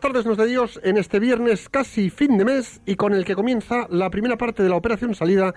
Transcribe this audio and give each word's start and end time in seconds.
buenas 0.00 0.14
tardes, 0.14 0.26
nos 0.26 0.38
de 0.38 0.46
Dios, 0.46 0.80
en 0.82 0.96
este 0.96 1.18
viernes 1.18 1.68
casi 1.68 2.08
fin 2.08 2.38
de 2.38 2.44
mes 2.46 2.80
y 2.86 2.96
con 2.96 3.12
el 3.12 3.26
que 3.26 3.34
comienza 3.34 3.86
la 3.90 4.08
primera 4.08 4.38
parte 4.38 4.62
de 4.62 4.70
la 4.70 4.76
operación 4.76 5.14
salida 5.14 5.52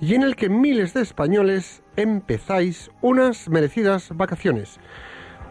y 0.00 0.14
en 0.14 0.22
el 0.22 0.36
que 0.36 0.48
miles 0.48 0.94
de 0.94 1.00
españoles 1.00 1.82
empezáis 1.96 2.92
unas 3.00 3.48
merecidas 3.48 4.16
vacaciones. 4.16 4.78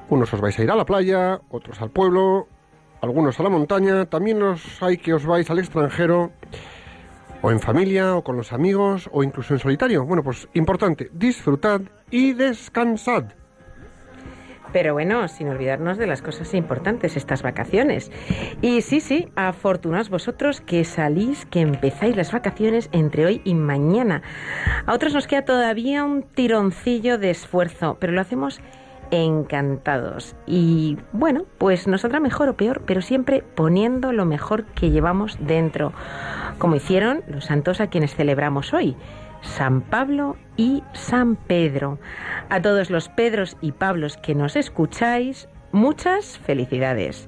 Unos 0.07 0.33
os 0.33 0.39
vais 0.39 0.57
a 0.57 0.63
ir 0.63 0.71
a 0.71 0.77
la 0.77 0.85
playa, 0.85 1.41
otros 1.49 1.81
al 1.81 1.89
pueblo, 1.89 2.47
algunos 3.01 3.37
a 3.37 3.43
la 3.43 3.49
montaña, 3.49 4.05
también 4.05 4.39
los 4.39 4.81
hay 4.81 4.97
que 4.97 5.13
os 5.13 5.25
vais 5.25 5.49
al 5.49 5.59
extranjero, 5.59 6.31
o 7.41 7.51
en 7.51 7.59
familia, 7.59 8.15
o 8.15 8.23
con 8.23 8.37
los 8.37 8.53
amigos, 8.53 9.09
o 9.11 9.23
incluso 9.23 9.55
en 9.55 9.59
solitario. 9.59 10.05
Bueno, 10.05 10.23
pues 10.23 10.47
importante, 10.53 11.09
disfrutad 11.11 11.81
y 12.11 12.31
descansad. 12.31 13.25
Pero 14.73 14.93
bueno, 14.93 15.27
sin 15.27 15.49
olvidarnos 15.49 15.97
de 15.97 16.07
las 16.07 16.21
cosas 16.21 16.53
importantes, 16.53 17.17
estas 17.17 17.41
vacaciones. 17.41 18.11
Y 18.61 18.81
sí, 18.81 18.99
sí, 18.99 19.29
afortunados 19.35 20.09
vosotros 20.09 20.61
que 20.61 20.83
salís, 20.83 21.45
que 21.45 21.61
empezáis 21.61 22.15
las 22.15 22.31
vacaciones 22.31 22.89
entre 22.91 23.25
hoy 23.25 23.41
y 23.43 23.53
mañana. 23.53 24.21
A 24.85 24.93
otros 24.93 25.13
nos 25.13 25.27
queda 25.27 25.45
todavía 25.45 26.03
un 26.03 26.23
tironcillo 26.23 27.17
de 27.17 27.29
esfuerzo, 27.29 27.97
pero 27.99 28.13
lo 28.13 28.21
hacemos 28.21 28.61
encantados. 29.11 30.35
Y 30.45 30.97
bueno, 31.13 31.45
pues 31.57 31.87
nos 31.87 32.01
saldrá 32.01 32.19
mejor 32.19 32.49
o 32.49 32.57
peor, 32.57 32.81
pero 32.85 33.01
siempre 33.01 33.43
poniendo 33.55 34.11
lo 34.11 34.25
mejor 34.25 34.65
que 34.65 34.91
llevamos 34.91 35.37
dentro, 35.39 35.93
como 36.57 36.75
hicieron 36.75 37.23
los 37.27 37.45
santos 37.45 37.79
a 37.81 37.87
quienes 37.87 38.15
celebramos 38.15 38.73
hoy. 38.73 38.95
San 39.41 39.81
Pablo 39.81 40.37
y 40.55 40.83
San 40.93 41.35
Pedro. 41.35 41.99
A 42.49 42.61
todos 42.61 42.89
los 42.89 43.09
Pedros 43.09 43.57
y 43.61 43.71
Pablos 43.71 44.17
que 44.17 44.35
nos 44.35 44.55
escucháis, 44.55 45.47
muchas 45.71 46.37
felicidades. 46.39 47.27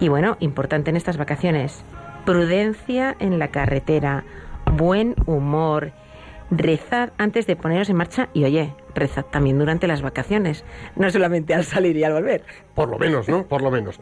Y 0.00 0.08
bueno, 0.08 0.36
importante 0.40 0.90
en 0.90 0.96
estas 0.96 1.16
vacaciones, 1.16 1.84
prudencia 2.24 3.16
en 3.18 3.38
la 3.38 3.48
carretera, 3.48 4.24
buen 4.76 5.14
humor, 5.26 5.92
rezad 6.50 7.10
antes 7.18 7.46
de 7.46 7.56
poneros 7.56 7.90
en 7.90 7.96
marcha 7.96 8.28
y 8.32 8.44
oye, 8.44 8.74
rezad 8.94 9.24
también 9.24 9.58
durante 9.58 9.86
las 9.86 10.02
vacaciones, 10.02 10.64
no 10.96 11.10
solamente 11.10 11.54
al 11.54 11.64
salir 11.64 11.96
y 11.96 12.04
al 12.04 12.12
volver. 12.12 12.44
Por 12.74 12.88
lo 12.88 12.98
menos, 12.98 13.28
¿no? 13.28 13.44
Por 13.46 13.62
lo 13.62 13.70
menos. 13.70 14.00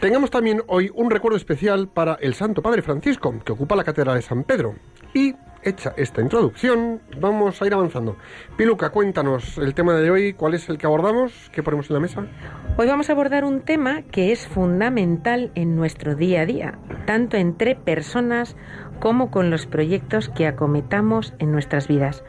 Tengamos 0.00 0.30
también 0.30 0.62
hoy 0.68 0.92
un 0.94 1.10
recuerdo 1.10 1.36
especial 1.36 1.88
para 1.88 2.14
el 2.20 2.34
Santo 2.34 2.62
Padre 2.62 2.82
Francisco, 2.82 3.34
que 3.44 3.50
ocupa 3.50 3.74
la 3.74 3.82
Catedral 3.82 4.14
de 4.14 4.22
San 4.22 4.44
Pedro. 4.44 4.76
Y, 5.12 5.34
hecha 5.64 5.92
esta 5.96 6.20
introducción, 6.20 7.00
vamos 7.20 7.60
a 7.60 7.66
ir 7.66 7.74
avanzando. 7.74 8.16
Piluca, 8.56 8.90
cuéntanos 8.90 9.58
el 9.58 9.74
tema 9.74 9.94
de 9.94 10.08
hoy, 10.08 10.34
cuál 10.34 10.54
es 10.54 10.68
el 10.68 10.78
que 10.78 10.86
abordamos, 10.86 11.50
qué 11.52 11.64
ponemos 11.64 11.90
en 11.90 11.94
la 11.94 12.00
mesa. 12.00 12.26
Hoy 12.76 12.86
vamos 12.86 13.08
a 13.08 13.12
abordar 13.12 13.44
un 13.44 13.62
tema 13.62 14.02
que 14.02 14.30
es 14.30 14.46
fundamental 14.46 15.50
en 15.56 15.74
nuestro 15.74 16.14
día 16.14 16.42
a 16.42 16.46
día, 16.46 16.78
tanto 17.04 17.36
entre 17.36 17.74
personas 17.74 18.54
como 19.00 19.32
con 19.32 19.50
los 19.50 19.66
proyectos 19.66 20.28
que 20.28 20.46
acometamos 20.46 21.34
en 21.40 21.50
nuestras 21.50 21.88
vidas. 21.88 22.22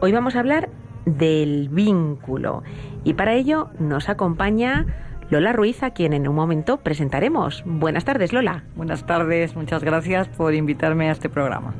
Hoy 0.00 0.12
vamos 0.12 0.36
a 0.36 0.40
hablar 0.40 0.70
del 1.04 1.68
vínculo 1.68 2.62
y 3.04 3.12
para 3.12 3.34
ello 3.34 3.68
nos 3.78 4.08
acompaña 4.08 4.86
Lola 5.30 5.52
Ruiz, 5.52 5.84
a 5.84 5.90
quien 5.90 6.12
en 6.12 6.26
un 6.26 6.34
momento 6.34 6.78
presentaremos. 6.78 7.62
Buenas 7.64 8.04
tardes, 8.04 8.32
Lola. 8.32 8.64
Buenas 8.74 9.06
tardes, 9.06 9.54
muchas 9.54 9.84
gracias 9.84 10.26
por 10.28 10.54
invitarme 10.54 11.08
a 11.08 11.12
este 11.12 11.28
programa. 11.28 11.72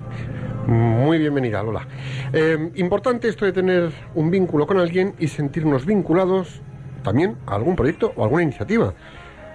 Muy 0.69 1.19
bienvenida, 1.19 1.61
Lola. 1.61 1.89
Eh, 2.33 2.71
importante 2.77 3.29
esto 3.29 3.45
de 3.45 3.53
tener 3.53 3.91
un 4.15 4.31
vínculo 4.31 4.69
con 4.69 4.79
alguien 4.79 5.15
y 5.19 5.27
sentirnos 5.27 5.85
vinculados 5.85 6.63
también 7.03 7.39
a 7.47 7.57
algún 7.57 7.75
proyecto 7.75 8.13
o 8.15 8.23
alguna 8.23 8.45
iniciativa, 8.45 8.95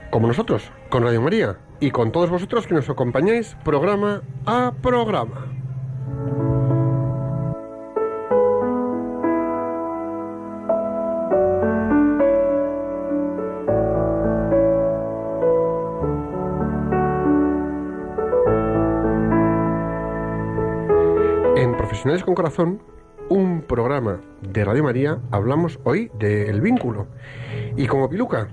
como 0.10 0.28
nosotros, 0.28 0.70
con 0.90 1.04
Radio 1.04 1.22
María 1.22 1.58
y 1.80 1.92
con 1.92 2.12
todos 2.12 2.30
vosotros 2.30 2.68
que 2.68 2.74
nos 2.74 2.90
acompañáis 2.90 3.56
programa 3.64 4.24
a 4.46 4.74
programa. 4.82 5.46
Profesionales 21.96 22.26
con 22.26 22.36
Corazón, 22.36 22.82
un 23.30 23.62
programa 23.62 24.20
de 24.42 24.66
Radio 24.66 24.84
María, 24.84 25.18
hablamos 25.32 25.80
hoy 25.86 26.12
del 26.20 26.60
vínculo. 26.60 27.08
Y 27.78 27.88
como 27.88 28.10
Piluca 28.10 28.50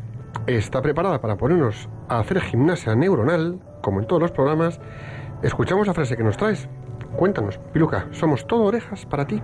está 0.47 0.81
preparada 0.81 1.21
para 1.21 1.37
ponernos 1.37 1.89
a 2.09 2.21
hacer 2.21 2.41
gimnasia 2.41 2.95
neuronal, 2.95 3.59
como 3.81 3.99
en 3.99 4.07
todos 4.07 4.23
los 4.23 4.31
programas, 4.31 4.81
escuchamos 5.43 5.89
la 5.89 5.93
frase 5.93 6.17
que 6.17 6.23
nos 6.23 6.37
traes. 6.37 6.69
Cuéntanos, 7.17 7.59
Piluca, 7.73 8.07
somos 8.13 8.47
todo 8.47 8.63
orejas 8.63 9.07
para 9.07 9.27
ti. 9.27 9.43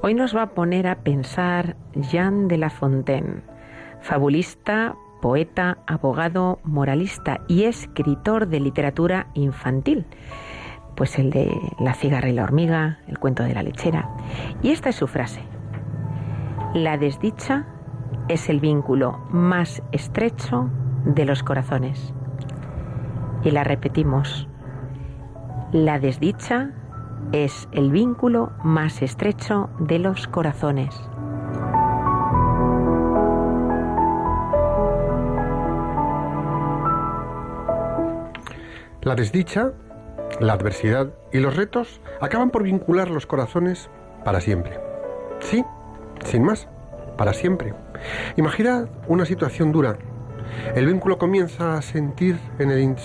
Hoy 0.00 0.14
nos 0.14 0.34
va 0.34 0.44
a 0.44 0.50
poner 0.54 0.86
a 0.86 1.00
pensar 1.00 1.76
Jean 1.94 2.48
de 2.48 2.56
La 2.56 2.70
Fontaine, 2.70 3.42
fabulista, 4.00 4.96
poeta, 5.20 5.76
abogado, 5.86 6.58
moralista 6.64 7.42
y 7.48 7.64
escritor 7.64 8.48
de 8.48 8.60
literatura 8.60 9.26
infantil. 9.34 10.06
Pues 10.96 11.18
el 11.18 11.30
de 11.30 11.50
La 11.78 11.94
cigarra 11.94 12.28
y 12.28 12.32
la 12.32 12.44
hormiga, 12.44 12.98
el 13.06 13.18
cuento 13.18 13.42
de 13.42 13.54
la 13.54 13.62
lechera. 13.62 14.10
Y 14.62 14.70
esta 14.70 14.90
es 14.90 14.96
su 14.96 15.06
frase. 15.06 15.42
La 16.74 16.96
desdicha 16.96 17.66
es 18.28 18.48
el 18.48 18.60
vínculo 18.60 19.18
más 19.30 19.82
estrecho 19.92 20.70
de 21.04 21.24
los 21.24 21.42
corazones. 21.42 22.14
Y 23.42 23.50
la 23.50 23.64
repetimos. 23.64 24.48
La 25.72 25.98
desdicha 25.98 26.70
es 27.32 27.68
el 27.72 27.90
vínculo 27.90 28.52
más 28.62 29.02
estrecho 29.02 29.70
de 29.78 29.98
los 29.98 30.28
corazones. 30.28 30.94
La 39.02 39.16
desdicha, 39.16 39.72
la 40.40 40.54
adversidad 40.54 41.08
y 41.32 41.38
los 41.38 41.56
retos 41.56 42.00
acaban 42.20 42.50
por 42.50 42.62
vincular 42.62 43.10
los 43.10 43.26
corazones 43.26 43.90
para 44.24 44.40
siempre. 44.40 44.78
Sí, 45.40 45.64
sin 46.24 46.44
más, 46.44 46.68
para 47.16 47.32
siempre. 47.32 47.74
Imaginad 48.36 48.88
una 49.08 49.24
situación 49.24 49.72
dura. 49.72 49.98
El 50.74 50.86
vínculo 50.86 51.18
comienza 51.18 51.76
a 51.76 51.82
sentir 51.82 52.38
en 52.58 52.70
el 52.70 52.96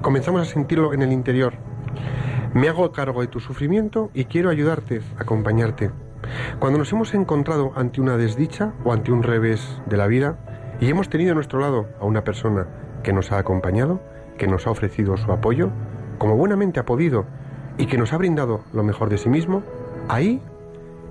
comenzamos 0.00 0.42
a 0.42 0.44
sentirlo 0.44 0.92
en 0.92 1.02
el 1.02 1.12
interior. 1.12 1.54
Me 2.54 2.68
hago 2.68 2.92
cargo 2.92 3.22
de 3.22 3.28
tu 3.28 3.40
sufrimiento 3.40 4.10
y 4.12 4.26
quiero 4.26 4.50
ayudarte, 4.50 5.00
acompañarte. 5.18 5.90
Cuando 6.58 6.78
nos 6.78 6.92
hemos 6.92 7.14
encontrado 7.14 7.72
ante 7.76 8.00
una 8.00 8.16
desdicha 8.16 8.72
o 8.84 8.92
ante 8.92 9.10
un 9.10 9.22
revés 9.22 9.80
de 9.86 9.96
la 9.96 10.06
vida 10.06 10.38
y 10.80 10.88
hemos 10.88 11.08
tenido 11.08 11.32
a 11.32 11.34
nuestro 11.34 11.60
lado 11.60 11.88
a 12.00 12.04
una 12.04 12.24
persona 12.24 12.66
que 13.02 13.12
nos 13.12 13.32
ha 13.32 13.38
acompañado, 13.38 14.00
que 14.36 14.46
nos 14.46 14.66
ha 14.66 14.70
ofrecido 14.70 15.16
su 15.16 15.32
apoyo, 15.32 15.70
como 16.22 16.36
buenamente 16.36 16.78
ha 16.78 16.84
podido 16.84 17.26
y 17.78 17.86
que 17.86 17.98
nos 17.98 18.12
ha 18.12 18.16
brindado 18.16 18.60
lo 18.72 18.84
mejor 18.84 19.08
de 19.08 19.18
sí 19.18 19.28
mismo, 19.28 19.64
ahí 20.08 20.40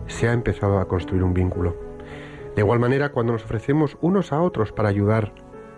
se 0.08 0.30
ha 0.30 0.32
empezado 0.32 0.80
a 0.80 0.88
construir 0.88 1.22
un 1.22 1.34
vínculo. 1.34 1.76
De 2.56 2.62
igual 2.62 2.80
manera, 2.80 3.12
cuando 3.12 3.34
nos 3.34 3.44
ofrecemos 3.44 3.98
unos 4.00 4.32
a 4.32 4.40
otros 4.42 4.72
para 4.72 4.88
ayudar 4.88 5.34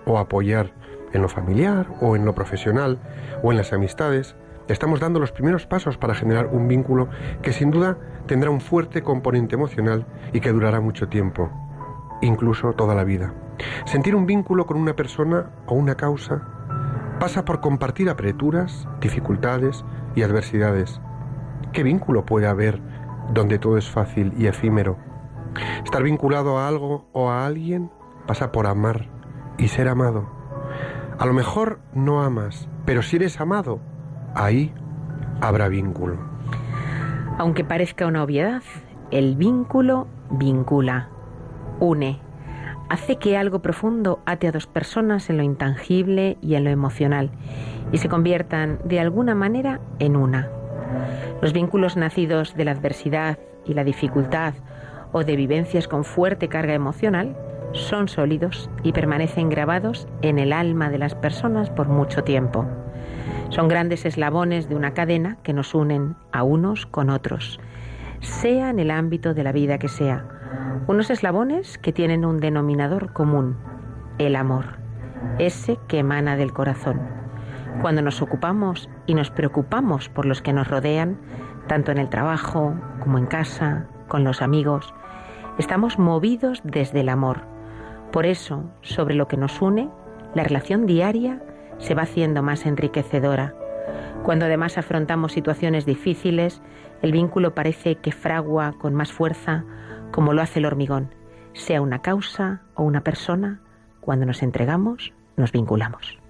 o 0.06 0.20
apoyar 0.20 0.76
en 1.14 1.24
lo 1.24 1.30
familiar 1.30 1.88
o 2.00 2.16
en 2.16 2.26
lo 2.26 2.36
profesional 2.36 3.00
o 3.42 3.50
en 3.50 3.58
las 3.58 3.74
amistades, 3.74 4.36
estamos 4.68 5.00
dando 5.00 5.20
los 5.20 5.32
primeros 5.32 5.66
pasos 5.66 5.98
para 5.98 6.14
generar 6.14 6.50
un 6.52 6.68
vínculo 6.68 7.10
que 7.42 7.54
sin 7.54 7.72
duda 7.72 7.98
tendrá 8.28 8.52
un 8.52 8.62
fuerte 8.62 9.02
componente 9.02 9.56
emocional 9.56 10.06
y 10.32 10.42
que 10.42 10.52
durará 10.52 10.80
mucho 10.80 11.10
tiempo, 11.10 11.50
incluso 12.22 12.74
toda 12.74 12.94
la 12.94 13.04
vida. 13.04 13.34
Sentir 13.86 14.16
un 14.16 14.28
vínculo 14.28 14.68
con 14.68 14.78
una 14.78 14.96
persona 14.96 15.50
o 15.66 15.74
una 15.74 15.96
causa 15.96 16.63
pasa 17.20 17.46
por 17.46 17.62
compartir 17.62 18.10
apreturas, 18.10 18.88
dificultades 19.00 19.86
y 20.16 20.24
adversidades. 20.24 21.00
¿Qué 21.72 21.84
vínculo 21.84 22.26
puede 22.26 22.48
haber 22.48 22.82
donde 23.34 23.60
todo 23.60 23.78
es 23.78 23.90
fácil 23.90 24.34
y 24.38 24.48
efímero? 24.48 24.98
Estar 25.84 26.04
vinculado 26.04 26.58
a 26.58 26.68
algo 26.68 27.08
o 27.14 27.30
a 27.30 27.46
alguien 27.46 27.92
pasa 28.28 28.52
por 28.52 28.68
amar 28.68 29.08
y 29.58 29.68
ser 29.68 29.88
amado. 29.88 30.30
A 31.20 31.26
lo 31.26 31.34
mejor 31.34 31.80
no 31.94 32.24
amas, 32.24 32.68
pero 32.86 33.02
si 33.02 33.18
eres 33.18 33.40
amado, 33.40 33.80
ahí 34.36 34.74
habrá 35.42 35.68
vínculo. 35.68 36.18
Aunque 37.38 37.64
parezca 37.64 38.08
una 38.08 38.24
obviedad, 38.24 38.64
el 39.12 39.36
vínculo 39.36 40.08
vincula, 40.30 41.10
une, 41.80 42.20
hace 42.94 43.16
que 43.16 43.38
algo 43.38 43.64
profundo 43.64 44.20
ate 44.28 44.48
a 44.48 44.52
dos 44.52 44.68
personas 44.68 45.32
en 45.32 45.38
lo 45.38 45.44
intangible 45.44 46.38
y 46.44 46.54
en 46.54 46.64
lo 46.64 46.70
emocional 46.70 47.32
y 47.92 47.98
se 47.98 48.08
conviertan 48.08 48.78
de 48.86 49.00
alguna 49.00 49.34
manera 49.34 49.80
en 49.98 50.16
una. 50.16 50.48
Los 51.42 51.54
vínculos 51.54 51.98
nacidos 51.98 52.56
de 52.56 52.66
la 52.66 52.72
adversidad 52.72 53.40
y 53.66 53.74
la 53.74 53.84
dificultad 53.84 54.54
o 55.12 55.24
de 55.24 55.36
vivencias 55.36 55.88
con 55.88 56.04
fuerte 56.04 56.50
carga 56.50 56.76
emocional 56.76 57.36
son 57.72 58.08
sólidos 58.08 58.70
y 58.84 58.92
permanecen 58.92 59.50
grabados 59.50 60.08
en 60.22 60.38
el 60.38 60.54
alma 60.54 60.92
de 60.92 61.00
las 61.00 61.16
personas 61.16 61.72
por 61.72 61.88
mucho 61.88 62.24
tiempo. 62.24 62.68
Son 63.50 63.70
grandes 63.70 64.06
eslabones 64.06 64.70
de 64.70 64.76
una 64.76 64.94
cadena 64.94 65.40
que 65.42 65.54
nos 65.54 65.74
unen 65.74 66.16
a 66.32 66.44
unos 66.44 66.86
con 66.86 67.10
otros, 67.10 67.60
sea 68.20 68.70
en 68.70 68.78
el 68.78 68.92
ámbito 68.92 69.34
de 69.34 69.44
la 69.44 69.52
vida 69.52 69.80
que 69.80 69.88
sea. 69.88 70.33
Unos 70.88 71.10
eslabones 71.10 71.78
que 71.78 71.94
tienen 71.94 72.26
un 72.26 72.40
denominador 72.40 73.14
común, 73.14 73.58
el 74.18 74.36
amor, 74.36 74.78
ese 75.40 75.80
que 75.88 76.00
emana 76.00 76.36
del 76.36 76.54
corazón. 76.54 77.02
Cuando 77.82 78.02
nos 78.02 78.22
ocupamos 78.22 78.90
y 79.06 79.16
nos 79.16 79.32
preocupamos 79.32 80.10
por 80.10 80.26
los 80.26 80.42
que 80.42 80.54
nos 80.54 80.68
rodean, 80.68 81.18
tanto 81.68 81.92
en 81.92 81.98
el 81.98 82.10
trabajo 82.10 82.76
como 83.00 83.18
en 83.18 83.26
casa, 83.26 83.88
con 84.08 84.24
los 84.24 84.42
amigos, 84.42 84.94
estamos 85.58 85.98
movidos 85.98 86.62
desde 86.64 87.02
el 87.02 87.10
amor. 87.10 87.42
Por 88.12 88.26
eso, 88.26 88.64
sobre 88.82 89.16
lo 89.16 89.28
que 89.28 89.38
nos 89.38 89.62
une, 89.62 89.90
la 90.36 90.44
relación 90.44 90.86
diaria 90.86 91.42
se 91.78 91.96
va 91.96 92.04
haciendo 92.04 92.44
más 92.44 92.66
enriquecedora. 92.66 93.56
Cuando 94.24 94.46
además 94.46 94.78
afrontamos 94.78 95.34
situaciones 95.34 95.86
difíciles, 95.86 96.62
el 97.02 97.12
vínculo 97.12 97.56
parece 97.56 97.96
que 97.96 98.12
fragua 98.12 98.74
con 98.80 98.94
más 98.94 99.12
fuerza, 99.12 99.66
como 100.14 100.32
lo 100.34 100.42
hace 100.42 100.60
el 100.60 100.66
hormigón. 100.66 101.14
Sea 101.54 101.82
una 101.82 102.02
causa 102.02 102.62
o 102.76 102.84
una 102.84 103.02
persona, 103.02 103.60
cuando 104.00 104.26
nos 104.26 104.44
entregamos, 104.44 105.12
nos 105.36 105.52
vinculamos. 105.52 106.23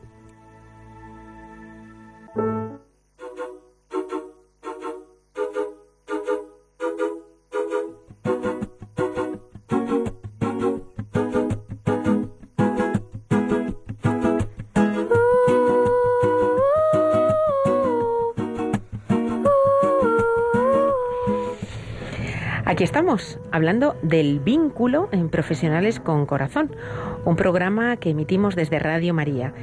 Aquí 22.73 22.83
estamos, 22.83 23.39
hablando 23.51 23.95
del 24.01 24.39
vínculo 24.39 25.07
en 25.11 25.29
Profesionales 25.29 25.99
con 25.99 26.25
Corazón, 26.25 26.75
un 27.23 27.35
programa 27.35 27.97
que 27.97 28.09
emitimos 28.09 28.55
desde 28.55 28.79
Radio 28.79 29.13
María. 29.13 29.53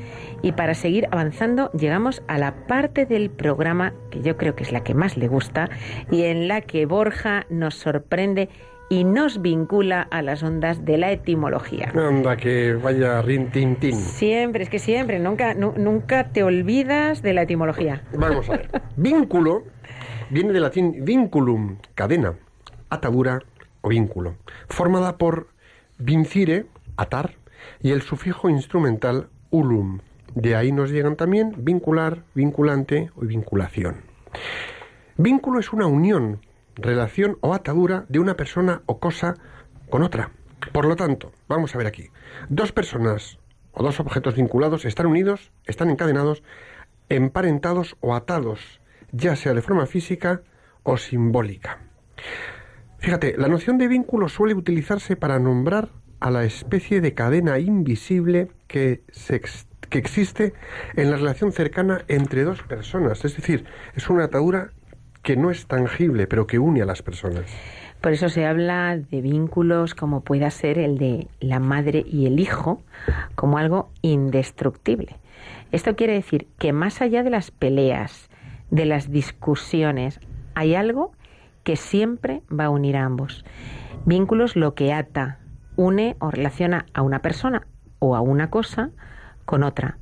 Y 0.43 0.53
para 0.53 0.75
seguir 0.75 1.09
avanzando, 1.11 1.73
llegamos 1.73 2.23
a 2.29 2.39
la 2.39 2.69
parte 2.69 3.07
del 3.07 3.29
programa 3.31 3.95
que 4.13 4.23
yo 4.23 4.37
creo 4.37 4.55
que 4.55 4.63
es 4.63 4.71
la 4.71 4.85
que 4.85 4.95
más 4.95 5.17
le 5.17 5.27
gusta 5.27 5.69
y 6.13 6.23
en 6.23 6.47
la 6.47 6.61
que 6.61 6.87
Borja 6.87 7.47
nos 7.51 7.75
sorprende 7.75 8.49
y 8.89 9.03
nos 9.03 9.43
vincula 9.43 10.03
a 10.03 10.23
las 10.23 10.45
ondas 10.45 10.85
de 10.85 10.97
la 10.97 11.11
etimología. 11.11 11.91
Anda, 11.97 12.37
que 12.37 12.75
vaya 12.75 13.23
rin 13.23 13.51
tin 13.51 13.75
tin. 13.75 13.97
Siempre, 13.97 14.63
es 14.63 14.71
que 14.71 14.79
siempre, 14.79 15.19
nunca, 15.19 15.55
nu- 15.55 15.75
nunca 15.77 16.29
te 16.31 16.45
olvidas 16.45 17.23
de 17.23 17.35
la 17.35 17.43
etimología. 17.43 18.03
Vamos 18.17 18.49
a 18.49 18.53
ver. 18.53 18.71
Vínculo 18.97 19.65
viene 20.31 20.53
del 20.53 20.63
latín 20.63 21.05
vinculum, 21.05 21.77
cadena, 21.97 22.35
atadura 22.91 23.41
o 23.81 23.89
vínculo, 23.89 24.37
formada 24.69 25.17
por 25.17 25.49
vincire, 25.99 26.67
atar, 26.97 27.37
y 27.81 27.93
el 27.93 28.03
sufijo 28.03 28.51
instrumental 28.51 29.29
ulum. 29.51 30.01
De 30.35 30.55
ahí 30.55 30.73
nos 30.73 30.91
llegan 30.91 31.17
también 31.17 31.55
vincular, 31.59 32.25
vinculante 32.35 33.11
o 33.17 33.23
vinculación. 33.23 34.03
Vínculo 35.17 35.59
es 35.59 35.73
una 35.73 35.87
unión, 35.87 36.41
relación 36.77 37.39
o 37.41 37.53
atadura 37.55 38.05
de 38.09 38.21
una 38.21 38.37
persona 38.37 38.83
o 38.87 38.99
cosa 38.99 39.35
con 39.89 40.03
otra. 40.03 40.31
Por 40.73 40.85
lo 40.85 40.97
tanto, 40.97 41.33
vamos 41.49 41.75
a 41.75 41.79
ver 41.79 41.87
aquí. 41.87 42.11
Dos 42.49 42.73
personas 42.73 43.39
o 43.73 43.83
dos 43.83 44.01
objetos 44.01 44.37
vinculados 44.37 44.85
están 44.85 45.07
unidos, 45.07 45.53
están 45.67 45.91
encadenados, 45.91 46.43
emparentados 47.09 47.97
o 48.01 48.15
atados, 48.15 48.81
ya 49.13 49.37
sea 49.37 49.55
de 49.55 49.63
forma 49.63 49.87
física 49.87 50.43
o 50.83 50.97
simbólica. 50.97 51.79
Fíjate, 53.01 53.35
la 53.39 53.49
noción 53.49 53.79
de 53.79 53.89
vínculo 53.89 54.29
suele 54.29 54.55
utilizarse 54.55 55.17
para 55.17 55.39
nombrar 55.39 55.89
a 56.21 56.31
la 56.31 56.45
especie 56.45 57.01
de 57.01 57.15
cadena 57.15 57.59
invisible 57.59 58.49
que, 58.69 59.03
se 59.09 59.41
que 59.89 59.99
existe 59.99 60.53
en 60.97 61.11
la 61.11 61.17
relación 61.17 61.51
cercana 61.51 62.03
entre 62.09 62.45
dos 62.45 62.63
personas. 62.63 63.25
Es 63.25 63.37
decir, 63.37 63.65
es 63.95 64.11
una 64.11 64.25
atadura 64.25 64.73
que 65.23 65.35
no 65.35 65.51
es 65.51 65.67
tangible, 65.67 66.27
pero 66.27 66.47
que 66.47 66.59
une 66.59 66.83
a 66.83 66.85
las 66.85 67.01
personas. 67.01 67.47
Por 68.03 68.13
eso 68.13 68.29
se 68.29 68.45
habla 68.45 68.99
de 68.99 69.23
vínculos 69.23 69.95
como 69.95 70.21
pueda 70.21 70.51
ser 70.51 70.79
el 70.79 70.99
de 70.99 71.27
la 71.41 71.59
madre 71.59 72.05
y 72.07 72.27
el 72.27 72.39
hijo 72.39 72.83
como 73.35 73.57
algo 73.57 73.91
indestructible. 74.03 75.17
Esto 75.73 75.97
quiere 75.97 76.13
decir 76.13 76.49
que 76.59 76.75
más 76.75 77.01
allá 77.01 77.23
de 77.23 77.31
las 77.31 77.51
peleas, 77.51 78.29
de 78.71 78.85
las 78.85 79.11
discusiones, 79.11 80.21
hay 80.55 80.75
algo 80.75 81.13
que 81.71 81.77
siempre 81.77 82.43
va 82.51 82.65
a 82.65 82.71
unir 82.71 82.97
a 82.97 83.05
ambos. 83.05 83.45
Vínculos 84.05 84.57
lo 84.57 84.75
que 84.75 84.93
ata, 84.93 85.39
une 85.77 86.17
o 86.19 86.33
relaciona 86.33 86.87
a 86.95 87.03
una 87.03 87.23
persona 87.23 87.69
o 88.01 88.17
a 88.17 88.21
una 88.21 88.51
cosa 88.51 88.91
con 89.45 89.63
otra. 89.63 89.99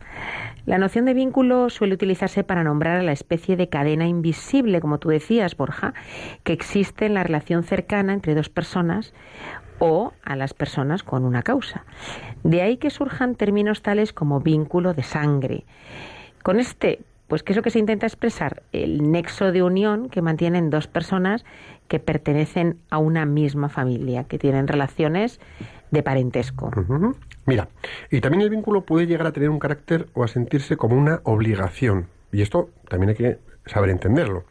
La 0.64 0.78
noción 0.78 1.04
de 1.04 1.12
vínculo 1.12 1.68
suele 1.68 1.92
utilizarse 1.92 2.42
para 2.42 2.64
nombrar 2.64 2.96
a 2.96 3.02
la 3.02 3.12
especie 3.12 3.58
de 3.58 3.68
cadena 3.68 4.08
invisible, 4.08 4.80
como 4.80 4.96
tú 4.96 5.10
decías, 5.10 5.58
Borja, 5.58 5.92
que 6.42 6.54
existe 6.54 7.04
en 7.04 7.12
la 7.12 7.22
relación 7.22 7.64
cercana 7.64 8.14
entre 8.14 8.34
dos 8.34 8.48
personas 8.48 9.12
o 9.78 10.14
a 10.25 10.37
las 10.37 10.54
personas 10.54 11.02
con 11.02 11.26
una 11.26 11.42
causa. 11.42 11.84
De 12.44 12.62
ahí 12.62 12.78
que 12.78 12.88
surjan 12.88 13.34
términos 13.34 13.82
tales 13.82 14.14
como 14.14 14.40
vínculo 14.40 14.94
de 14.94 15.02
sangre. 15.02 15.66
Con 16.42 16.60
este, 16.60 17.00
pues, 17.28 17.42
¿qué 17.42 17.52
es 17.52 17.56
lo 17.56 17.62
que 17.62 17.70
se 17.70 17.78
intenta 17.78 18.06
expresar? 18.06 18.62
El 18.73 19.11
nexo 19.11 19.52
de 19.52 19.62
unión 19.62 20.08
que 20.08 20.23
mantienen 20.23 20.70
dos 20.70 20.87
personas 20.87 21.44
que 21.87 21.99
pertenecen 21.99 22.78
a 22.90 22.99
una 22.99 23.26
misma 23.26 23.68
familia, 23.68 24.25
que 24.25 24.38
tienen 24.38 24.66
relaciones 24.66 25.38
de 25.90 26.02
parentesco. 26.02 26.70
Mira, 27.47 27.68
y 28.11 28.20
también 28.20 28.42
el 28.42 28.50
vínculo 28.50 28.82
puede 28.82 29.06
llegar 29.06 29.26
a 29.26 29.32
tener 29.32 29.50
un 29.50 29.58
carácter 29.58 30.08
o 30.14 30.25
a 30.25 30.28
sentirse 30.28 30.76
como 30.76 30.97
una 30.97 31.20
obligación. 31.25 32.08
Y 32.32 32.42
esto 32.42 32.70
también 32.88 33.11
hay 33.11 33.16
que 33.16 33.38
saber 33.66 33.90
entenderlo. 33.90 34.44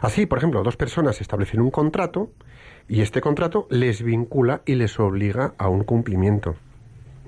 Así, 0.00 0.26
por 0.26 0.38
ejemplo, 0.38 0.62
dos 0.62 0.76
personas 0.76 1.20
establecen 1.20 1.60
un 1.60 1.70
contrato 1.70 2.30
y 2.88 3.00
este 3.00 3.20
contrato 3.20 3.66
les 3.70 4.02
vincula 4.02 4.62
y 4.64 4.74
les 4.74 4.98
obliga 4.98 5.54
a 5.58 5.68
un 5.68 5.84
cumplimiento. 5.84 6.56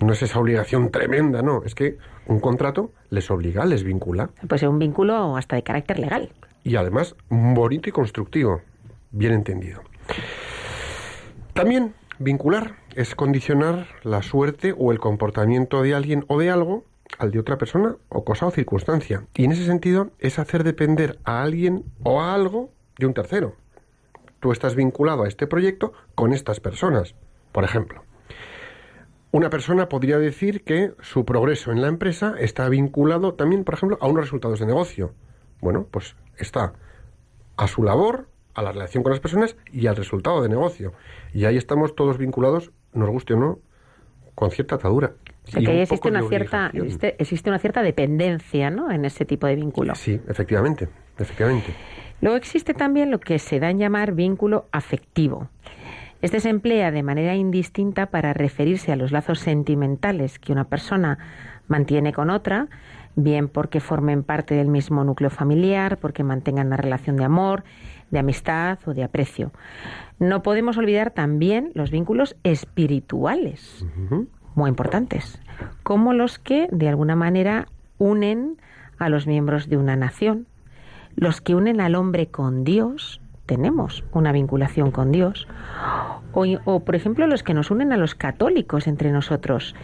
No 0.00 0.12
es 0.12 0.22
esa 0.22 0.38
obligación 0.38 0.90
tremenda, 0.90 1.42
no. 1.42 1.62
Es 1.64 1.74
que 1.74 1.98
un 2.26 2.40
contrato 2.40 2.92
les 3.10 3.30
obliga, 3.30 3.64
les 3.64 3.84
vincula. 3.84 4.30
Puede 4.48 4.58
ser 4.58 4.68
un 4.68 4.78
vínculo 4.78 5.36
hasta 5.36 5.56
de 5.56 5.62
carácter 5.62 5.98
legal. 5.98 6.32
Y 6.62 6.76
además 6.76 7.16
bonito 7.28 7.88
y 7.88 7.92
constructivo, 7.92 8.62
bien 9.10 9.32
entendido. 9.32 9.82
También 11.52 11.94
vincular 12.18 12.76
es 12.94 13.14
condicionar 13.14 13.86
la 14.02 14.22
suerte 14.22 14.74
o 14.76 14.92
el 14.92 14.98
comportamiento 14.98 15.82
de 15.82 15.94
alguien 15.94 16.24
o 16.28 16.38
de 16.38 16.50
algo 16.50 16.84
al 17.18 17.30
de 17.30 17.38
otra 17.38 17.58
persona 17.58 17.96
o 18.08 18.24
cosa 18.24 18.46
o 18.46 18.50
circunstancia. 18.50 19.24
Y 19.34 19.44
en 19.44 19.52
ese 19.52 19.64
sentido 19.66 20.10
es 20.18 20.38
hacer 20.38 20.64
depender 20.64 21.18
a 21.24 21.42
alguien 21.42 21.84
o 22.02 22.20
a 22.20 22.34
algo 22.34 22.70
de 22.98 23.06
un 23.06 23.14
tercero. 23.14 23.54
Tú 24.40 24.52
estás 24.52 24.74
vinculado 24.74 25.22
a 25.22 25.28
este 25.28 25.46
proyecto 25.46 25.92
con 26.14 26.32
estas 26.32 26.60
personas. 26.60 27.14
Por 27.52 27.64
ejemplo, 27.64 28.02
una 29.34 29.50
persona 29.50 29.88
podría 29.88 30.16
decir 30.20 30.62
que 30.62 30.92
su 31.00 31.24
progreso 31.24 31.72
en 31.72 31.82
la 31.82 31.88
empresa 31.88 32.36
está 32.38 32.68
vinculado 32.68 33.34
también, 33.34 33.64
por 33.64 33.74
ejemplo, 33.74 33.98
a 34.00 34.06
unos 34.06 34.26
resultados 34.26 34.60
de 34.60 34.66
negocio. 34.66 35.12
bueno, 35.60 35.88
pues 35.90 36.14
está 36.38 36.74
a 37.56 37.66
su 37.66 37.82
labor, 37.82 38.28
a 38.54 38.62
la 38.62 38.70
relación 38.70 39.02
con 39.02 39.10
las 39.10 39.18
personas 39.18 39.56
y 39.72 39.88
al 39.88 39.96
resultado 39.96 40.40
de 40.40 40.48
negocio. 40.48 40.92
Y 41.32 41.46
ahí 41.46 41.56
estamos 41.56 41.96
todos 41.96 42.16
vinculados, 42.16 42.70
nos 42.92 43.10
guste 43.10 43.34
o 43.34 43.36
no, 43.36 43.58
con 44.36 44.52
cierta 44.52 44.76
atadura. 44.76 45.14
O 45.48 45.50
sea, 45.50 45.62
y 45.62 45.64
que 45.64 45.70
ahí 45.72 45.80
existe 45.80 46.08
una 46.08 46.22
cierta 46.28 46.70
existe 47.18 47.50
una 47.50 47.58
cierta 47.58 47.82
dependencia, 47.82 48.70
¿no? 48.70 48.92
En 48.92 49.04
ese 49.04 49.24
tipo 49.24 49.48
de 49.48 49.56
vínculo. 49.56 49.96
Sí, 49.96 50.20
efectivamente, 50.28 50.88
efectivamente. 51.18 51.74
Luego 52.20 52.36
existe 52.36 52.72
también 52.72 53.10
lo 53.10 53.18
que 53.18 53.40
se 53.40 53.58
da 53.58 53.68
en 53.70 53.80
llamar 53.80 54.12
vínculo 54.12 54.68
afectivo. 54.70 55.48
Este 56.24 56.40
se 56.40 56.48
emplea 56.48 56.90
de 56.90 57.02
manera 57.02 57.34
indistinta 57.34 58.06
para 58.06 58.32
referirse 58.32 58.90
a 58.90 58.96
los 58.96 59.12
lazos 59.12 59.40
sentimentales 59.40 60.38
que 60.38 60.52
una 60.52 60.64
persona 60.64 61.18
mantiene 61.68 62.14
con 62.14 62.30
otra, 62.30 62.68
bien 63.14 63.46
porque 63.46 63.78
formen 63.78 64.22
parte 64.22 64.54
del 64.54 64.68
mismo 64.68 65.04
núcleo 65.04 65.28
familiar, 65.28 65.98
porque 65.98 66.24
mantengan 66.24 66.68
una 66.68 66.78
relación 66.78 67.16
de 67.16 67.24
amor, 67.24 67.62
de 68.10 68.20
amistad 68.20 68.78
o 68.86 68.94
de 68.94 69.04
aprecio. 69.04 69.52
No 70.18 70.42
podemos 70.42 70.78
olvidar 70.78 71.10
también 71.10 71.72
los 71.74 71.90
vínculos 71.90 72.36
espirituales, 72.42 73.84
muy 74.54 74.70
importantes, 74.70 75.42
como 75.82 76.14
los 76.14 76.38
que 76.38 76.68
de 76.72 76.88
alguna 76.88 77.16
manera 77.16 77.68
unen 77.98 78.56
a 78.98 79.10
los 79.10 79.26
miembros 79.26 79.68
de 79.68 79.76
una 79.76 79.94
nación, 79.94 80.46
los 81.16 81.42
que 81.42 81.54
unen 81.54 81.82
al 81.82 81.94
hombre 81.94 82.28
con 82.28 82.64
Dios, 82.64 83.20
tenemos 83.46 84.04
una 84.12 84.32
vinculación 84.32 84.90
con 84.90 85.12
Dios, 85.12 85.46
o, 86.32 86.80
por 86.80 86.96
ejemplo 86.96 87.26
los 87.26 87.42
que 87.42 87.54
nos 87.54 87.70
unen 87.70 87.92
a 87.92 87.96
los 87.96 88.14
católicos 88.14 88.86
entre 88.86 89.12
nosotros. 89.12 89.74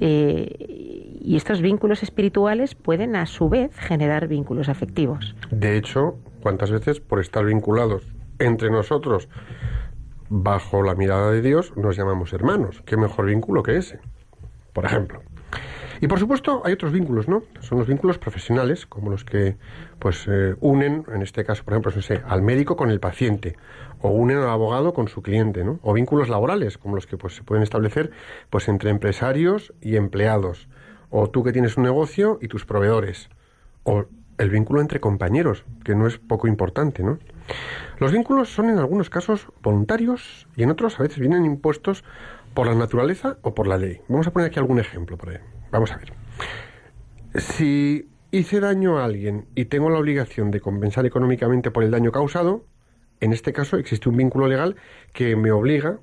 Eh, 0.00 1.18
y 1.24 1.36
estos 1.36 1.60
vínculos 1.60 2.02
espirituales 2.02 2.74
pueden 2.74 3.14
a 3.14 3.26
su 3.26 3.48
vez 3.48 3.76
generar 3.76 4.26
vínculos 4.26 4.68
afectivos. 4.68 5.36
De 5.50 5.76
hecho, 5.76 6.16
¿cuántas 6.42 6.72
veces 6.72 6.98
por 6.98 7.20
estar 7.20 7.44
vinculados 7.44 8.02
entre 8.40 8.70
nosotros 8.70 9.28
bajo 10.28 10.82
la 10.82 10.96
mirada 10.96 11.30
de 11.30 11.42
Dios 11.42 11.76
nos 11.76 11.96
llamamos 11.96 12.32
hermanos? 12.32 12.82
¿Qué 12.84 12.96
mejor 12.96 13.26
vínculo 13.26 13.62
que 13.62 13.76
ese? 13.76 14.00
Por 14.72 14.86
ejemplo. 14.86 15.22
Y 16.02 16.08
por 16.08 16.18
supuesto 16.18 16.62
hay 16.64 16.72
otros 16.72 16.90
vínculos, 16.90 17.28
¿no? 17.28 17.44
Son 17.60 17.78
los 17.78 17.86
vínculos 17.86 18.18
profesionales, 18.18 18.86
como 18.86 19.08
los 19.08 19.24
que 19.24 19.56
pues 20.00 20.26
eh, 20.26 20.56
unen, 20.58 21.04
en 21.14 21.22
este 21.22 21.44
caso, 21.44 21.62
por 21.62 21.74
ejemplo, 21.74 21.92
no 21.94 22.02
sé, 22.02 22.20
al 22.26 22.42
médico 22.42 22.74
con 22.74 22.90
el 22.90 22.98
paciente, 22.98 23.56
o 24.00 24.10
unen 24.10 24.38
al 24.38 24.48
abogado 24.48 24.94
con 24.94 25.06
su 25.06 25.22
cliente, 25.22 25.62
¿no? 25.62 25.78
O 25.80 25.92
vínculos 25.92 26.28
laborales, 26.28 26.76
como 26.76 26.96
los 26.96 27.06
que 27.06 27.16
pues 27.16 27.36
se 27.36 27.44
pueden 27.44 27.62
establecer 27.62 28.10
pues 28.50 28.66
entre 28.66 28.90
empresarios 28.90 29.74
y 29.80 29.94
empleados, 29.94 30.66
o 31.08 31.30
tú 31.30 31.44
que 31.44 31.52
tienes 31.52 31.76
un 31.76 31.84
negocio 31.84 32.40
y 32.42 32.48
tus 32.48 32.66
proveedores, 32.66 33.30
o 33.84 34.06
el 34.38 34.50
vínculo 34.50 34.80
entre 34.80 34.98
compañeros, 34.98 35.64
que 35.84 35.94
no 35.94 36.08
es 36.08 36.18
poco 36.18 36.48
importante, 36.48 37.04
¿no? 37.04 37.20
Los 38.00 38.10
vínculos 38.10 38.48
son 38.52 38.70
en 38.70 38.78
algunos 38.78 39.08
casos 39.08 39.46
voluntarios 39.62 40.48
y 40.56 40.64
en 40.64 40.72
otros 40.72 40.98
a 40.98 41.04
veces 41.04 41.20
vienen 41.20 41.44
impuestos 41.44 42.02
por 42.54 42.66
la 42.66 42.74
naturaleza 42.74 43.38
o 43.42 43.54
por 43.54 43.66
la 43.66 43.78
ley. 43.78 44.00
Vamos 44.08 44.26
a 44.26 44.32
poner 44.32 44.48
aquí 44.48 44.58
algún 44.58 44.78
ejemplo 44.78 45.16
por 45.16 45.30
ahí. 45.30 45.38
Vamos 45.70 45.90
a 45.92 45.96
ver. 45.96 46.12
Si 47.34 48.08
hice 48.30 48.60
daño 48.60 48.98
a 48.98 49.04
alguien 49.04 49.46
y 49.54 49.66
tengo 49.66 49.90
la 49.90 49.98
obligación 49.98 50.50
de 50.50 50.60
compensar 50.60 51.06
económicamente 51.06 51.70
por 51.70 51.84
el 51.84 51.90
daño 51.90 52.12
causado, 52.12 52.64
en 53.20 53.32
este 53.32 53.52
caso 53.52 53.76
existe 53.76 54.08
un 54.08 54.16
vínculo 54.16 54.48
legal 54.48 54.76
que 55.12 55.36
me 55.36 55.52
obliga, 55.52 55.98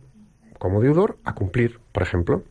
como 0.58 0.82
deudor, 0.82 1.18
a 1.24 1.36
cumplir, 1.36 1.80
por 1.92 2.04
ejemplo. 2.04 2.44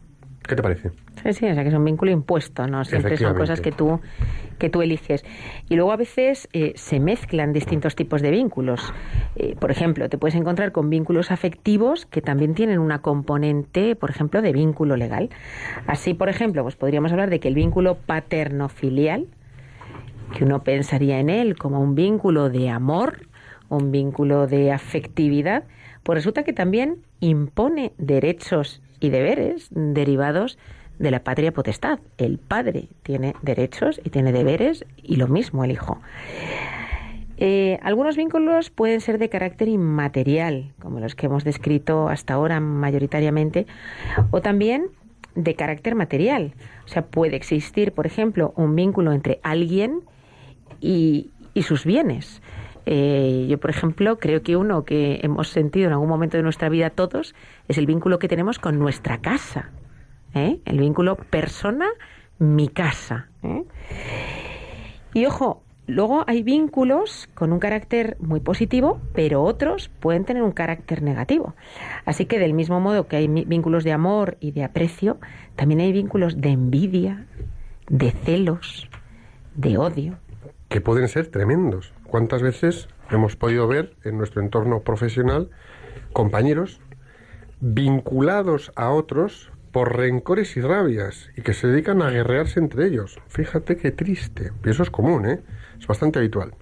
¿Qué 0.49 0.57
te 0.57 0.63
parece? 0.63 0.91
Sí, 1.23 1.33
sí, 1.35 1.47
o 1.47 1.55
sea 1.55 1.63
que 1.63 1.69
es 1.69 1.75
un 1.75 1.85
vínculo 1.85 2.11
impuesto, 2.11 2.67
¿no? 2.67 2.83
Siempre 2.83 3.19
son 3.19 3.37
cosas 3.37 3.61
que 3.61 3.71
tú, 3.71 4.01
que 4.59 4.71
tú 4.71 4.81
eliges. 4.81 5.23
Y 5.69 5.77
luego 5.77 5.93
a 5.93 5.97
veces 5.97 6.49
eh, 6.55 6.73
se 6.75 7.01
mezclan 7.01 7.53
distintos 7.53 7.95
tipos 7.95 8.23
de 8.23 8.31
vínculos. 8.31 8.95
Eh, 9.37 9.57
por 9.61 9.71
ejemplo, 9.71 10.09
te 10.09 10.17
puedes 10.17 10.35
encontrar 10.35 10.73
con 10.73 10.89
vínculos 10.89 11.31
afectivos 11.31 12.07
que 12.07 12.23
también 12.23 12.55
tienen 12.55 12.79
una 12.79 13.03
componente, 13.03 13.95
por 13.95 14.09
ejemplo, 14.09 14.41
de 14.41 14.53
vínculo 14.53 14.97
legal. 14.97 15.29
Así, 15.87 16.15
por 16.15 16.31
ejemplo, 16.31 16.63
pues 16.63 16.77
podríamos 16.77 17.13
hablar 17.13 17.29
de 17.29 17.41
que 17.41 17.49
el 17.49 17.55
vínculo 17.55 17.99
paterno-filial, 17.99 19.27
que 20.35 20.45
uno 20.45 20.63
pensaría 20.63 21.21
en 21.21 21.29
él 21.29 21.59
como 21.59 21.79
un 21.79 21.95
vínculo 21.95 22.49
de 22.49 22.71
amor, 22.71 23.27
un 23.69 23.93
vínculo 23.93 24.47
de 24.47 24.73
afectividad, 24.73 25.65
pues 26.05 26.17
resulta 26.17 26.43
que 26.43 26.55
también 26.55 27.03
impone 27.21 27.93
derechos 27.99 28.81
y 29.01 29.11
deberes 29.11 29.69
derivados 29.71 30.59
de 30.99 31.11
la 31.11 31.21
patria 31.21 31.53
potestad. 31.53 32.01
El 32.17 32.39
padre 32.39 32.89
tiene 33.03 33.35
derechos 33.43 34.01
y 34.05 34.11
tiene 34.11 34.33
deberes 34.33 34.85
y 35.03 35.17
lo 35.17 35.29
mismo 35.29 35.65
el 35.65 35.73
hijo. 35.73 36.01
Eh, 37.41 37.79
algunos 37.83 38.17
vínculos 38.17 38.71
pueden 38.71 39.01
ser 39.01 39.19
de 39.19 39.29
carácter 39.29 39.69
inmaterial, 39.69 40.73
como 40.81 40.99
los 40.99 41.15
que 41.15 41.27
hemos 41.27 41.45
descrito 41.45 42.09
hasta 42.09 42.35
ahora 42.35 42.59
mayoritariamente, 42.59 43.67
o 44.33 44.41
también 44.41 44.89
de 45.37 45.55
carácter 45.55 45.95
material. 45.95 46.55
O 46.85 46.89
sea, 46.89 47.07
puede 47.07 47.37
existir, 47.37 47.93
por 47.93 48.07
ejemplo, 48.07 48.53
un 48.57 48.75
vínculo 48.75 49.13
entre 49.13 49.39
alguien 49.45 50.01
y, 50.81 51.31
y 51.55 51.63
sus 51.63 51.85
bienes. 51.85 52.43
Eh, 52.91 53.47
yo, 53.51 53.59
por 53.59 53.69
ejemplo, 53.69 54.19
creo 54.19 54.43
que 54.43 54.57
uno 54.57 54.87
que 54.87 55.21
hemos 55.23 55.49
sentido 55.49 55.89
en 55.89 55.93
algún 55.93 56.09
momento 56.09 56.39
de 56.39 56.43
nuestra 56.43 56.71
vida 56.71 56.89
todos 56.89 57.35
es 57.69 57.77
el 57.77 57.85
vínculo 57.85 58.19
que 58.19 58.29
tenemos 58.29 58.59
con 58.59 58.79
nuestra 58.79 59.19
casa. 59.19 59.71
¿eh? 60.35 60.61
El 60.65 60.79
vínculo 60.79 61.17
persona, 61.17 61.87
mi 62.39 62.69
casa. 62.69 63.29
¿eh? 63.43 63.65
Y 65.13 65.27
ojo, 65.27 65.63
luego 65.87 66.25
hay 66.27 66.43
vínculos 66.43 67.29
con 67.35 67.53
un 67.53 67.59
carácter 67.59 68.17
muy 68.21 68.41
positivo, 68.41 69.03
pero 69.13 69.43
otros 69.43 69.91
pueden 70.01 70.25
tener 70.25 70.43
un 70.43 70.53
carácter 70.53 71.03
negativo. 71.03 71.55
Así 72.07 72.25
que 72.25 72.39
del 72.39 72.55
mismo 72.55 72.81
modo 72.81 73.07
que 73.07 73.17
hay 73.17 73.29
vínculos 73.29 73.85
de 73.85 73.93
amor 73.93 74.39
y 74.41 74.53
de 74.53 74.65
aprecio, 74.65 75.19
también 75.57 75.81
hay 75.81 75.93
vínculos 75.93 76.41
de 76.41 76.49
envidia, 76.49 77.27
de 77.91 78.13
celos, 78.13 78.89
de 79.57 79.77
odio. 79.77 80.17
que 80.71 80.81
pueden 80.81 81.07
ser 81.09 81.27
tremendos. 81.27 81.93
¿Cuántas 82.09 82.43
veces 82.43 82.89
hemos 83.11 83.37
podido 83.37 83.69
ver 83.69 83.95
en 84.03 84.17
nuestro 84.17 84.41
entorno 84.41 84.81
profesional 84.81 85.51
compañeros 86.15 86.81
vinculados 87.61 88.73
a 88.77 88.91
otros 88.91 89.53
por 89.73 89.95
rencores 89.95 90.57
y 90.57 90.63
rabias 90.63 91.29
y 91.37 91.43
que 91.43 91.53
se 91.53 91.67
dedican 91.67 92.01
a 92.01 92.09
guerrearse 92.09 92.61
entre 92.61 92.87
ellos? 92.87 93.21
Fíjate 93.29 93.77
qué 93.77 93.91
triste. 93.91 94.53
Y 94.65 94.71
eso 94.71 94.83
es 94.83 94.91
común, 94.91 95.27
¿eh? 95.27 95.41
Es 95.79 95.87
bastante 95.87 96.19
habitual. 96.19 96.55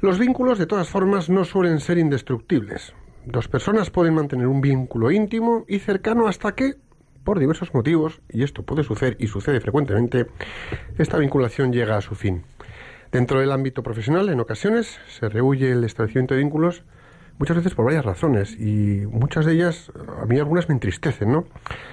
Los 0.00 0.18
vínculos, 0.18 0.58
de 0.58 0.66
todas 0.66 0.90
formas, 0.90 1.30
no 1.30 1.46
suelen 1.46 1.80
ser 1.80 1.96
indestructibles. 1.96 2.92
Dos 3.24 3.48
personas 3.48 3.88
pueden 3.88 4.14
mantener 4.14 4.48
un 4.48 4.60
vínculo 4.60 5.10
íntimo 5.10 5.64
y 5.66 5.78
cercano 5.78 6.28
hasta 6.28 6.54
que, 6.54 6.74
por 7.24 7.38
diversos 7.38 7.72
motivos, 7.72 8.20
y 8.28 8.42
esto 8.42 8.64
puede 8.64 8.82
suceder 8.82 9.16
y 9.18 9.28
sucede 9.28 9.60
frecuentemente, 9.60 10.26
esta 10.98 11.16
vinculación 11.16 11.72
llega 11.72 11.96
a 11.96 12.02
su 12.02 12.14
fin. 12.14 12.42
Dentro 13.12 13.40
del 13.40 13.52
ámbito 13.52 13.82
profesional, 13.82 14.30
en 14.30 14.40
ocasiones, 14.40 14.98
se 15.06 15.28
rehuye 15.28 15.70
el 15.70 15.84
establecimiento 15.84 16.32
de 16.32 16.40
vínculos 16.40 16.82
muchas 17.38 17.58
veces 17.58 17.74
por 17.74 17.84
varias 17.84 18.06
razones 18.06 18.58
y 18.58 19.06
muchas 19.06 19.44
de 19.44 19.52
ellas, 19.52 19.92
a 20.18 20.24
mí 20.24 20.38
algunas 20.38 20.66
me 20.70 20.72
entristecen, 20.72 21.30
¿no? 21.30 21.44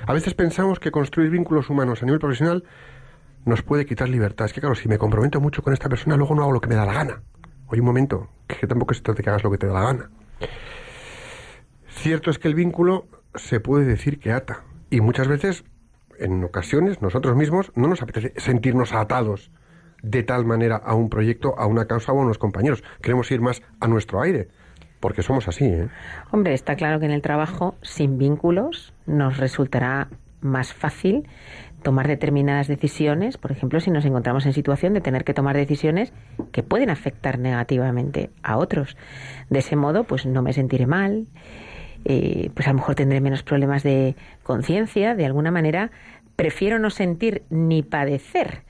A 0.08 0.14
veces 0.14 0.34
pensamos 0.34 0.80
que 0.80 0.92
construir 0.92 1.30
vínculos 1.30 1.70
humanos 1.70 2.02
a 2.02 2.06
nivel 2.06 2.22
profesional 2.22 2.64
nos 3.44 3.64
puede 3.64 3.86
quitar 3.86 4.08
libertad. 4.08 4.46
Es 4.46 4.54
que 4.54 4.62
claro, 4.62 4.76
si 4.76 4.88
me 4.88 4.98
comprometo 4.98 5.42
mucho 5.42 5.62
con 5.62 5.74
esta 5.74 5.90
persona, 5.90 6.16
luego 6.16 6.36
no 6.36 6.44
hago 6.44 6.54
lo 6.54 6.62
que 6.62 6.70
me 6.70 6.76
da 6.76 6.86
la 6.86 6.94
gana. 6.94 7.22
Oye, 7.68 7.82
un 7.82 7.88
momento, 7.88 8.30
que 8.48 8.66
tampoco 8.66 8.94
se 8.94 9.02
trata 9.02 9.18
de 9.18 9.24
que 9.24 9.30
hagas 9.30 9.44
lo 9.44 9.52
que 9.52 9.58
te 9.58 9.68
da 9.68 9.74
la 9.74 9.82
gana. 9.82 10.10
Cierto 11.90 12.32
es 12.32 12.40
que 12.40 12.48
el 12.48 12.56
vínculo 12.56 13.08
se 13.36 13.60
puede 13.60 13.84
decir 13.84 14.20
que 14.20 14.32
ata. 14.32 14.64
Y 14.90 15.02
muchas 15.02 15.28
veces, 15.28 15.66
en 16.18 16.42
ocasiones, 16.46 17.02
nosotros 17.02 17.36
mismos 17.36 17.74
no 17.76 17.90
nos 17.90 18.02
apetece 18.02 18.34
sentirnos 18.38 18.94
atados 18.94 19.52
de 20.02 20.24
tal 20.24 20.46
manera 20.46 20.78
a 20.78 20.96
un 20.96 21.10
proyecto, 21.10 21.58
a 21.58 21.66
una 21.68 21.86
causa 21.86 22.12
o 22.12 22.20
a 22.20 22.24
unos 22.24 22.38
compañeros. 22.38 22.84
Queremos 23.02 23.30
ir 23.32 23.42
más 23.42 23.62
a 23.80 23.88
nuestro 23.88 24.22
aire. 24.22 24.48
Porque 25.00 25.24
somos 25.24 25.48
así, 25.48 25.66
¿eh? 25.66 25.88
Hombre, 26.32 26.54
está 26.54 26.76
claro 26.76 27.00
que 27.00 27.06
en 27.06 27.12
el 27.12 27.22
trabajo, 27.22 27.76
sin 27.82 28.18
vínculos, 28.18 28.94
nos 29.06 29.38
resultará 29.38 30.10
más 30.42 30.74
fácil 30.74 31.26
tomar 31.84 32.08
determinadas 32.08 32.68
decisiones, 32.68 33.38
por 33.38 33.52
ejemplo, 33.52 33.80
si 33.80 33.92
nos 33.92 34.06
encontramos 34.06 34.46
en 34.46 34.54
situación 34.54 34.94
de 34.94 35.02
tener 35.02 35.24
que 35.24 35.34
tomar 35.34 35.56
decisiones 35.56 36.12
que 36.52 36.64
pueden 36.64 36.90
afectar 36.90 37.40
negativamente 37.40 38.30
a 38.44 38.58
otros. 38.58 38.98
De 39.50 39.60
ese 39.60 39.76
modo, 39.76 40.04
pues 40.04 40.26
no 40.26 40.42
me 40.42 40.52
sentiré 40.54 40.86
mal, 40.86 41.28
eh, 42.06 42.52
pues 42.54 42.68
a 42.68 42.72
lo 42.72 42.80
mejor 42.80 42.96
tendré 42.96 43.22
menos 43.22 43.44
problemas 43.44 43.84
de 43.84 44.16
conciencia, 44.44 45.16
de 45.16 45.26
alguna 45.26 45.52
manera 45.52 45.92
prefiero 46.40 46.80
no 46.80 46.90
sentir 46.90 47.44
ni 47.50 47.84
padecer. 47.84 48.64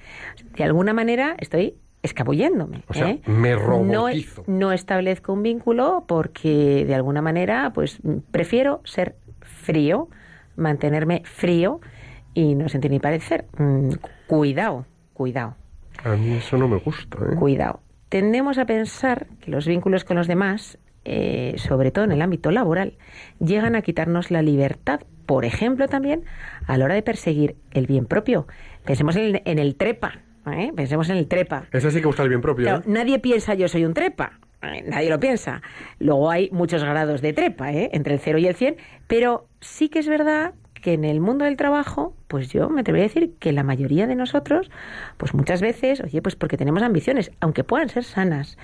De 0.55 0.63
alguna 0.63 0.91
manera 0.91 1.35
estoy 1.37 1.75
escabulléndome. 2.01 2.83
O 2.87 2.93
sea, 2.93 3.11
¿eh? 3.11 3.21
me 3.27 3.55
robotizo. 3.55 4.43
no 4.47 4.71
establezco 4.71 5.33
un 5.33 5.43
vínculo 5.43 6.05
porque 6.07 6.85
de 6.87 6.95
alguna 6.95 7.21
manera 7.21 7.71
pues 7.73 7.99
prefiero 8.31 8.81
ser 8.85 9.15
frío, 9.41 10.07
mantenerme 10.55 11.21
frío 11.25 11.79
y 12.33 12.55
no 12.55 12.69
sentir 12.69 12.89
ni 12.89 12.99
padecer. 12.99 13.45
Mm, 13.57 13.91
Cuidado, 14.27 14.85
cuidado, 15.13 15.55
A 16.03 16.15
mí 16.15 16.33
eso 16.37 16.57
no 16.57 16.67
me 16.67 16.77
gusta, 16.77 17.17
¿eh? 17.17 17.35
cuidado. 17.35 17.81
tendemos 18.09 18.57
a 18.57 18.65
pensar 18.65 19.27
que 19.41 19.51
los 19.51 19.67
vínculos 19.67 20.03
con 20.03 20.17
los 20.17 20.27
demás, 20.27 20.79
eh, 21.05 21.53
sobre 21.57 21.91
todo 21.91 22.05
en 22.05 22.13
el 22.13 22.21
ámbito 22.21 22.49
laboral, 22.51 22.97
llegan 23.39 23.75
a 23.75 23.81
quitarnos 23.81 24.31
la 24.31 24.41
libertad, 24.41 25.01
por 25.29 25.45
ejemplo, 25.45 25.87
también 25.87 26.23
a 26.65 26.75
la 26.79 26.85
hora 26.85 26.95
de 26.95 27.03
perseguir 27.03 27.55
el 27.69 27.85
bien 27.85 28.07
propio. 28.07 28.47
Pensemos 28.83 29.15
en 29.15 29.25
el, 29.25 29.41
en 29.45 29.59
el 29.59 29.75
trepa, 29.75 30.21
¿eh? 30.51 30.71
pensemos 30.75 31.07
en 31.09 31.17
el 31.17 31.27
trepa. 31.27 31.67
Ese 31.71 31.91
sí 31.91 31.99
que 31.99 32.07
gusta 32.07 32.23
el 32.23 32.29
bien 32.29 32.41
propio. 32.41 32.63
Claro, 32.63 32.79
¿eh? 32.79 32.83
nadie 32.87 33.19
piensa 33.19 33.53
yo 33.53 33.67
soy 33.67 33.85
un 33.85 33.93
trepa. 33.93 34.39
Eh, 34.63 34.85
Nadie 34.87 35.07
lo 35.11 35.19
piensa. 35.19 35.61
Luego 35.99 36.31
hay 36.31 36.49
muchos 36.51 36.83
grados 36.83 37.21
de 37.21 37.33
trepa, 37.33 37.71
¿eh? 37.71 37.91
entre 37.93 38.15
el 38.15 38.19
0 38.19 38.39
y 38.39 38.47
el 38.47 38.55
100, 38.55 38.77
pero 39.05 39.45
sí 39.61 39.87
que 39.89 39.99
es 39.99 40.07
verdad 40.07 40.55
que 40.79 40.93
en 40.93 41.03
el 41.05 41.19
mundo 41.19 41.45
del 41.45 41.57
trabajo, 41.57 42.13
pues 42.27 42.49
yo 42.49 42.69
me 42.69 42.81
atrevería 42.81 43.05
a 43.05 43.09
decir 43.09 43.33
que 43.39 43.51
la 43.51 43.63
mayoría 43.63 44.07
de 44.07 44.15
nosotros, 44.15 44.69
pues 45.17 45.33
muchas 45.33 45.61
veces, 45.61 46.01
oye, 46.01 46.21
pues 46.21 46.35
porque 46.35 46.57
tenemos 46.57 46.83
ambiciones, 46.83 47.31
aunque 47.39 47.63
puedan 47.63 47.89
ser 47.89 48.03
sanas, 48.03 48.57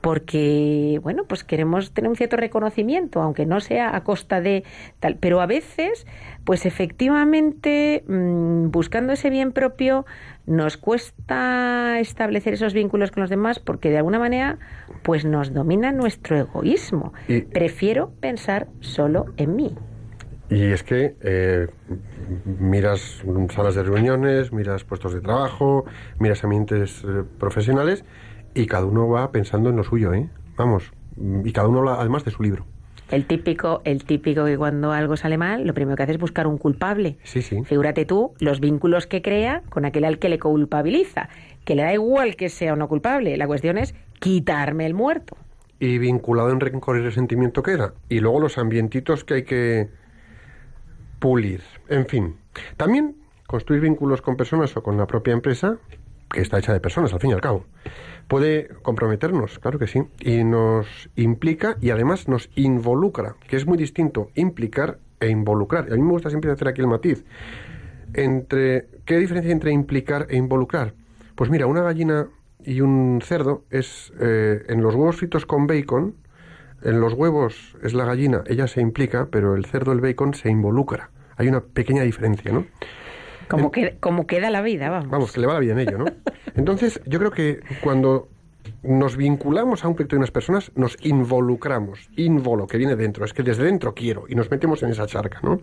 porque, 0.00 0.98
bueno, 1.02 1.24
pues 1.24 1.44
queremos 1.44 1.92
tener 1.92 2.08
un 2.10 2.16
cierto 2.16 2.36
reconocimiento, 2.36 3.22
aunque 3.22 3.46
no 3.46 3.60
sea 3.60 3.94
a 3.96 4.02
costa 4.04 4.40
de 4.40 4.64
tal, 5.00 5.16
pero 5.16 5.40
a 5.40 5.46
veces, 5.46 6.06
pues 6.44 6.66
efectivamente, 6.66 8.04
mm, 8.08 8.70
buscando 8.70 9.12
ese 9.12 9.30
bien 9.30 9.52
propio, 9.52 10.04
nos 10.46 10.76
cuesta 10.76 11.98
establecer 12.00 12.54
esos 12.54 12.74
vínculos 12.74 13.12
con 13.12 13.20
los 13.20 13.30
demás 13.30 13.60
porque 13.60 13.90
de 13.90 13.98
alguna 13.98 14.18
manera, 14.18 14.58
pues 15.02 15.24
nos 15.24 15.52
domina 15.54 15.92
nuestro 15.92 16.36
egoísmo. 16.36 17.12
Y- 17.28 17.42
Prefiero 17.42 18.10
pensar 18.20 18.66
solo 18.80 19.26
en 19.36 19.54
mí. 19.56 19.74
Y 20.52 20.64
es 20.64 20.82
que 20.82 21.16
eh, 21.22 21.66
miras 22.44 23.22
salas 23.54 23.74
de 23.74 23.82
reuniones, 23.82 24.52
miras 24.52 24.84
puestos 24.84 25.14
de 25.14 25.22
trabajo, 25.22 25.86
miras 26.18 26.44
ambientes 26.44 27.02
eh, 27.04 27.22
profesionales 27.38 28.04
y 28.54 28.66
cada 28.66 28.84
uno 28.84 29.08
va 29.08 29.32
pensando 29.32 29.70
en 29.70 29.76
lo 29.76 29.82
suyo, 29.82 30.12
¿eh? 30.12 30.28
Vamos, 30.58 30.92
y 31.16 31.52
cada 31.52 31.68
uno 31.68 31.78
habla 31.78 31.94
además 31.94 32.26
de 32.26 32.32
su 32.32 32.42
libro. 32.42 32.66
El 33.10 33.24
típico, 33.24 33.80
el 33.84 34.04
típico 34.04 34.44
que 34.44 34.58
cuando 34.58 34.92
algo 34.92 35.16
sale 35.16 35.38
mal, 35.38 35.66
lo 35.66 35.72
primero 35.72 35.96
que 35.96 36.02
hace 36.02 36.12
es 36.12 36.18
buscar 36.18 36.46
un 36.46 36.58
culpable. 36.58 37.16
Sí, 37.22 37.40
sí. 37.40 37.64
Figúrate 37.64 38.04
tú 38.04 38.34
los 38.38 38.60
vínculos 38.60 39.06
que 39.06 39.22
crea 39.22 39.62
con 39.70 39.86
aquel 39.86 40.04
al 40.04 40.18
que 40.18 40.28
le 40.28 40.38
culpabiliza, 40.38 41.30
que 41.64 41.76
le 41.76 41.82
da 41.82 41.94
igual 41.94 42.36
que 42.36 42.50
sea 42.50 42.74
o 42.74 42.76
no 42.76 42.88
culpable. 42.88 43.38
La 43.38 43.46
cuestión 43.46 43.78
es 43.78 43.94
quitarme 44.18 44.84
el 44.84 44.92
muerto. 44.92 45.34
Y 45.80 45.96
vinculado 45.96 46.50
en 46.50 46.60
rencor 46.60 46.98
y 46.98 47.00
resentimiento 47.00 47.62
queda. 47.62 47.94
Y 48.10 48.20
luego 48.20 48.38
los 48.38 48.58
ambientitos 48.58 49.24
que 49.24 49.34
hay 49.34 49.42
que 49.44 50.01
pulir. 51.22 51.62
En 51.88 52.06
fin. 52.06 52.34
También 52.76 53.14
construir 53.46 53.80
vínculos 53.80 54.20
con 54.20 54.36
personas 54.36 54.76
o 54.76 54.82
con 54.82 54.96
la 54.96 55.06
propia 55.06 55.32
empresa, 55.32 55.78
que 56.28 56.40
está 56.40 56.58
hecha 56.58 56.72
de 56.72 56.80
personas 56.80 57.12
al 57.12 57.20
fin 57.20 57.30
y 57.30 57.32
al 57.32 57.40
cabo, 57.40 57.64
puede 58.26 58.68
comprometernos, 58.82 59.60
claro 59.60 59.78
que 59.78 59.86
sí, 59.86 60.02
y 60.18 60.42
nos 60.42 61.10
implica 61.14 61.76
y 61.80 61.90
además 61.90 62.26
nos 62.26 62.50
involucra, 62.56 63.36
que 63.46 63.56
es 63.56 63.66
muy 63.66 63.78
distinto 63.78 64.30
implicar 64.34 64.98
e 65.20 65.28
involucrar. 65.28 65.86
Y 65.88 65.92
a 65.92 65.96
mí 65.96 66.02
me 66.02 66.10
gusta 66.10 66.28
siempre 66.28 66.50
hacer 66.50 66.66
aquí 66.66 66.80
el 66.80 66.88
matiz. 66.88 67.24
Entre, 68.14 68.88
¿Qué 69.04 69.16
diferencia 69.18 69.52
entre 69.52 69.70
implicar 69.70 70.26
e 70.28 70.36
involucrar? 70.36 70.94
Pues 71.36 71.50
mira, 71.50 71.66
una 71.66 71.82
gallina 71.82 72.26
y 72.64 72.80
un 72.80 73.20
cerdo 73.22 73.64
es 73.70 74.12
eh, 74.18 74.64
en 74.68 74.82
los 74.82 74.96
huevos 74.96 75.16
fritos 75.16 75.46
con 75.46 75.68
bacon, 75.68 76.16
en 76.84 77.00
los 77.00 77.14
huevos 77.14 77.76
es 77.82 77.94
la 77.94 78.04
gallina, 78.04 78.42
ella 78.46 78.66
se 78.66 78.80
implica, 78.80 79.28
pero 79.30 79.54
el 79.54 79.64
cerdo, 79.66 79.92
el 79.92 80.00
bacon, 80.00 80.34
se 80.34 80.50
involucra. 80.50 81.10
Hay 81.36 81.48
una 81.48 81.60
pequeña 81.60 82.02
diferencia, 82.02 82.52
¿no? 82.52 82.66
Como, 83.48 83.64
En- 83.66 83.70
que, 83.70 83.96
como 84.00 84.26
queda 84.26 84.50
la 84.50 84.62
vida, 84.62 84.90
vamos. 84.90 85.10
Vamos, 85.10 85.32
que 85.32 85.40
le 85.40 85.46
va 85.46 85.54
la 85.54 85.60
vida 85.60 85.72
en 85.72 85.80
ello, 85.80 85.98
¿no? 85.98 86.04
Entonces, 86.54 87.00
yo 87.06 87.18
creo 87.18 87.30
que 87.30 87.60
cuando 87.82 88.28
nos 88.82 89.16
vinculamos 89.16 89.84
a 89.84 89.88
un 89.88 89.94
proyecto 89.94 90.16
de 90.16 90.18
unas 90.18 90.30
personas, 90.30 90.70
nos 90.74 90.96
involucramos. 91.04 92.08
Involo, 92.16 92.66
que 92.66 92.78
viene 92.78 92.96
dentro. 92.96 93.24
Es 93.24 93.32
que 93.32 93.42
desde 93.42 93.64
dentro 93.64 93.94
quiero 93.94 94.24
y 94.28 94.34
nos 94.34 94.50
metemos 94.50 94.82
en 94.82 94.90
esa 94.90 95.06
charca, 95.06 95.40
¿no? 95.42 95.60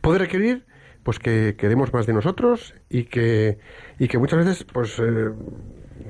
Puede 0.00 0.18
requerir, 0.18 0.64
pues, 1.02 1.18
que, 1.18 1.54
que 1.58 1.68
demos 1.68 1.92
más 1.92 2.06
de 2.06 2.12
nosotros 2.12 2.74
y 2.88 3.04
que, 3.04 3.58
y 3.98 4.08
que 4.08 4.18
muchas 4.18 4.38
veces, 4.44 4.64
pues, 4.72 4.98
eh, 4.98 5.30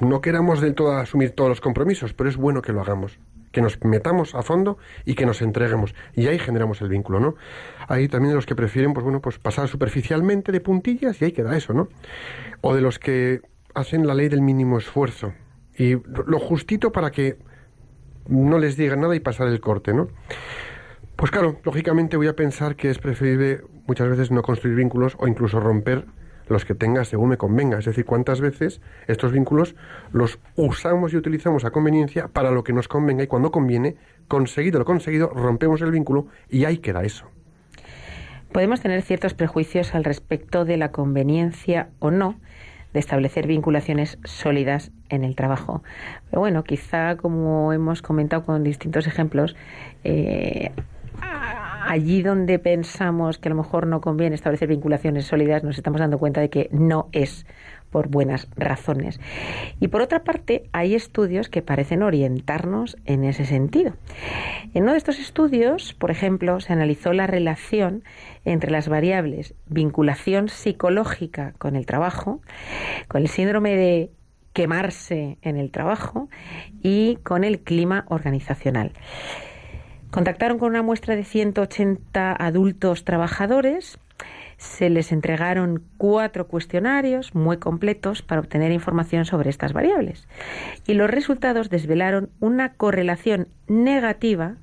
no 0.00 0.20
queramos 0.20 0.60
del 0.60 0.74
todo 0.74 0.92
asumir 0.92 1.30
todos 1.32 1.48
los 1.50 1.60
compromisos, 1.60 2.12
pero 2.14 2.28
es 2.30 2.36
bueno 2.36 2.62
que 2.62 2.72
lo 2.72 2.80
hagamos. 2.80 3.18
Que 3.52 3.60
nos 3.60 3.82
metamos 3.84 4.34
a 4.34 4.42
fondo 4.42 4.78
y 5.04 5.14
que 5.14 5.26
nos 5.26 5.42
entreguemos. 5.42 5.94
Y 6.14 6.26
ahí 6.28 6.38
generamos 6.38 6.80
el 6.82 6.88
vínculo, 6.88 7.20
¿no? 7.20 7.34
Hay 7.88 8.08
también 8.08 8.30
de 8.30 8.36
los 8.36 8.46
que 8.46 8.54
prefieren, 8.54 8.94
pues 8.94 9.04
bueno, 9.04 9.20
pues 9.20 9.38
pasar 9.38 9.68
superficialmente 9.68 10.52
de 10.52 10.60
puntillas 10.60 11.20
y 11.20 11.24
ahí 11.24 11.32
queda 11.32 11.56
eso, 11.56 11.72
¿no? 11.72 11.88
O 12.60 12.74
de 12.74 12.80
los 12.80 12.98
que 12.98 13.40
hacen 13.74 14.06
la 14.06 14.14
ley 14.14 14.28
del 14.28 14.42
mínimo 14.42 14.78
esfuerzo. 14.78 15.32
Y 15.76 15.96
lo 16.26 16.38
justito 16.38 16.92
para 16.92 17.10
que 17.10 17.38
no 18.28 18.58
les 18.58 18.76
digan 18.76 19.00
nada 19.00 19.16
y 19.16 19.20
pasar 19.20 19.48
el 19.48 19.60
corte, 19.60 19.92
¿no? 19.94 20.08
Pues 21.16 21.30
claro, 21.30 21.58
lógicamente 21.64 22.16
voy 22.16 22.28
a 22.28 22.36
pensar 22.36 22.76
que 22.76 22.90
es 22.90 22.98
preferible 22.98 23.62
muchas 23.86 24.08
veces 24.08 24.30
no 24.30 24.42
construir 24.42 24.76
vínculos 24.76 25.16
o 25.18 25.26
incluso 25.26 25.60
romper 25.60 26.06
los 26.50 26.64
que 26.64 26.74
tenga 26.74 27.04
según 27.04 27.30
me 27.30 27.38
convenga. 27.38 27.78
Es 27.78 27.86
decir, 27.86 28.04
cuántas 28.04 28.40
veces 28.40 28.80
estos 29.06 29.32
vínculos 29.32 29.76
los 30.12 30.38
usamos 30.56 31.14
y 31.14 31.16
utilizamos 31.16 31.64
a 31.64 31.70
conveniencia 31.70 32.28
para 32.28 32.50
lo 32.50 32.64
que 32.64 32.72
nos 32.72 32.88
convenga 32.88 33.22
y 33.22 33.28
cuando 33.28 33.50
conviene, 33.50 33.96
conseguido 34.28 34.80
lo 34.80 34.84
conseguido, 34.84 35.28
rompemos 35.28 35.80
el 35.80 35.92
vínculo 35.92 36.26
y 36.48 36.64
ahí 36.64 36.78
queda 36.78 37.04
eso. 37.04 37.26
Podemos 38.52 38.80
tener 38.80 39.02
ciertos 39.02 39.32
prejuicios 39.32 39.94
al 39.94 40.02
respecto 40.02 40.64
de 40.64 40.76
la 40.76 40.90
conveniencia 40.90 41.88
o 42.00 42.10
no 42.10 42.40
de 42.92 42.98
establecer 42.98 43.46
vinculaciones 43.46 44.18
sólidas 44.24 44.90
en 45.08 45.22
el 45.22 45.36
trabajo. 45.36 45.84
Pero 46.30 46.40
bueno, 46.40 46.64
quizá 46.64 47.16
como 47.16 47.72
hemos 47.72 48.02
comentado 48.02 48.44
con 48.44 48.64
distintos 48.64 49.06
ejemplos, 49.06 49.54
eh, 50.02 50.72
allí 51.90 52.22
donde 52.22 52.60
pensamos 52.60 53.38
que 53.38 53.48
a 53.48 53.50
lo 53.50 53.56
mejor 53.56 53.88
no 53.88 54.00
conviene 54.00 54.36
establecer 54.36 54.68
vinculaciones 54.68 55.26
sólidas, 55.26 55.64
nos 55.64 55.76
estamos 55.76 56.00
dando 56.00 56.18
cuenta 56.18 56.40
de 56.40 56.48
que 56.48 56.68
no 56.70 57.08
es 57.10 57.46
por 57.90 58.06
buenas 58.06 58.46
razones. 58.54 59.18
Y 59.80 59.88
por 59.88 60.00
otra 60.00 60.22
parte, 60.22 60.70
hay 60.70 60.94
estudios 60.94 61.48
que 61.48 61.62
parecen 61.62 62.04
orientarnos 62.04 62.96
en 63.06 63.24
ese 63.24 63.44
sentido. 63.44 63.94
En 64.72 64.84
uno 64.84 64.92
de 64.92 64.98
estos 64.98 65.18
estudios, 65.18 65.92
por 65.94 66.12
ejemplo, 66.12 66.60
se 66.60 66.72
analizó 66.72 67.12
la 67.12 67.26
relación 67.26 68.04
entre 68.44 68.70
las 68.70 68.88
variables 68.88 69.54
vinculación 69.66 70.48
psicológica 70.48 71.54
con 71.58 71.74
el 71.74 71.86
trabajo, 71.86 72.40
con 73.08 73.22
el 73.22 73.28
síndrome 73.28 73.74
de 73.74 74.10
quemarse 74.52 75.38
en 75.42 75.56
el 75.56 75.72
trabajo 75.72 76.28
y 76.82 77.16
con 77.24 77.42
el 77.42 77.58
clima 77.58 78.04
organizacional. 78.08 78.92
Contactaron 80.10 80.58
con 80.58 80.70
una 80.70 80.82
muestra 80.82 81.14
de 81.14 81.24
180 81.24 82.32
adultos 82.32 83.04
trabajadores. 83.04 83.98
Se 84.56 84.90
les 84.90 85.12
entregaron 85.12 85.84
cuatro 85.98 86.48
cuestionarios 86.48 87.34
muy 87.34 87.58
completos 87.58 88.20
para 88.22 88.40
obtener 88.40 88.72
información 88.72 89.24
sobre 89.24 89.50
estas 89.50 89.72
variables. 89.72 90.26
Y 90.86 90.94
los 90.94 91.08
resultados 91.08 91.70
desvelaron 91.70 92.30
una 92.40 92.74
correlación 92.74 93.48
negativa 93.68 94.56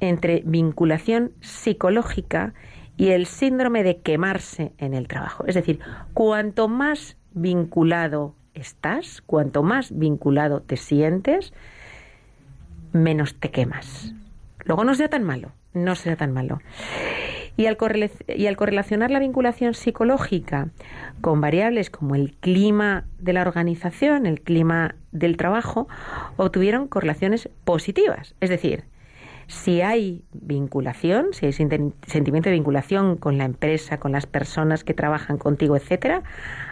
entre 0.00 0.42
vinculación 0.44 1.32
psicológica 1.40 2.52
y 2.98 3.10
el 3.10 3.26
síndrome 3.26 3.82
de 3.82 3.98
quemarse 4.00 4.72
en 4.76 4.92
el 4.92 5.08
trabajo. 5.08 5.44
Es 5.46 5.54
decir, 5.54 5.80
cuanto 6.12 6.68
más 6.68 7.16
vinculado 7.32 8.34
estás, 8.52 9.22
cuanto 9.22 9.62
más 9.62 9.96
vinculado 9.96 10.60
te 10.60 10.76
sientes, 10.76 11.54
menos 12.92 13.34
te 13.36 13.50
quemas. 13.50 14.12
Luego 14.64 14.84
no 14.84 14.94
será 14.94 15.08
tan 15.08 15.24
malo, 15.24 15.52
no 15.74 15.94
será 15.94 16.16
tan 16.16 16.32
malo. 16.32 16.60
Y 17.56 17.66
al, 17.66 17.76
y 18.28 18.46
al 18.46 18.56
correlacionar 18.56 19.10
la 19.10 19.18
vinculación 19.18 19.74
psicológica 19.74 20.68
con 21.20 21.40
variables 21.40 21.90
como 21.90 22.14
el 22.14 22.34
clima 22.40 23.04
de 23.18 23.34
la 23.34 23.42
organización, 23.42 24.26
el 24.26 24.40
clima 24.40 24.94
del 25.10 25.36
trabajo, 25.36 25.86
obtuvieron 26.36 26.88
correlaciones 26.88 27.50
positivas. 27.64 28.34
Es 28.40 28.48
decir, 28.48 28.84
si 29.48 29.82
hay 29.82 30.24
vinculación, 30.32 31.28
si 31.32 31.46
hay 31.46 31.52
sentimiento 31.52 32.48
de 32.48 32.54
vinculación 32.54 33.16
con 33.16 33.36
la 33.36 33.44
empresa, 33.44 33.98
con 33.98 34.12
las 34.12 34.26
personas 34.26 34.82
que 34.82 34.94
trabajan 34.94 35.36
contigo, 35.36 35.76
etcétera, 35.76 36.22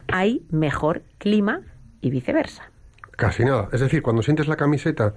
hay 0.09 0.47
mejor 0.51 1.03
clima 1.19 1.61
y 2.01 2.11
viceversa. 2.11 2.71
Casi 3.13 3.45
nada. 3.45 3.69
Es 3.73 3.81
decir, 3.81 4.01
cuando 4.01 4.23
sientes 4.23 4.49
la 4.49 4.57
camiseta 4.57 5.15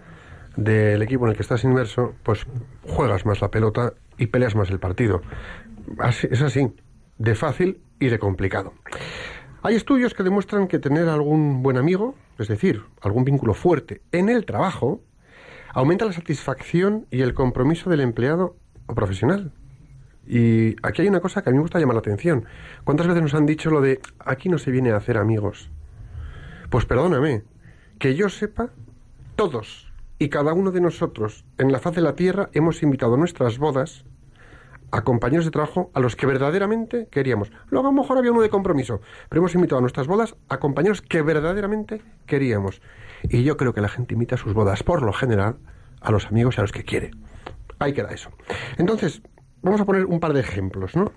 del 0.55 1.01
equipo 1.01 1.25
en 1.25 1.31
el 1.31 1.35
que 1.35 1.41
estás 1.43 1.63
inmerso, 1.63 2.13
pues 2.23 2.45
juegas 2.83 3.25
más 3.25 3.41
la 3.41 3.49
pelota 3.49 3.93
y 4.17 4.27
peleas 4.27 4.55
más 4.55 4.69
el 4.69 4.79
partido. 4.79 5.21
Así- 5.99 6.27
es 6.29 6.41
así, 6.41 6.73
de 7.17 7.35
fácil 7.35 7.81
y 7.99 8.07
de 8.09 8.19
complicado. 8.19 8.73
Hay 9.63 9.75
estudios 9.75 10.13
que 10.13 10.23
demuestran 10.23 10.67
que 10.67 10.79
tener 10.79 11.07
algún 11.07 11.63
buen 11.63 11.77
amigo, 11.77 12.15
es 12.37 12.47
decir, 12.47 12.83
algún 13.01 13.23
vínculo 13.23 13.53
fuerte 13.53 14.01
en 14.11 14.29
el 14.29 14.45
trabajo, 14.45 15.01
aumenta 15.73 16.05
la 16.05 16.13
satisfacción 16.13 17.07
y 17.09 17.21
el 17.21 17.33
compromiso 17.33 17.89
del 17.89 18.01
empleado 18.01 18.55
o 18.85 18.93
profesional. 18.95 19.51
Y 20.27 20.75
aquí 20.83 21.01
hay 21.01 21.07
una 21.07 21.19
cosa 21.19 21.41
que 21.41 21.49
a 21.49 21.51
mí 21.51 21.57
me 21.57 21.63
gusta 21.63 21.79
llamar 21.79 21.95
la 21.95 21.99
atención. 21.99 22.45
¿Cuántas 22.83 23.07
veces 23.07 23.21
nos 23.23 23.33
han 23.33 23.45
dicho 23.45 23.69
lo 23.69 23.81
de 23.81 23.99
aquí 24.19 24.49
no 24.49 24.57
se 24.57 24.71
viene 24.71 24.91
a 24.91 24.97
hacer 24.97 25.17
amigos? 25.17 25.69
Pues 26.69 26.85
perdóname, 26.85 27.43
que 27.99 28.15
yo 28.15 28.29
sepa, 28.29 28.69
todos 29.35 29.91
y 30.19 30.29
cada 30.29 30.53
uno 30.53 30.71
de 30.71 30.81
nosotros 30.81 31.45
en 31.57 31.71
la 31.71 31.79
faz 31.79 31.95
de 31.95 32.01
la 32.01 32.15
tierra 32.15 32.49
hemos 32.53 32.83
invitado 32.83 33.15
a 33.15 33.17
nuestras 33.17 33.57
bodas 33.57 34.05
a 34.91 35.03
compañeros 35.03 35.45
de 35.45 35.51
trabajo 35.51 35.89
a 35.95 35.99
los 35.99 36.15
que 36.15 36.27
verdaderamente 36.27 37.07
queríamos. 37.09 37.51
Luego 37.69 37.87
a 37.87 37.91
lo 37.91 37.99
mejor 37.99 38.19
había 38.19 38.31
uno 38.31 38.41
de 38.41 38.49
compromiso, 38.49 39.01
pero 39.27 39.39
hemos 39.39 39.55
invitado 39.55 39.79
a 39.79 39.81
nuestras 39.81 40.05
bodas 40.05 40.35
a 40.49 40.59
compañeros 40.59 41.01
que 41.01 41.23
verdaderamente 41.23 42.03
queríamos. 42.27 42.79
Y 43.23 43.43
yo 43.43 43.57
creo 43.57 43.73
que 43.73 43.81
la 43.81 43.89
gente 43.89 44.13
invita 44.13 44.35
a 44.35 44.37
sus 44.37 44.53
bodas, 44.53 44.83
por 44.83 45.01
lo 45.01 45.11
general, 45.11 45.57
a 45.99 46.11
los 46.11 46.27
amigos 46.27 46.57
y 46.57 46.59
a 46.59 46.61
los 46.61 46.71
que 46.71 46.83
quiere. 46.83 47.09
Ahí 47.79 47.93
queda 47.93 48.09
eso. 48.09 48.29
Entonces, 48.77 49.23
vamos 49.63 49.81
a 49.81 49.85
poner 49.85 50.05
un 50.05 50.19
par 50.19 50.33
de 50.33 50.41
ejemplos, 50.41 50.95
¿no? 50.95 51.11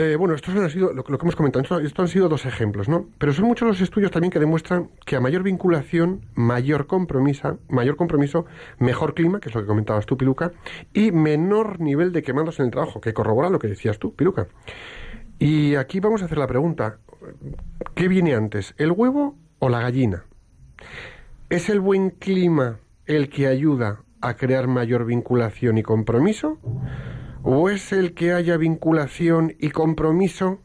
Eh, 0.00 0.16
bueno, 0.16 0.34
estos 0.34 0.56
han 0.56 0.70
sido 0.70 0.94
lo, 0.94 1.04
que 1.04 1.12
hemos 1.12 1.36
comentado. 1.36 1.62
Esto, 1.62 1.78
esto 1.78 2.00
han 2.00 2.08
sido 2.08 2.30
dos 2.30 2.46
ejemplos, 2.46 2.88
¿no? 2.88 3.10
Pero 3.18 3.34
son 3.34 3.44
muchos 3.44 3.68
los 3.68 3.82
estudios 3.82 4.10
también 4.10 4.30
que 4.30 4.38
demuestran 4.38 4.88
que 5.04 5.14
a 5.14 5.20
mayor 5.20 5.42
vinculación, 5.42 6.24
mayor 6.34 6.86
compromiso, 6.86 7.58
mayor 7.68 7.96
compromiso, 7.96 8.46
mejor 8.78 9.12
clima, 9.12 9.40
que 9.40 9.50
es 9.50 9.54
lo 9.54 9.60
que 9.60 9.66
comentabas 9.66 10.06
tú, 10.06 10.16
Piluca, 10.16 10.52
y 10.94 11.12
menor 11.12 11.80
nivel 11.80 12.12
de 12.12 12.22
quemados 12.22 12.60
en 12.60 12.66
el 12.66 12.70
trabajo, 12.70 13.02
que 13.02 13.12
corrobora 13.12 13.50
lo 13.50 13.58
que 13.58 13.68
decías 13.68 13.98
tú, 13.98 14.14
Piluca. 14.14 14.46
Y 15.38 15.74
aquí 15.74 16.00
vamos 16.00 16.22
a 16.22 16.24
hacer 16.24 16.38
la 16.38 16.46
pregunta: 16.46 16.96
¿qué 17.94 18.08
viene 18.08 18.34
antes, 18.34 18.72
el 18.78 18.92
huevo 18.92 19.36
o 19.58 19.68
la 19.68 19.80
gallina? 19.80 20.24
¿Es 21.50 21.68
el 21.68 21.80
buen 21.80 22.08
clima 22.08 22.78
el 23.04 23.28
que 23.28 23.48
ayuda 23.48 24.00
a 24.22 24.32
crear 24.32 24.66
mayor 24.66 25.04
vinculación 25.04 25.76
y 25.76 25.82
compromiso? 25.82 26.58
¿O 27.42 27.70
es 27.70 27.92
el 27.92 28.12
que 28.14 28.32
haya 28.32 28.56
vinculación 28.58 29.54
y 29.58 29.70
compromiso 29.70 30.60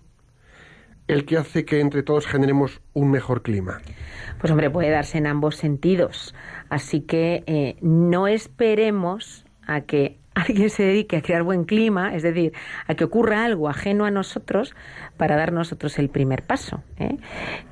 el 1.08 1.26
que 1.26 1.38
hace 1.38 1.64
que 1.64 1.80
entre 1.80 2.04
todos 2.04 2.28
generemos 2.28 2.82
un 2.94 3.12
mejor 3.12 3.44
clima? 3.44 3.80
Pues 4.40 4.52
hombre, 4.52 4.70
puede 4.70 4.90
darse 4.90 5.18
en 5.18 5.28
ambos 5.28 5.56
sentidos. 5.56 6.36
Así 6.70 7.02
que 7.02 7.44
eh, 7.48 7.78
no 7.82 8.28
esperemos 8.28 9.46
a 9.66 9.82
que 9.82 10.18
alguien 10.36 10.70
se 10.70 10.84
dedique 10.84 11.16
a 11.16 11.22
crear 11.22 11.44
buen 11.44 11.64
clima, 11.64 12.14
es 12.14 12.24
decir, 12.24 12.52
a 12.88 12.96
que 12.96 13.06
ocurra 13.06 13.46
algo 13.46 13.70
ajeno 13.70 14.04
a 14.04 14.12
nosotros 14.12 14.76
para 15.16 15.38
dar 15.38 15.54
nosotros 15.54 15.98
el 15.98 16.10
primer 16.10 16.44
paso. 16.44 16.84
¿eh? 17.00 17.18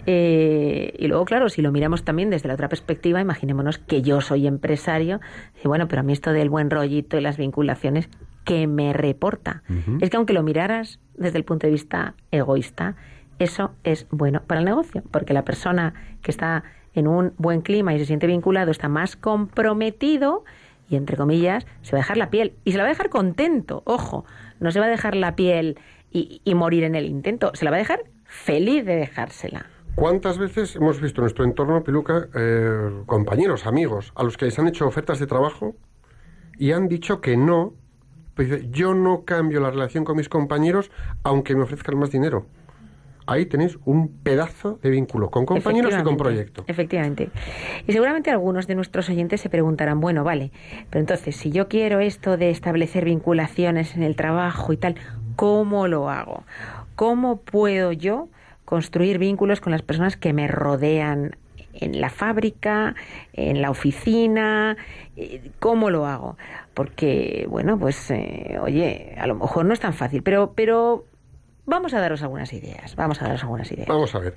Eh, 0.05 0.93
y 0.97 1.07
luego, 1.07 1.25
claro, 1.25 1.49
si 1.49 1.61
lo 1.61 1.73
miramos 1.73 2.05
también 2.05 2.29
desde 2.29 2.47
la 2.47 2.53
otra 2.53 2.69
perspectiva, 2.69 3.19
imaginémonos 3.19 3.79
que 3.79 4.01
yo 4.01 4.21
soy 4.21 4.47
empresario, 4.47 5.19
y 5.61 5.67
bueno, 5.67 5.89
pero 5.89 5.99
a 5.99 6.03
mí 6.03 6.13
esto 6.13 6.31
del 6.31 6.49
buen 6.49 6.69
rollito 6.69 7.17
y 7.17 7.21
las 7.21 7.35
vinculaciones, 7.35 8.07
que 8.43 8.67
me 8.67 8.93
reporta? 8.93 9.63
Es 10.01 10.09
que 10.09 10.17
aunque 10.17 10.33
lo 10.33 10.43
miraras 10.43 10.99
desde 11.15 11.37
el 11.37 11.45
punto 11.45 11.67
de 11.67 11.71
vista 11.71 12.15
egoísta, 12.31 12.95
eso 13.39 13.71
es 13.83 14.07
bueno 14.11 14.41
para 14.45 14.59
el 14.59 14.65
negocio, 14.65 15.03
porque 15.11 15.33
la 15.33 15.43
persona 15.43 15.93
que 16.21 16.31
está 16.31 16.63
en 16.93 17.07
un 17.07 17.33
buen 17.37 17.61
clima 17.61 17.93
y 17.93 17.99
se 17.99 18.05
siente 18.05 18.27
vinculado 18.27 18.71
está 18.71 18.89
más 18.89 19.15
comprometido 19.15 20.43
y, 20.89 20.95
entre 20.95 21.17
comillas, 21.17 21.65
se 21.81 21.93
va 21.93 21.99
a 21.99 22.01
dejar 22.01 22.17
la 22.17 22.29
piel. 22.29 22.53
Y 22.65 22.71
se 22.71 22.77
la 22.77 22.83
va 22.83 22.89
a 22.89 22.93
dejar 22.93 23.09
contento, 23.09 23.81
ojo, 23.85 24.25
no 24.59 24.71
se 24.71 24.79
va 24.79 24.85
a 24.85 24.89
dejar 24.89 25.15
la 25.15 25.35
piel 25.35 25.79
y, 26.11 26.41
y 26.43 26.55
morir 26.55 26.83
en 26.83 26.95
el 26.95 27.05
intento, 27.05 27.51
se 27.55 27.65
la 27.65 27.71
va 27.71 27.77
a 27.77 27.79
dejar 27.79 28.03
feliz 28.25 28.85
de 28.85 28.95
dejársela. 28.95 29.65
¿Cuántas 29.95 30.39
veces 30.39 30.75
hemos 30.75 30.99
visto 30.99 31.21
en 31.21 31.23
nuestro 31.23 31.45
entorno, 31.45 31.83
Peluca, 31.83 32.27
eh, 32.33 33.03
compañeros, 33.05 33.67
amigos, 33.67 34.11
a 34.15 34.23
los 34.23 34.37
que 34.37 34.45
les 34.45 34.57
han 34.57 34.67
hecho 34.67 34.87
ofertas 34.87 35.19
de 35.19 35.27
trabajo 35.27 35.75
y 36.57 36.71
han 36.71 36.87
dicho 36.87 37.21
que 37.21 37.37
no? 37.37 37.75
Pues 38.35 38.49
dice, 38.49 38.67
yo 38.71 38.93
no 38.93 39.23
cambio 39.25 39.59
la 39.59 39.69
relación 39.69 40.03
con 40.05 40.17
mis 40.17 40.29
compañeros 40.29 40.91
aunque 41.23 41.55
me 41.55 41.63
ofrezcan 41.63 41.97
más 41.97 42.11
dinero. 42.11 42.45
Ahí 43.25 43.45
tenéis 43.45 43.77
un 43.85 44.09
pedazo 44.09 44.79
de 44.81 44.89
vínculo 44.89 45.29
con 45.29 45.45
compañeros 45.45 45.93
y 45.97 46.03
con 46.03 46.17
proyecto. 46.17 46.65
Efectivamente. 46.67 47.29
Y 47.87 47.93
seguramente 47.93 48.31
algunos 48.31 48.67
de 48.67 48.75
nuestros 48.75 49.09
oyentes 49.09 49.39
se 49.39 49.49
preguntarán, 49.49 50.01
bueno, 50.01 50.23
vale, 50.23 50.51
pero 50.89 50.99
entonces 50.99 51.35
si 51.35 51.49
yo 51.49 51.69
quiero 51.69 51.99
esto 52.01 52.35
de 52.35 52.49
establecer 52.49 53.05
vinculaciones 53.05 53.95
en 53.95 54.03
el 54.03 54.15
trabajo 54.15 54.73
y 54.73 54.77
tal, 54.77 54.95
¿cómo 55.37 55.87
lo 55.87 56.09
hago? 56.09 56.43
¿Cómo 56.95 57.37
puedo 57.37 57.93
yo 57.93 58.27
construir 58.65 59.19
vínculos 59.19 59.61
con 59.61 59.71
las 59.71 59.81
personas 59.83 60.17
que 60.17 60.33
me 60.33 60.47
rodean 60.47 61.37
en 61.73 62.01
la 62.01 62.09
fábrica, 62.09 62.93
en 63.31 63.61
la 63.61 63.69
oficina? 63.69 64.75
Eh, 65.15 65.49
¿Cómo 65.59 65.89
lo 65.89 66.05
hago? 66.07 66.37
Porque, 66.73 67.45
bueno, 67.49 67.77
pues, 67.77 68.09
eh, 68.11 68.57
oye, 68.59 69.15
a 69.17 69.27
lo 69.27 69.35
mejor 69.35 69.65
no 69.65 69.73
es 69.73 69.79
tan 69.79 69.93
fácil, 69.93 70.23
pero, 70.23 70.53
pero 70.55 71.05
vamos 71.65 71.93
a 71.93 71.99
daros 71.99 72.23
algunas 72.23 72.51
ideas. 72.53 72.95
Vamos 72.95 73.21
a 73.21 73.25
daros 73.25 73.43
algunas 73.43 73.71
ideas. 73.71 73.87
Vamos 73.87 74.13
a 74.15 74.19
ver. 74.19 74.35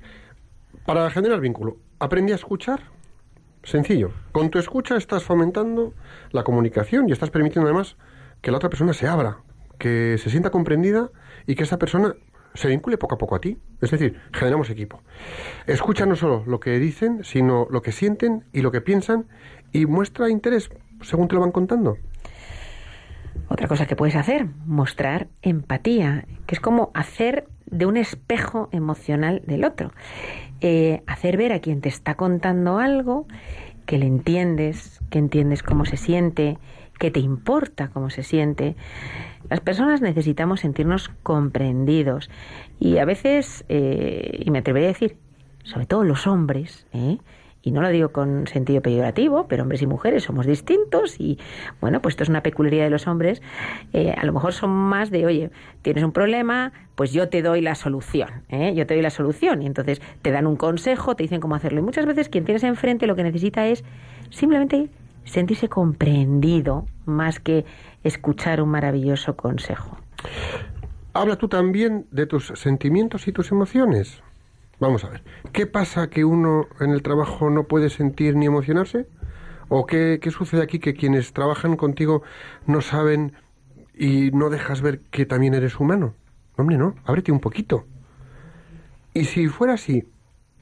Para 0.85 1.09
generar 1.11 1.41
vínculo, 1.41 1.79
aprendí 1.99 2.33
a 2.33 2.37
escuchar. 2.37 2.81
Sencillo. 3.63 4.13
Con 4.33 4.51
tu 4.51 4.59
escucha 4.59 4.97
estás 4.97 5.25
fomentando 5.25 5.93
la 6.31 6.45
comunicación 6.45 7.09
y 7.09 7.13
estás 7.13 7.31
permitiendo 7.31 7.69
además 7.69 7.97
que 8.41 8.53
la 8.53 8.59
otra 8.59 8.69
persona 8.69 8.93
se 8.93 9.09
abra, 9.09 9.39
que 9.79 10.19
se 10.19 10.31
sienta 10.31 10.51
comprendida 10.51 11.11
y 11.47 11.57
que 11.57 11.65
esa 11.65 11.79
persona 11.79 12.15
se 12.55 12.69
vincule 12.69 12.97
poco 12.97 13.17
a 13.17 13.19
poco 13.19 13.35
a 13.35 13.41
ti. 13.41 13.59
Es 13.81 13.91
decir, 13.91 14.21
generamos 14.33 14.71
equipo. 14.71 15.01
Escucha 15.67 16.07
no 16.07 16.15
solo 16.15 16.45
lo 16.47 16.61
que 16.61 16.79
dicen, 16.79 17.25
sino 17.25 17.67
lo 17.71 17.83
que 17.83 17.93
sienten 17.93 18.45
y 18.53 18.61
lo 18.61 18.71
que 18.71 18.81
piensan 18.81 19.27
y 19.73 19.87
muestra 19.87 20.31
interés 20.31 20.71
según 21.03 21.29
te 21.29 21.35
lo 21.35 21.41
van 21.41 21.53
contando. 21.53 21.99
Otra 23.49 23.69
cosa 23.69 23.87
que 23.87 23.97
puedes 23.97 24.17
hacer, 24.17 24.47
mostrar 24.67 25.29
empatía, 25.43 26.27
que 26.47 26.55
es 26.55 26.61
como 26.61 26.91
hacer 26.95 27.47
de 27.67 27.87
un 27.87 27.97
espejo 27.97 28.69
emocional 28.73 29.43
del 29.47 29.65
otro. 29.65 29.93
Eh, 30.61 31.03
hacer 31.07 31.37
ver 31.37 31.53
a 31.53 31.61
quien 31.61 31.81
te 31.81 31.89
está 31.89 32.15
contando 32.15 32.79
algo 32.79 33.27
que 33.85 33.99
le 33.99 34.07
entiendes, 34.07 35.01
que 35.11 35.19
entiendes 35.19 35.63
cómo 35.63 35.85
se 35.85 35.97
siente, 35.97 36.59
que 36.99 37.11
te 37.11 37.21
importa 37.21 37.89
cómo 37.89 38.11
se 38.11 38.23
siente. 38.23 38.77
Las 39.49 39.61
personas 39.61 40.01
necesitamos 40.01 40.61
sentirnos 40.61 41.11
comprendidos 41.23 42.31
y 42.81 42.99
a 42.99 43.05
veces, 43.05 43.65
eh, 43.69 44.43
y 44.45 44.51
me 44.51 44.59
atrevería 44.59 44.89
a 44.89 44.93
decir, 44.93 45.19
sobre 45.63 45.87
todo 45.87 46.05
los 46.05 46.27
hombres, 46.27 46.87
¿eh? 46.93 47.19
Y 47.67 47.73
no 47.73 47.83
lo 47.83 47.89
digo 47.89 48.11
con 48.11 48.47
sentido 48.47 48.81
peyorativo, 48.81 49.49
pero 49.49 49.65
hombres 49.65 49.83
y 49.83 49.89
mujeres 49.89 50.23
somos 50.23 50.47
distintos 50.47 51.19
y 51.19 51.37
bueno, 51.81 52.01
pues 52.01 52.13
esto 52.13 52.23
es 52.23 52.29
una 52.29 52.45
peculiaridad 52.45 52.85
de 52.85 52.91
los 52.91 53.09
hombres. 53.09 53.43
Eh, 53.93 54.15
a 54.17 54.25
lo 54.25 54.33
mejor 54.33 54.53
son 54.53 54.71
más 54.71 55.11
de, 55.11 55.27
oye, 55.27 55.51
tienes 55.83 56.05
un 56.05 56.13
problema, 56.13 56.73
pues 56.95 57.13
yo 57.13 57.29
te 57.29 57.43
doy 57.43 57.63
la 57.63 57.75
solución, 57.75 58.45
¿eh? 58.51 58.73
yo 58.77 58.87
te 58.87 58.95
doy 58.95 59.03
la 59.03 59.11
solución 59.11 59.63
y 59.63 59.67
entonces 59.67 60.01
te 60.23 60.31
dan 60.31 60.47
un 60.47 60.55
consejo, 60.55 61.17
te 61.17 61.25
dicen 61.25 61.41
cómo 61.41 61.57
hacerlo 61.57 61.81
y 61.81 61.83
muchas 61.83 62.07
veces 62.07 62.29
quien 62.29 62.45
tienes 62.45 62.63
enfrente 62.63 63.09
lo 63.09 63.17
que 63.17 63.25
necesita 63.25 63.67
es 63.67 63.83
simplemente 64.31 64.89
sentirse 65.25 65.69
comprendido 65.69 66.87
más 67.05 67.41
que 67.41 67.65
escuchar 68.05 68.63
un 68.63 68.69
maravilloso 68.69 69.35
consejo. 69.35 69.99
Habla 71.15 71.35
tú 71.35 71.49
también 71.49 72.07
de 72.13 72.27
tus 72.27 72.53
sentimientos 72.55 73.27
y 73.27 73.33
tus 73.33 73.51
emociones. 73.51 74.23
Vamos 74.79 75.05
a 75.05 75.09
ver. 75.09 75.23
¿Qué 75.53 75.67
pasa 75.67 76.11
que 76.11 76.25
uno 76.25 76.67
en 76.81 76.91
el 76.91 77.03
trabajo 77.03 77.49
no 77.51 77.65
puede 77.65 77.89
sentir 77.89 78.37
ni 78.37 78.47
emocionarse? 78.47 79.07
¿O 79.69 79.87
qué, 79.87 80.19
qué 80.21 80.31
sucede 80.31 80.63
aquí 80.63 80.79
que 80.79 80.95
quienes 80.95 81.33
trabajan 81.33 81.77
contigo 81.77 82.23
no 82.67 82.81
saben 82.81 83.33
y 83.95 84.31
no 84.33 84.51
dejas 84.51 84.83
ver 84.83 85.01
que 85.11 85.25
también 85.27 85.55
eres 85.55 85.81
humano? 85.81 86.15
Hombre, 86.57 86.77
no, 86.77 86.95
ábrete 87.05 87.33
un 87.33 87.41
poquito. 87.41 87.87
Y 89.15 89.25
si 89.25 89.49
fuera 89.49 89.75
así, 89.75 90.05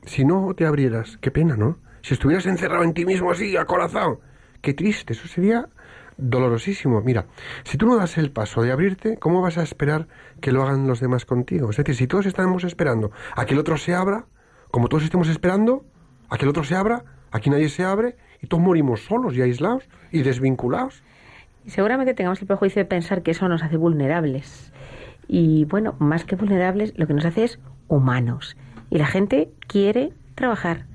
si 0.04 0.24
no 0.24 0.54
te 0.54 0.64
abrieras, 0.64 1.18
qué 1.20 1.30
pena, 1.30 1.56
¿no? 1.56 1.78
Si 2.02 2.14
estuvieras 2.14 2.46
encerrado 2.46 2.84
en 2.84 2.94
ti 2.94 3.04
mismo 3.04 3.30
así, 3.30 3.56
acorazado, 3.56 4.20
qué 4.60 4.74
triste, 4.74 5.12
eso 5.12 5.26
sería 5.26 5.68
dolorosísimo. 6.16 7.00
Mira, 7.02 7.26
si 7.64 7.78
tú 7.78 7.86
no 7.86 7.96
das 7.96 8.18
el 8.18 8.30
paso 8.30 8.62
de 8.62 8.72
abrirte, 8.72 9.16
¿cómo 9.18 9.42
vas 9.42 9.58
a 9.58 9.62
esperar 9.62 10.08
que 10.40 10.52
lo 10.52 10.62
hagan 10.62 10.86
los 10.86 11.00
demás 11.00 11.24
contigo? 11.24 11.70
Es 11.70 11.76
decir, 11.76 11.94
si 11.94 12.06
todos 12.06 12.26
estamos 12.26 12.64
esperando 12.64 13.10
a 13.34 13.44
que 13.46 13.54
el 13.54 13.60
otro 13.60 13.76
se 13.76 13.94
abra, 13.94 14.26
como 14.70 14.88
todos 14.88 15.04
estemos 15.04 15.28
esperando 15.28 15.84
a 16.28 16.36
que 16.36 16.44
el 16.44 16.50
otro 16.50 16.64
se 16.64 16.74
abra, 16.74 17.04
aquí 17.30 17.50
nadie 17.50 17.68
se 17.68 17.84
abre 17.84 18.16
y 18.40 18.46
todos 18.46 18.62
morimos 18.62 19.04
solos 19.04 19.36
y 19.36 19.42
aislados 19.42 19.88
y 20.10 20.22
desvinculados. 20.22 21.02
Seguramente 21.66 22.14
tengamos 22.14 22.40
el 22.40 22.46
prejuicio 22.46 22.80
de 22.80 22.86
pensar 22.86 23.22
que 23.22 23.30
eso 23.30 23.48
nos 23.48 23.62
hace 23.62 23.76
vulnerables. 23.76 24.72
Y 25.26 25.64
bueno, 25.64 25.96
más 25.98 26.24
que 26.24 26.36
vulnerables, 26.36 26.92
lo 26.96 27.06
que 27.06 27.14
nos 27.14 27.24
hace 27.24 27.44
es 27.44 27.58
humanos. 27.88 28.56
Y 28.90 28.98
la 28.98 29.06
gente 29.06 29.50
quiere 29.66 30.12
trabajar 30.34 30.86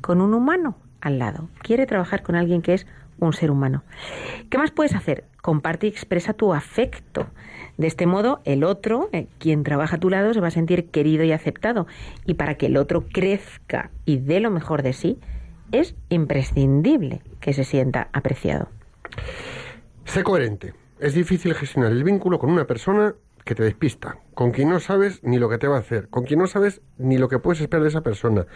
con 0.00 0.20
un 0.20 0.34
humano 0.34 0.76
al 1.00 1.18
lado. 1.18 1.48
Quiere 1.62 1.86
trabajar 1.86 2.22
con 2.22 2.34
alguien 2.34 2.62
que 2.62 2.74
es 2.74 2.86
un 3.18 3.32
ser 3.32 3.50
humano. 3.50 3.82
¿Qué 4.50 4.58
más 4.58 4.70
puedes 4.70 4.94
hacer? 4.94 5.24
Comparte 5.42 5.86
y 5.86 5.90
expresa 5.90 6.32
tu 6.32 6.52
afecto. 6.52 7.26
De 7.76 7.86
este 7.86 8.06
modo, 8.06 8.40
el 8.44 8.64
otro, 8.64 9.08
eh, 9.12 9.26
quien 9.38 9.62
trabaja 9.62 9.96
a 9.96 10.00
tu 10.00 10.10
lado, 10.10 10.34
se 10.34 10.40
va 10.40 10.48
a 10.48 10.52
sentir 10.52 10.90
querido 10.90 11.24
y 11.24 11.32
aceptado. 11.32 11.86
Y 12.26 12.34
para 12.34 12.56
que 12.56 12.66
el 12.66 12.76
otro 12.76 13.06
crezca 13.12 13.90
y 14.04 14.18
dé 14.18 14.40
lo 14.40 14.50
mejor 14.50 14.82
de 14.82 14.92
sí, 14.92 15.18
es 15.72 15.94
imprescindible 16.08 17.22
que 17.40 17.52
se 17.52 17.64
sienta 17.64 18.08
apreciado. 18.12 18.68
Sé 20.04 20.22
coherente. 20.22 20.74
Es 20.98 21.14
difícil 21.14 21.54
gestionar 21.54 21.92
el 21.92 22.02
vínculo 22.02 22.38
con 22.38 22.50
una 22.50 22.66
persona 22.66 23.14
que 23.48 23.54
te 23.54 23.62
despista, 23.62 24.18
con 24.34 24.50
quien 24.50 24.68
no 24.68 24.78
sabes 24.78 25.22
ni 25.22 25.38
lo 25.38 25.48
que 25.48 25.56
te 25.56 25.66
va 25.66 25.76
a 25.76 25.80
hacer, 25.80 26.10
con 26.10 26.24
quien 26.24 26.38
no 26.38 26.46
sabes 26.46 26.82
ni 26.98 27.16
lo 27.16 27.30
que 27.30 27.38
puedes 27.38 27.62
esperar 27.62 27.82
de 27.82 27.88
esa 27.88 28.02
persona, 28.02 28.46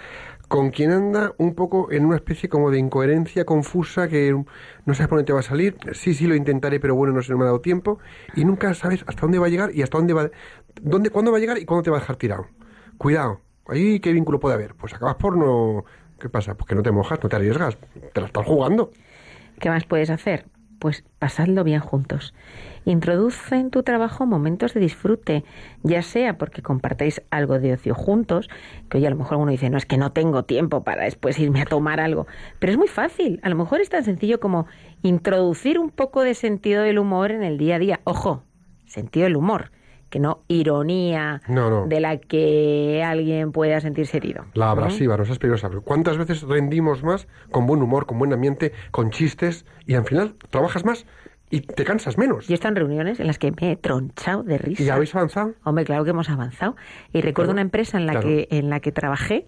con 0.49 0.69
quien 0.69 0.91
anda 0.91 1.33
un 1.39 1.55
poco 1.55 1.91
en 1.91 2.05
una 2.05 2.17
especie 2.17 2.51
como 2.51 2.71
de 2.71 2.79
incoherencia 2.79 3.47
confusa 3.47 4.07
que 4.09 4.33
no 4.33 4.93
sabes 4.93 5.09
por 5.09 5.17
dónde 5.17 5.33
va 5.33 5.41
a 5.41 5.45
salir, 5.45 5.79
sí, 5.95 6.13
sí 6.13 6.27
lo 6.27 6.35
intentaré, 6.35 6.79
pero 6.79 6.95
bueno, 6.95 7.15
no 7.15 7.23
se 7.23 7.35
me 7.35 7.41
ha 7.41 7.47
dado 7.47 7.63
tiempo, 7.63 8.01
y 8.37 8.45
nunca 8.45 8.75
sabes 8.75 9.03
hasta 9.07 9.23
dónde 9.23 9.39
va 9.39 9.47
a 9.47 9.49
llegar 9.49 9.75
y 9.75 9.81
hasta 9.81 9.97
dónde 9.97 10.13
va, 10.13 10.31
dónde, 10.83 11.09
cuándo 11.09 11.33
va 11.33 11.39
a 11.39 11.41
llegar 11.41 11.57
y 11.57 11.65
cuándo 11.65 11.85
te 11.85 11.91
va 11.91 11.97
a 11.97 12.01
dejar 12.01 12.17
tirado. 12.17 12.49
Cuidado, 12.99 13.41
ahí 13.69 13.99
qué 13.99 14.13
vínculo 14.13 14.41
puede 14.41 14.57
haber. 14.57 14.75
Pues 14.75 14.93
acabas 14.93 15.15
por 15.15 15.39
no... 15.39 15.87
¿Qué 16.21 16.29
pasa? 16.29 16.55
Pues 16.55 16.69
que 16.69 16.75
no 16.75 16.83
te 16.83 16.93
mojas, 16.93 17.19
no 17.23 17.31
te 17.31 17.37
arriesgas, 17.37 17.79
te 18.13 18.21
la 18.21 18.27
estás 18.27 18.45
jugando. 18.45 18.91
¿Qué 19.59 19.71
más 19.71 19.87
puedes 19.87 20.11
hacer? 20.11 20.45
Pues 20.83 21.05
pasadlo 21.21 21.62
bien 21.62 21.79
juntos. 21.79 22.35
Introduce 22.85 23.55
en 23.55 23.71
tu 23.71 23.85
trabajo 23.85 24.27
momentos 24.27 24.75
de 24.75 24.81
disfrute, 24.81 25.45
ya 25.85 26.03
sea 26.03 26.38
porque 26.38 26.61
compartáis 26.61 27.23
algo 27.31 27.61
de 27.61 27.75
ocio 27.75 27.95
juntos, 27.95 28.51
que 28.90 28.99
hoy 28.99 29.07
a 29.07 29.11
lo 29.11 29.14
mejor 29.14 29.37
uno 29.37 29.53
dice, 29.53 29.71
no, 29.71 29.79
es 29.79 29.87
que 29.87 29.97
no 29.97 30.11
tengo 30.11 30.42
tiempo 30.42 30.83
para 30.83 31.05
después 31.05 31.38
irme 31.38 31.61
a 31.62 31.66
tomar 31.66 32.01
algo, 32.01 32.27
pero 32.59 32.73
es 32.73 32.79
muy 32.79 32.88
fácil, 32.88 33.38
a 33.45 33.49
lo 33.49 33.55
mejor 33.55 33.81
es 33.81 33.90
tan 33.90 34.03
sencillo 34.03 34.40
como 34.40 34.66
introducir 35.03 35.79
un 35.79 35.90
poco 35.90 36.23
de 36.23 36.35
sentido 36.35 36.83
del 36.83 36.99
humor 36.99 37.31
en 37.31 37.45
el 37.45 37.59
día 37.59 37.77
a 37.77 37.79
día. 37.79 38.01
Ojo, 38.03 38.42
sentido 38.85 39.27
del 39.27 39.37
humor 39.37 39.71
que 40.12 40.20
no 40.20 40.42
ironía 40.46 41.40
No, 41.48 41.70
no. 41.70 41.87
de 41.87 41.98
la 42.01 42.18
que 42.18 43.03
alguien 43.03 43.51
pueda 43.51 43.81
sentirse 43.81 44.18
herido. 44.18 44.44
La 44.53 44.70
abrasiva, 44.70 45.16
no 45.16 45.22
es 45.22 45.38
peligrosa. 45.38 45.70
¿Cuántas 45.83 46.18
veces 46.18 46.42
rendimos 46.42 47.03
más 47.03 47.27
con 47.51 47.66
buen 47.66 47.81
humor, 47.83 48.05
con 48.05 48.18
buen 48.18 48.31
ambiente, 48.35 48.72
con 48.90 49.11
chistes 49.11 49.64
y 49.87 49.94
al 49.94 50.05
final 50.05 50.35
trabajas 50.51 50.85
más 50.85 51.07
y 51.48 51.62
te 51.62 51.85
cansas 51.85 52.18
menos? 52.18 52.46
Yo 52.46 52.53
he 52.53 52.57
estado 52.57 52.72
en 52.72 52.77
reuniones 52.77 53.20
en 53.20 53.27
las 53.27 53.38
que 53.38 53.53
me 53.53 53.72
he 53.72 53.77
tronchado 53.77 54.42
de 54.42 54.59
risa. 54.59 54.83
¿Y 54.83 54.90
habéis 54.90 55.14
avanzado? 55.14 55.55
Hombre, 55.64 55.87
claro 55.87 56.05
que 56.05 56.11
hemos 56.11 56.29
avanzado. 56.29 56.77
Y 57.14 57.22
recuerdo 57.22 57.48
Claro, 57.48 57.53
una 57.53 57.62
empresa 57.62 57.96
en 57.96 58.05
la 58.05 58.12
claro. 58.12 58.29
que 58.29 58.48
en 58.51 58.68
la 58.68 58.81
que 58.81 58.92
trabajé 58.92 59.46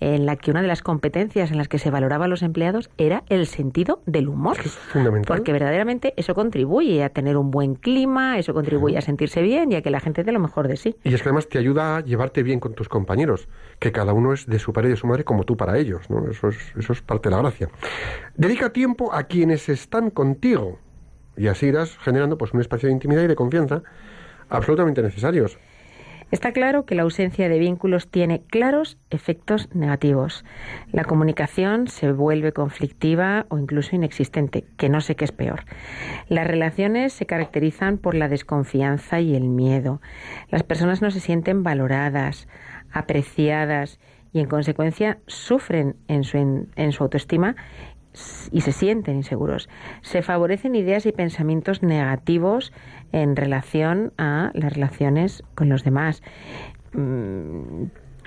en 0.00 0.26
la 0.26 0.36
que 0.36 0.50
una 0.50 0.62
de 0.62 0.68
las 0.68 0.82
competencias 0.82 1.50
en 1.50 1.58
las 1.58 1.68
que 1.68 1.78
se 1.78 1.90
valoraba 1.90 2.24
a 2.24 2.28
los 2.28 2.42
empleados 2.42 2.90
era 2.96 3.22
el 3.28 3.46
sentido 3.46 4.02
del 4.06 4.28
humor. 4.28 4.56
Es 4.64 4.72
fundamental. 4.72 5.36
Porque 5.36 5.52
verdaderamente 5.52 6.14
eso 6.16 6.34
contribuye 6.34 7.04
a 7.04 7.10
tener 7.10 7.36
un 7.36 7.50
buen 7.50 7.74
clima, 7.74 8.38
eso 8.38 8.54
contribuye 8.54 8.96
a 8.96 9.02
sentirse 9.02 9.42
bien 9.42 9.70
y 9.72 9.76
a 9.76 9.82
que 9.82 9.90
la 9.90 10.00
gente 10.00 10.24
dé 10.24 10.32
lo 10.32 10.40
mejor 10.40 10.68
de 10.68 10.76
sí. 10.76 10.96
Y 11.04 11.14
es 11.14 11.22
que 11.22 11.28
además 11.28 11.48
te 11.48 11.58
ayuda 11.58 11.98
a 11.98 12.00
llevarte 12.00 12.42
bien 12.42 12.60
con 12.60 12.74
tus 12.74 12.88
compañeros, 12.88 13.48
que 13.78 13.92
cada 13.92 14.12
uno 14.14 14.32
es 14.32 14.46
de 14.46 14.58
su 14.58 14.72
padre 14.72 14.88
y 14.88 14.90
de 14.92 14.96
su 14.96 15.06
madre 15.06 15.24
como 15.24 15.44
tú 15.44 15.56
para 15.56 15.78
ellos, 15.78 16.08
¿no? 16.08 16.28
Eso 16.30 16.48
es, 16.48 16.56
eso 16.76 16.92
es 16.92 17.02
parte 17.02 17.28
de 17.28 17.36
la 17.36 17.42
gracia. 17.42 17.68
Dedica 18.36 18.72
tiempo 18.72 19.12
a 19.12 19.24
quienes 19.24 19.68
están 19.68 20.10
contigo 20.10 20.78
y 21.36 21.48
así 21.48 21.66
irás 21.66 21.96
generando 21.98 22.38
pues 22.38 22.52
un 22.54 22.60
espacio 22.60 22.88
de 22.88 22.94
intimidad 22.94 23.22
y 23.22 23.26
de 23.26 23.36
confianza 23.36 23.82
absolutamente 24.48 25.02
necesarios. 25.02 25.58
Está 26.30 26.52
claro 26.52 26.86
que 26.86 26.94
la 26.94 27.02
ausencia 27.02 27.48
de 27.48 27.58
vínculos 27.58 28.08
tiene 28.08 28.42
claros 28.42 28.98
efectos 29.10 29.68
negativos. 29.74 30.44
La 30.92 31.04
comunicación 31.04 31.88
se 31.88 32.12
vuelve 32.12 32.52
conflictiva 32.52 33.46
o 33.48 33.58
incluso 33.58 33.96
inexistente, 33.96 34.64
que 34.76 34.88
no 34.88 35.00
sé 35.00 35.16
qué 35.16 35.24
es 35.24 35.32
peor. 35.32 35.64
Las 36.28 36.46
relaciones 36.46 37.12
se 37.12 37.26
caracterizan 37.26 37.98
por 37.98 38.14
la 38.14 38.28
desconfianza 38.28 39.20
y 39.20 39.34
el 39.34 39.48
miedo. 39.48 40.00
Las 40.50 40.62
personas 40.62 41.02
no 41.02 41.10
se 41.10 41.18
sienten 41.18 41.64
valoradas, 41.64 42.46
apreciadas 42.92 43.98
y 44.32 44.40
en 44.40 44.46
consecuencia 44.46 45.18
sufren 45.26 45.96
en 46.06 46.22
su, 46.22 47.02
autoestima 47.02 47.56
y 48.50 48.60
se 48.62 48.72
sienten 48.72 49.16
inseguros. 49.16 49.68
Se 50.02 50.22
favorecen 50.22 50.74
ideas 50.74 51.06
y 51.06 51.12
pensamientos 51.12 51.82
negativos 51.82 52.72
en 53.12 53.36
relación 53.36 54.12
a 54.18 54.50
las 54.54 54.72
relaciones 54.72 55.42
con 55.54 55.68
los 55.68 55.84
demás. 55.84 56.22
Mm, 56.92 57.84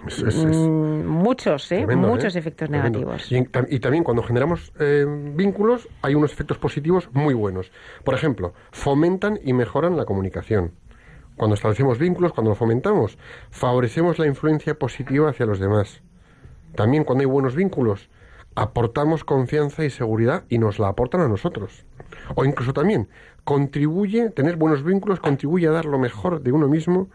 Es- 0.07 0.19
es- 0.21 0.35
es 0.35 0.57
mm, 0.57 1.05
muchos, 1.05 1.71
¿eh? 1.71 1.77
tremendo, 1.85 2.07
muchos 2.09 2.35
¿eh? 2.35 2.39
efectos 2.39 2.69
Tremendo. 2.69 2.99
negativos. 2.99 3.31
Y, 3.31 3.37
en- 3.37 3.51
tam- 3.51 3.67
y 3.69 3.79
también 3.79 4.03
cuando 4.03 4.21
generamos 4.23 4.73
eh, 4.79 5.05
vínculos 5.35 5.87
hay 6.01 6.15
unos 6.15 6.33
efectos 6.33 6.57
positivos 6.57 7.09
muy 7.13 7.33
buenos. 7.33 7.71
Por 8.03 8.13
ejemplo, 8.13 8.53
fomentan 8.71 9.39
y 9.43 9.53
mejoran 9.53 9.95
la 9.95 10.05
comunicación. 10.05 10.71
Cuando 11.37 11.55
establecemos 11.55 11.97
vínculos, 11.99 12.33
cuando 12.33 12.51
lo 12.51 12.55
fomentamos, 12.55 13.17
favorecemos 13.49 14.19
la 14.19 14.27
influencia 14.27 14.75
positiva 14.77 15.29
hacia 15.29 15.45
los 15.45 15.59
demás. 15.59 16.01
También 16.75 17.03
cuando 17.05 17.21
hay 17.21 17.27
buenos 17.27 17.55
vínculos, 17.55 18.09
aportamos 18.55 19.23
confianza 19.23 19.83
y 19.85 19.89
seguridad 19.89 20.43
y 20.49 20.57
nos 20.57 20.79
la 20.79 20.89
aportan 20.89 21.21
a 21.21 21.27
nosotros. 21.27 21.85
O 22.35 22.45
incluso 22.45 22.73
también 22.73 23.07
contribuye, 23.43 24.29
tener 24.29 24.55
buenos 24.55 24.83
vínculos 24.83 25.19
contribuye 25.19 25.67
a 25.67 25.71
dar 25.71 25.85
lo 25.85 25.99
mejor 25.99 26.41
de 26.41 26.51
uno 26.51 26.67
mismo 26.67 27.09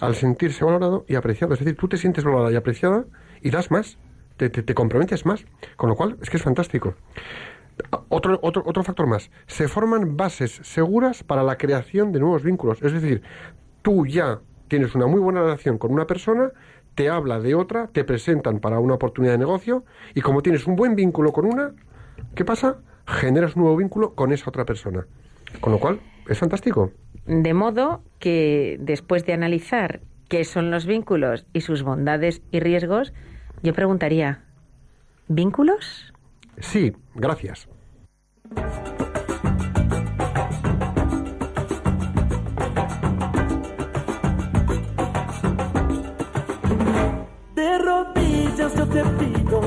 al 0.00 0.14
sentirse 0.14 0.64
valorado 0.64 1.04
y 1.08 1.14
apreciado. 1.14 1.54
Es 1.54 1.60
decir, 1.60 1.76
tú 1.76 1.88
te 1.88 1.96
sientes 1.96 2.24
valorada 2.24 2.50
y 2.52 2.56
apreciada 2.56 3.04
y 3.42 3.50
das 3.50 3.70
más, 3.70 3.98
te, 4.36 4.50
te- 4.50 4.62
te 4.62 4.74
comprometes 4.74 5.26
más. 5.26 5.44
Con 5.76 5.88
lo 5.90 5.96
cual, 5.96 6.16
es 6.22 6.30
que 6.30 6.36
es 6.38 6.42
fantástico. 6.42 6.94
Otro, 8.08 8.38
otro, 8.42 8.62
otro 8.66 8.84
factor 8.84 9.06
más, 9.06 9.30
se 9.46 9.66
forman 9.68 10.16
bases 10.16 10.60
seguras 10.62 11.24
para 11.24 11.42
la 11.42 11.58
creación 11.58 12.12
de 12.12 12.20
nuevos 12.20 12.44
vínculos. 12.44 12.80
Es 12.82 12.92
decir, 12.92 13.22
tú 13.82 14.06
ya 14.06 14.40
tienes 14.68 14.94
una 14.94 15.06
muy 15.06 15.20
buena 15.20 15.42
relación 15.42 15.76
con 15.78 15.92
una 15.92 16.06
persona, 16.06 16.52
te 16.94 17.08
habla 17.08 17.40
de 17.40 17.54
otra, 17.54 17.88
te 17.88 18.04
presentan 18.04 18.60
para 18.60 18.78
una 18.78 18.94
oportunidad 18.94 19.32
de 19.32 19.38
negocio 19.38 19.84
y 20.14 20.20
como 20.20 20.42
tienes 20.42 20.66
un 20.66 20.76
buen 20.76 20.94
vínculo 20.94 21.32
con 21.32 21.46
una, 21.46 21.72
¿qué 22.34 22.44
pasa? 22.44 22.78
Generas 23.06 23.56
un 23.56 23.62
nuevo 23.62 23.76
vínculo 23.76 24.14
con 24.14 24.32
esa 24.32 24.48
otra 24.48 24.64
persona. 24.64 25.06
Con 25.60 25.72
lo 25.72 25.78
cual, 25.78 26.00
es 26.28 26.38
fantástico. 26.38 26.92
De 27.26 27.54
modo 27.54 28.02
que 28.18 28.76
después 28.80 29.26
de 29.26 29.32
analizar 29.32 30.00
qué 30.28 30.44
son 30.44 30.70
los 30.70 30.86
vínculos 30.86 31.46
y 31.52 31.60
sus 31.60 31.82
bondades 31.82 32.42
y 32.50 32.60
riesgos, 32.60 33.12
yo 33.62 33.72
preguntaría, 33.72 34.42
¿vínculos? 35.28 36.12
Sí, 36.58 36.92
gracias. 37.14 37.68
Te 48.94 49.02
pido, 49.18 49.60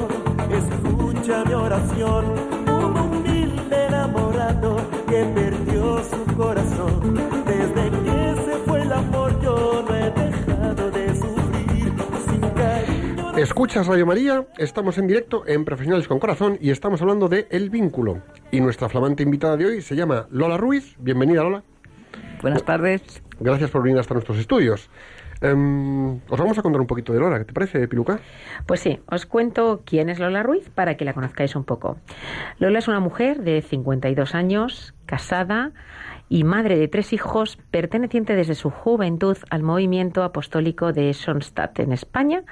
escucha 0.50 1.44
mi 1.44 1.54
oración. 1.54 2.26
Un 2.66 2.98
humilde 2.98 3.86
enamorado 3.88 4.78
que 5.10 5.26
perdió 5.36 6.02
su 6.02 6.38
corazón. 6.38 7.16
Desde 7.46 7.90
que 7.90 8.42
se 8.46 8.58
fue 8.66 8.82
el 8.84 8.94
amor, 8.94 9.38
yo 9.42 9.86
no 9.86 9.96
he 9.96 10.10
dejado 10.12 10.92
de 10.92 11.08
sufrir. 11.14 11.94
Sin 12.30 12.42
cariño. 12.52 13.38
Escuchas 13.38 13.88
Radio 13.88 14.06
María, 14.06 14.48
estamos 14.58 14.98
en 14.98 15.08
directo 15.08 15.46
en 15.46 15.66
Profesionales 15.66 16.08
con 16.08 16.20
Corazón 16.20 16.58
y 16.62 16.70
estamos 16.70 17.02
hablando 17.02 17.28
de 17.28 17.48
El 17.50 17.70
Vínculo. 17.70 18.22
Y 18.50 18.62
nuestra 18.62 18.88
flamante 18.88 19.24
invitada 19.24 19.58
de 19.58 19.66
hoy 19.66 19.82
se 19.82 19.98
llama 19.98 20.28
Lola 20.32 20.56
Ruiz. 20.56 20.96
Bienvenida, 21.00 21.44
Lola. 21.44 21.64
Buenas 22.42 22.64
tardes. 22.64 23.02
Gracias 23.42 23.70
por 23.72 23.84
venir 23.84 24.00
hasta 24.00 24.14
nuestros 24.14 24.38
estudios. 24.38 24.90
Em, 25.42 26.16
os 26.30 26.40
vamos 26.40 26.58
a 26.58 26.62
contar 26.62 26.82
un 26.82 26.88
poquito 26.88 27.14
de 27.14 27.20
Lola, 27.20 27.38
¿qué 27.40 27.46
te 27.46 27.54
parece, 27.54 27.88
Piluca? 27.88 28.20
Pues 28.66 28.80
sí, 28.80 29.00
os 29.12 29.26
cuento 29.26 29.84
quién 29.86 30.10
es 30.10 30.20
Lola 30.20 30.42
Ruiz 30.42 30.70
para 30.70 30.98
que 30.98 31.06
la 31.06 31.14
conozcáis 31.14 31.56
un 31.56 31.64
poco. 31.64 31.98
Lola 32.60 32.80
es 32.80 32.88
una 32.88 33.00
mujer 33.00 33.42
de 33.42 33.62
52 33.62 34.34
años, 34.34 34.96
casada 35.06 35.72
y 36.30 36.44
madre 36.44 36.78
de 36.78 36.88
tres 36.88 37.14
hijos, 37.14 37.58
perteneciente 37.72 38.36
desde 38.36 38.56
su 38.56 38.70
juventud 38.70 39.38
al 39.50 39.64
movimiento 39.64 40.24
apostólico 40.24 40.92
de 40.92 41.14
Sonstadt 41.14 41.80
en 41.80 41.92
España, 41.92 42.44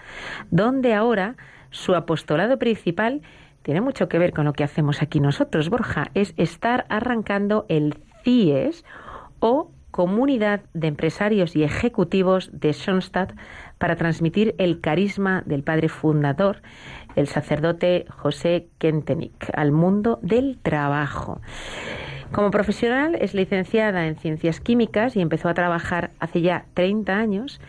donde 0.51 0.93
ahora 0.93 1.35
su 1.71 1.95
apostolado 1.95 2.57
principal 2.59 3.21
tiene 3.63 3.81
mucho 3.81 4.07
que 4.07 4.19
ver 4.19 4.31
con 4.31 4.45
lo 4.45 4.53
que 4.53 4.63
hacemos 4.63 5.01
aquí 5.01 5.19
nosotros, 5.19 5.69
Borja, 5.69 6.11
es 6.13 6.35
estar 6.37 6.85
arrancando 6.87 7.65
el 7.67 7.97
CIES 8.23 8.85
o 9.39 9.71
Comunidad 9.95 10.59
de 10.73 10.87
Empresarios 10.87 11.55
y 11.55 11.63
Ejecutivos 11.63 12.49
de 12.51 12.73
Schoenstatt 12.73 13.31
para 13.77 13.95
transmitir 13.95 14.53
el 14.57 14.81
carisma 14.81 15.41
del 15.45 15.63
padre 15.63 15.87
fundador, 15.87 16.61
el 17.15 17.29
sacerdote 17.29 18.05
José 18.09 18.67
Kentenich, 18.77 19.49
al 19.53 19.71
mundo 19.71 20.19
del 20.21 20.59
trabajo. 20.61 21.39
Como 22.31 22.51
profesional 22.51 23.15
es 23.15 23.33
licenciada 23.33 24.07
en 24.07 24.15
Ciencias 24.17 24.59
Químicas 24.59 25.15
y 25.15 25.21
empezó 25.21 25.47
a 25.47 25.53
trabajar 25.53 26.11
hace 26.19 26.41
ya 26.41 26.65
30 26.73 27.17
años 27.17 27.61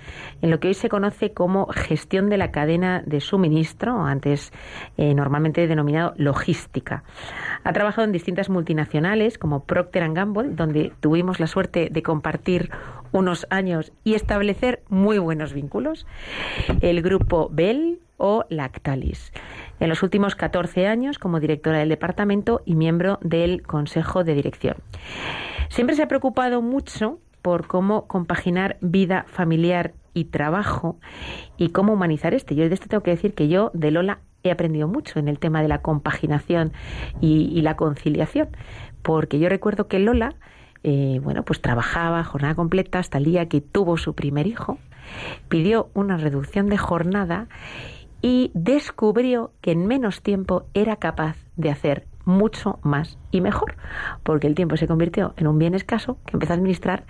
en 0.42 0.51
lo 0.51 0.59
que 0.59 0.69
hoy 0.69 0.75
se 0.75 0.88
conoce 0.88 1.33
como 1.33 1.66
gestión 1.66 2.29
de 2.31 2.37
la 2.37 2.51
cadena 2.51 3.03
de 3.07 3.21
suministro, 3.21 4.05
antes 4.05 4.53
eh, 4.97 5.14
normalmente 5.14 5.66
denominado 5.66 6.14
logística. 6.16 7.05
Ha 7.64 7.73
trabajado 7.73 8.07
en 8.07 8.12
distintas 8.12 8.49
multinacionales 8.49 9.38
como 9.38 9.64
Procter 9.64 10.12
Gamble, 10.12 10.51
donde 10.51 10.92
tuvimos 11.01 11.38
la 11.38 11.47
suerte 11.47 11.88
de 11.90 12.03
compartir 12.03 12.71
unos 13.12 13.47
años 13.51 13.92
y 14.05 14.14
establecer 14.14 14.83
muy 14.88 15.19
buenos 15.19 15.53
vínculos, 15.53 16.07
el 16.81 17.03
grupo 17.03 17.49
Bell 17.53 18.01
o 18.16 18.45
Lactalis. 18.49 19.33
En 19.81 19.89
los 19.89 20.03
últimos 20.03 20.35
14 20.35 20.87
años 20.87 21.19
como 21.19 21.41
directora 21.41 21.79
del 21.79 21.89
departamento 21.89 22.62
y 22.65 22.75
miembro 22.75 23.19
del 23.23 23.62
Consejo 23.62 24.25
de 24.25 24.35
Dirección. 24.35 24.77
Siempre 25.69 25.97
se 25.97 26.03
ha 26.03 26.09
preocupado 26.09 26.62
mucho 26.62 27.19
por 27.43 27.67
cómo 27.67 28.07
compaginar 28.07 28.77
vida 28.81 29.25
familiar 29.29 29.95
y 30.15 30.25
trabajo 30.25 30.99
y 31.57 31.69
cómo 31.69 31.93
humanizar 31.93 32.35
este. 32.35 32.55
Yo 32.55 32.69
de 32.69 32.75
esto 32.75 32.89
tengo 32.89 33.03
que 33.03 33.11
decir 33.11 33.35
que 33.35 33.49
yo 33.49 33.71
de 33.75 33.91
Lola 33.91 34.21
he 34.43 34.51
aprendido 34.51 34.89
mucho 34.89 35.19
en 35.19 35.29
el 35.29 35.39
tema 35.39 35.62
de 35.62 35.69
la 35.69 35.83
compaginación 35.83 36.73
y, 37.21 37.61
la 37.61 37.77
conciliación, 37.77 38.49
porque 39.03 39.39
yo 39.39 39.49
recuerdo 39.49 39.89
que 39.89 39.99
Lola, 39.99 40.35
eh, 40.83 41.21
bueno, 41.23 41.45
pues 41.45 41.61
trabajaba 41.61 42.25
jornada 42.25 42.55
completa 42.55 42.99
hasta 42.99 43.19
el 43.19 43.25
día 43.25 43.49
que 43.49 43.61
tuvo 43.61 43.97
su 43.97 44.15
primer 44.15 44.47
hijo, 44.47 44.79
pidió 45.49 45.91
una 45.95 46.17
reducción 46.17 46.69
de 46.69 46.79
jornada 46.79 47.49
y 48.23 48.51
descubrió 48.55 49.53
que 49.61 49.73
en 49.73 49.87
menos 49.87 50.23
tiempo 50.23 50.67
era 50.75 50.97
capaz 50.97 51.37
de 51.57 51.71
hacer 51.71 52.07
mucho 52.25 52.81
más 52.83 53.19
y 53.31 53.41
mejor, 53.41 53.77
porque 54.23 54.47
el 54.47 54.55
tiempo 54.55 54.77
se 54.77 54.89
convirtió 54.89 55.33
en 55.37 55.47
un 55.47 55.59
bien 55.59 55.75
escaso 55.75 56.19
que 56.27 56.33
empezó 56.35 56.53
a 56.53 56.57
administrar, 56.57 57.05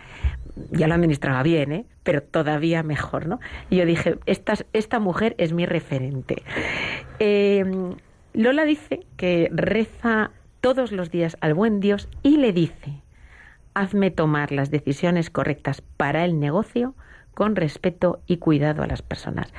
ya 0.71 0.89
lo 0.89 0.95
administraba 0.95 1.43
bien, 1.43 1.73
¿eh? 1.73 1.87
pero 2.03 2.23
todavía 2.23 2.83
mejor, 2.83 3.27
¿no? 3.27 3.41
Y 3.71 3.77
yo 3.77 3.87
dije, 3.87 4.19
esta, 4.27 4.55
esta 4.73 5.01
mujer 5.01 5.35
es 5.39 5.53
mi 5.53 5.67
referente. 5.67 6.43
Eh, 7.19 7.65
Lola 8.35 8.65
dice 8.65 9.07
que 9.17 9.49
reza 9.53 10.31
todos 10.61 10.93
los 10.93 11.11
días 11.11 11.37
al 11.41 11.55
buen 11.55 11.81
Dios 11.81 12.09
y 12.23 12.37
le 12.37 12.53
dice, 12.53 13.03
hazme 13.73 14.11
tomar 14.11 14.53
las 14.53 14.71
decisiones 14.71 15.31
correctas 15.31 15.83
para 15.97 16.25
el 16.25 16.39
negocio 16.39 16.95
con 17.37 17.55
respeto 17.55 18.23
y 18.27 18.39
cuidado 18.39 18.83
a 18.83 18.87
las 18.87 19.03
personas. 19.03 19.53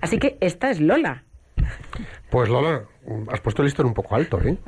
Así 0.00 0.18
que 0.18 0.36
esta 0.40 0.68
es 0.68 0.80
Lola. 0.80 1.22
Pues 2.28 2.48
Lola, 2.48 2.82
has 3.28 3.40
puesto 3.40 3.62
el 3.62 3.66
listón 3.66 3.86
un 3.86 3.94
poco 3.94 4.16
alto, 4.16 4.40
¿eh? 4.42 4.58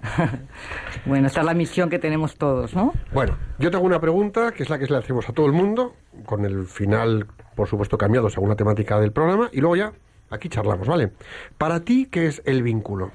Bueno, 1.06 1.26
esta 1.26 1.40
es 1.40 1.46
la 1.46 1.54
misión 1.54 1.90
que 1.90 1.98
tenemos 1.98 2.36
todos, 2.36 2.76
¿no? 2.76 2.92
Bueno, 3.12 3.36
yo 3.58 3.72
tengo 3.72 3.84
una 3.84 4.00
pregunta 4.00 4.52
que 4.52 4.62
es 4.62 4.70
la 4.70 4.78
que 4.78 4.86
le 4.86 4.96
hacemos 4.96 5.28
a 5.28 5.32
todo 5.32 5.46
el 5.46 5.52
mundo, 5.52 5.96
con 6.24 6.44
el 6.44 6.66
final, 6.66 7.26
por 7.56 7.66
supuesto, 7.66 7.98
cambiado 7.98 8.30
según 8.30 8.48
la 8.48 8.56
temática 8.56 9.00
del 9.00 9.10
programa, 9.10 9.50
y 9.52 9.60
luego 9.60 9.74
ya 9.74 9.92
aquí 10.30 10.48
charlamos, 10.48 10.86
¿vale? 10.86 11.10
Para 11.58 11.80
ti, 11.80 12.06
¿qué 12.08 12.26
es 12.26 12.42
el 12.44 12.62
vínculo? 12.62 13.10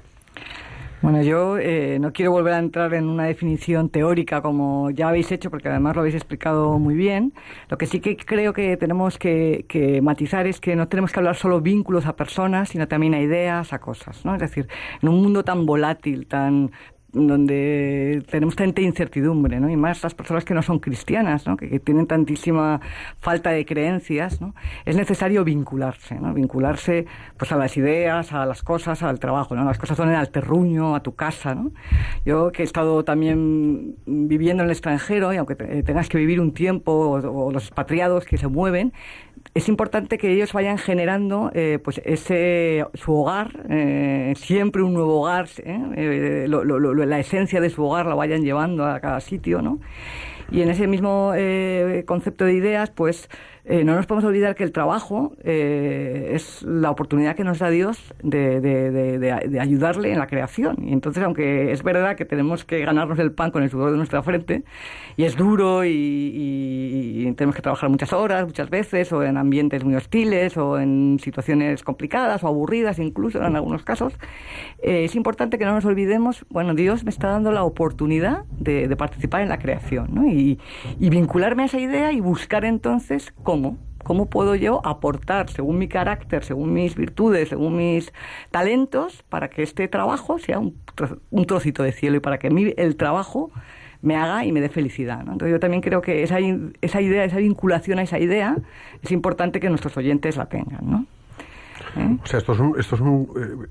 Bueno, 1.00 1.22
yo 1.22 1.58
eh, 1.58 1.98
no 2.00 2.12
quiero 2.12 2.32
volver 2.32 2.54
a 2.54 2.58
entrar 2.58 2.92
en 2.92 3.08
una 3.08 3.24
definición 3.24 3.88
teórica 3.88 4.42
como 4.42 4.90
ya 4.90 5.08
habéis 5.08 5.30
hecho, 5.30 5.48
porque 5.48 5.68
además 5.68 5.94
lo 5.94 6.00
habéis 6.00 6.16
explicado 6.16 6.76
muy 6.80 6.96
bien. 6.96 7.32
Lo 7.68 7.78
que 7.78 7.86
sí 7.86 8.00
que 8.00 8.16
creo 8.16 8.52
que 8.52 8.76
tenemos 8.76 9.16
que, 9.16 10.00
matizar 10.02 10.48
es 10.48 10.60
que 10.60 10.74
no 10.74 10.88
tenemos 10.88 11.12
que 11.12 11.20
hablar 11.20 11.36
solo 11.36 11.60
vínculos 11.60 12.06
a 12.06 12.16
personas, 12.16 12.70
sino 12.70 12.88
también 12.88 13.14
a 13.14 13.20
ideas, 13.20 13.72
a 13.72 13.78
cosas. 13.78 14.22
Es 14.24 14.40
decir, 14.40 14.66
en 15.00 15.08
un 15.08 15.22
mundo 15.22 15.44
tan 15.44 15.66
volátil, 15.66 16.26
tan 16.26 16.72
donde 17.12 18.22
tenemos 18.30 18.54
tanta 18.54 18.82
incertidumbre, 18.82 19.58
¿no? 19.60 19.70
Y 19.70 19.76
más 19.76 20.02
las 20.02 20.14
personas 20.14 20.44
que 20.44 20.52
no 20.54 20.62
son 20.62 20.78
cristianas, 20.78 21.46
¿no? 21.46 21.56
Que, 21.56 21.68
que 21.68 21.80
tienen 21.80 22.06
tantísima 22.06 22.80
falta 23.20 23.50
de 23.50 23.64
creencias, 23.64 24.40
¿no? 24.40 24.54
Es 24.84 24.96
necesario 24.96 25.42
vincularse, 25.44 26.16
¿no? 26.16 26.34
Vincularse, 26.34 27.06
pues, 27.36 27.50
a 27.52 27.56
las 27.56 27.76
ideas, 27.76 28.32
a 28.32 28.44
las 28.44 28.62
cosas, 28.62 29.02
al 29.02 29.18
trabajo, 29.18 29.54
¿no? 29.54 29.64
Las 29.64 29.78
cosas 29.78 29.96
son 29.96 30.10
al 30.10 30.30
terruño, 30.30 30.94
a 30.94 31.02
tu 31.02 31.14
casa, 31.14 31.54
¿no? 31.54 31.72
Yo 32.26 32.52
que 32.52 32.62
he 32.62 32.64
estado 32.64 33.04
también 33.04 33.94
viviendo 34.06 34.62
en 34.62 34.68
el 34.68 34.72
extranjero, 34.72 35.32
y 35.32 35.36
aunque 35.38 35.54
te- 35.54 35.82
tengas 35.82 36.08
que 36.08 36.18
vivir 36.18 36.40
un 36.40 36.52
tiempo, 36.52 36.92
o, 36.92 37.46
o 37.46 37.52
los 37.52 37.64
expatriados 37.64 38.24
que 38.26 38.36
se 38.36 38.48
mueven, 38.48 38.92
es 39.54 39.68
importante 39.68 40.18
que 40.18 40.30
ellos 40.32 40.52
vayan 40.52 40.78
generando 40.78 41.50
eh, 41.54 41.78
pues 41.82 42.00
ese 42.04 42.84
su 42.94 43.12
hogar 43.14 43.50
eh, 43.68 44.34
siempre 44.36 44.82
un 44.82 44.94
nuevo 44.94 45.20
hogar 45.20 45.48
¿eh? 45.64 45.80
Eh, 45.96 46.44
lo- 46.48 46.64
la 46.64 47.18
esencia 47.18 47.60
de 47.60 47.70
su 47.70 47.84
hogar 47.84 48.06
la 48.06 48.14
vayan 48.14 48.42
llevando 48.42 48.84
a 48.84 49.00
cada 49.00 49.20
sitio 49.20 49.62
no 49.62 49.80
y 50.50 50.62
en 50.62 50.70
ese 50.70 50.86
mismo 50.86 51.32
concepto 52.06 52.44
de 52.46 52.54
ideas 52.54 52.90
pues 52.90 53.28
eh, 53.70 53.84
no 53.84 53.94
nos 53.94 54.06
podemos 54.06 54.24
olvidar 54.24 54.54
que 54.54 54.64
el 54.64 54.72
trabajo 54.72 55.32
eh, 55.44 56.30
es 56.34 56.62
la 56.62 56.90
oportunidad 56.90 57.36
que 57.36 57.44
nos 57.44 57.58
da 57.58 57.68
Dios 57.70 58.14
de, 58.22 58.60
de- 58.60 59.18
de- 59.18 59.60
ayudarle 59.60 60.10
en 60.12 60.18
la 60.18 60.26
creación. 60.26 60.76
Y 60.82 60.92
entonces, 60.92 61.22
aunque 61.22 61.70
es 61.72 61.82
verdad 61.82 62.16
que 62.16 62.24
tenemos 62.24 62.64
que 62.64 62.80
ganarnos 62.80 63.18
el 63.18 63.32
pan 63.32 63.50
con 63.50 63.62
el 63.62 63.70
sudor 63.70 63.90
de 63.90 63.96
nuestra 63.98 64.22
frente, 64.22 64.64
y 65.16 65.24
es 65.24 65.36
duro 65.36 65.84
y, 65.84 65.90
y- 65.92 67.32
tenemos 67.34 67.54
que 67.54 67.62
trabajar 67.62 67.90
muchas 67.90 68.12
horas, 68.12 68.46
muchas 68.46 68.70
veces, 68.70 69.12
o 69.12 69.22
en 69.22 69.36
ambientes 69.36 69.84
muy 69.84 69.94
hostiles, 69.94 70.56
o 70.56 70.78
en 70.78 71.18
situaciones 71.22 71.82
complicadas 71.82 72.42
o 72.42 72.48
aburridas 72.48 72.98
incluso 72.98 73.42
en 73.44 73.54
algunos 73.54 73.82
casos, 73.84 74.14
eh, 74.82 75.04
es 75.04 75.14
importante 75.14 75.58
que 75.58 75.64
no 75.64 75.74
nos 75.74 75.84
olvidemos, 75.84 76.44
bueno, 76.48 76.74
Dios 76.74 77.04
me 77.04 77.10
está 77.10 77.28
dando 77.28 77.52
la 77.52 77.64
oportunidad 77.64 78.44
de, 78.58 78.88
participar 78.96 79.42
en 79.42 79.48
la 79.50 79.58
creación. 79.58 80.26
Y, 80.28 80.58
y 80.98 81.10
vincularme 81.10 81.62
a 81.64 81.66
esa 81.66 81.78
idea 81.78 82.12
y 82.12 82.20
buscar 82.20 82.64
entonces 82.64 83.32
cómo. 83.62 83.78
¿Cómo 84.04 84.26
puedo 84.26 84.54
yo 84.54 84.80
aportar, 84.86 85.50
según 85.50 85.76
mi 85.78 85.88
carácter, 85.88 86.42
según 86.44 86.72
mis 86.72 86.94
virtudes, 86.94 87.48
según 87.50 87.76
mis 87.76 88.12
talentos, 88.50 89.22
para 89.28 89.50
que 89.50 89.62
este 89.62 89.86
trabajo 89.88 90.38
sea 90.38 90.58
un, 90.60 90.76
tro- 90.96 91.18
un 91.30 91.44
trocito 91.44 91.82
de 91.82 91.92
cielo 91.92 92.16
y 92.16 92.20
para 92.20 92.38
que 92.38 92.48
mi- 92.48 92.72
el 92.76 92.96
trabajo 92.96 93.50
me 94.00 94.16
haga 94.16 94.46
y 94.46 94.52
me 94.52 94.60
dé 94.60 94.68
felicidad? 94.70 95.24
¿no? 95.24 95.32
Entonces 95.32 95.52
yo 95.52 95.60
también 95.60 95.82
creo 95.82 96.00
que 96.00 96.22
esa, 96.22 96.38
esa 96.80 97.00
idea, 97.02 97.24
esa 97.24 97.36
vinculación 97.38 97.98
a 97.98 98.02
esa 98.02 98.18
idea, 98.18 98.56
es 99.02 99.10
importante 99.10 99.60
que 99.60 99.68
nuestros 99.68 99.94
oyentes 99.96 100.36
la 100.36 100.46
tengan, 100.46 100.88
¿no? 100.88 101.04
¿Eh? 101.96 102.16
O 102.22 102.26
sea, 102.26 102.38
esto 102.38 102.52
es 102.52 102.60
un... 102.60 102.78
Esto 102.78 102.94
es 102.94 103.00
un 103.02 103.28
eh, 103.36 103.66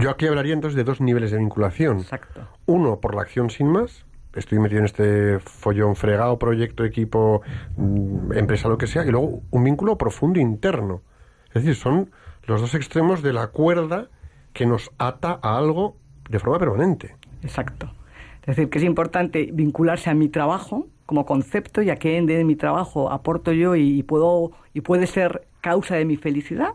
yo 0.00 0.10
aquí 0.10 0.26
hablaría 0.26 0.54
entonces 0.54 0.76
de 0.76 0.84
dos 0.84 1.00
niveles 1.02 1.30
de 1.30 1.38
vinculación. 1.38 1.98
Exacto. 1.98 2.40
Uno, 2.66 2.98
por 3.00 3.14
la 3.14 3.20
acción 3.22 3.50
sin 3.50 3.68
más. 3.68 4.04
Estoy 4.34 4.58
metido 4.58 4.80
en 4.80 4.86
este 4.86 5.38
follón 5.38 5.96
fregado, 5.96 6.38
proyecto, 6.38 6.84
equipo, 6.84 7.42
mm, 7.76 8.32
empresa, 8.32 8.68
lo 8.68 8.78
que 8.78 8.86
sea. 8.86 9.04
Y 9.04 9.10
luego 9.10 9.42
un 9.50 9.64
vínculo 9.64 9.96
profundo 9.96 10.40
interno. 10.40 11.02
Es 11.48 11.64
decir, 11.64 11.76
son 11.76 12.10
los 12.46 12.60
dos 12.60 12.74
extremos 12.74 13.22
de 13.22 13.32
la 13.32 13.48
cuerda 13.48 14.08
que 14.52 14.66
nos 14.66 14.90
ata 14.98 15.38
a 15.42 15.56
algo 15.56 15.96
de 16.28 16.38
forma 16.38 16.58
permanente. 16.58 17.16
Exacto. 17.42 17.92
Es 18.42 18.56
decir, 18.56 18.68
que 18.68 18.78
es 18.78 18.84
importante 18.84 19.50
vincularse 19.52 20.10
a 20.10 20.14
mi 20.14 20.28
trabajo 20.28 20.86
como 21.06 21.26
concepto 21.26 21.82
y 21.82 21.90
a 21.90 21.96
qué 21.96 22.20
de 22.20 22.44
mi 22.44 22.56
trabajo 22.56 23.10
aporto 23.10 23.52
yo 23.52 23.76
y, 23.76 23.98
y 23.98 24.02
puedo 24.02 24.52
y 24.72 24.80
puede 24.80 25.06
ser 25.06 25.46
causa 25.60 25.96
de 25.96 26.04
mi 26.04 26.16
felicidad. 26.16 26.72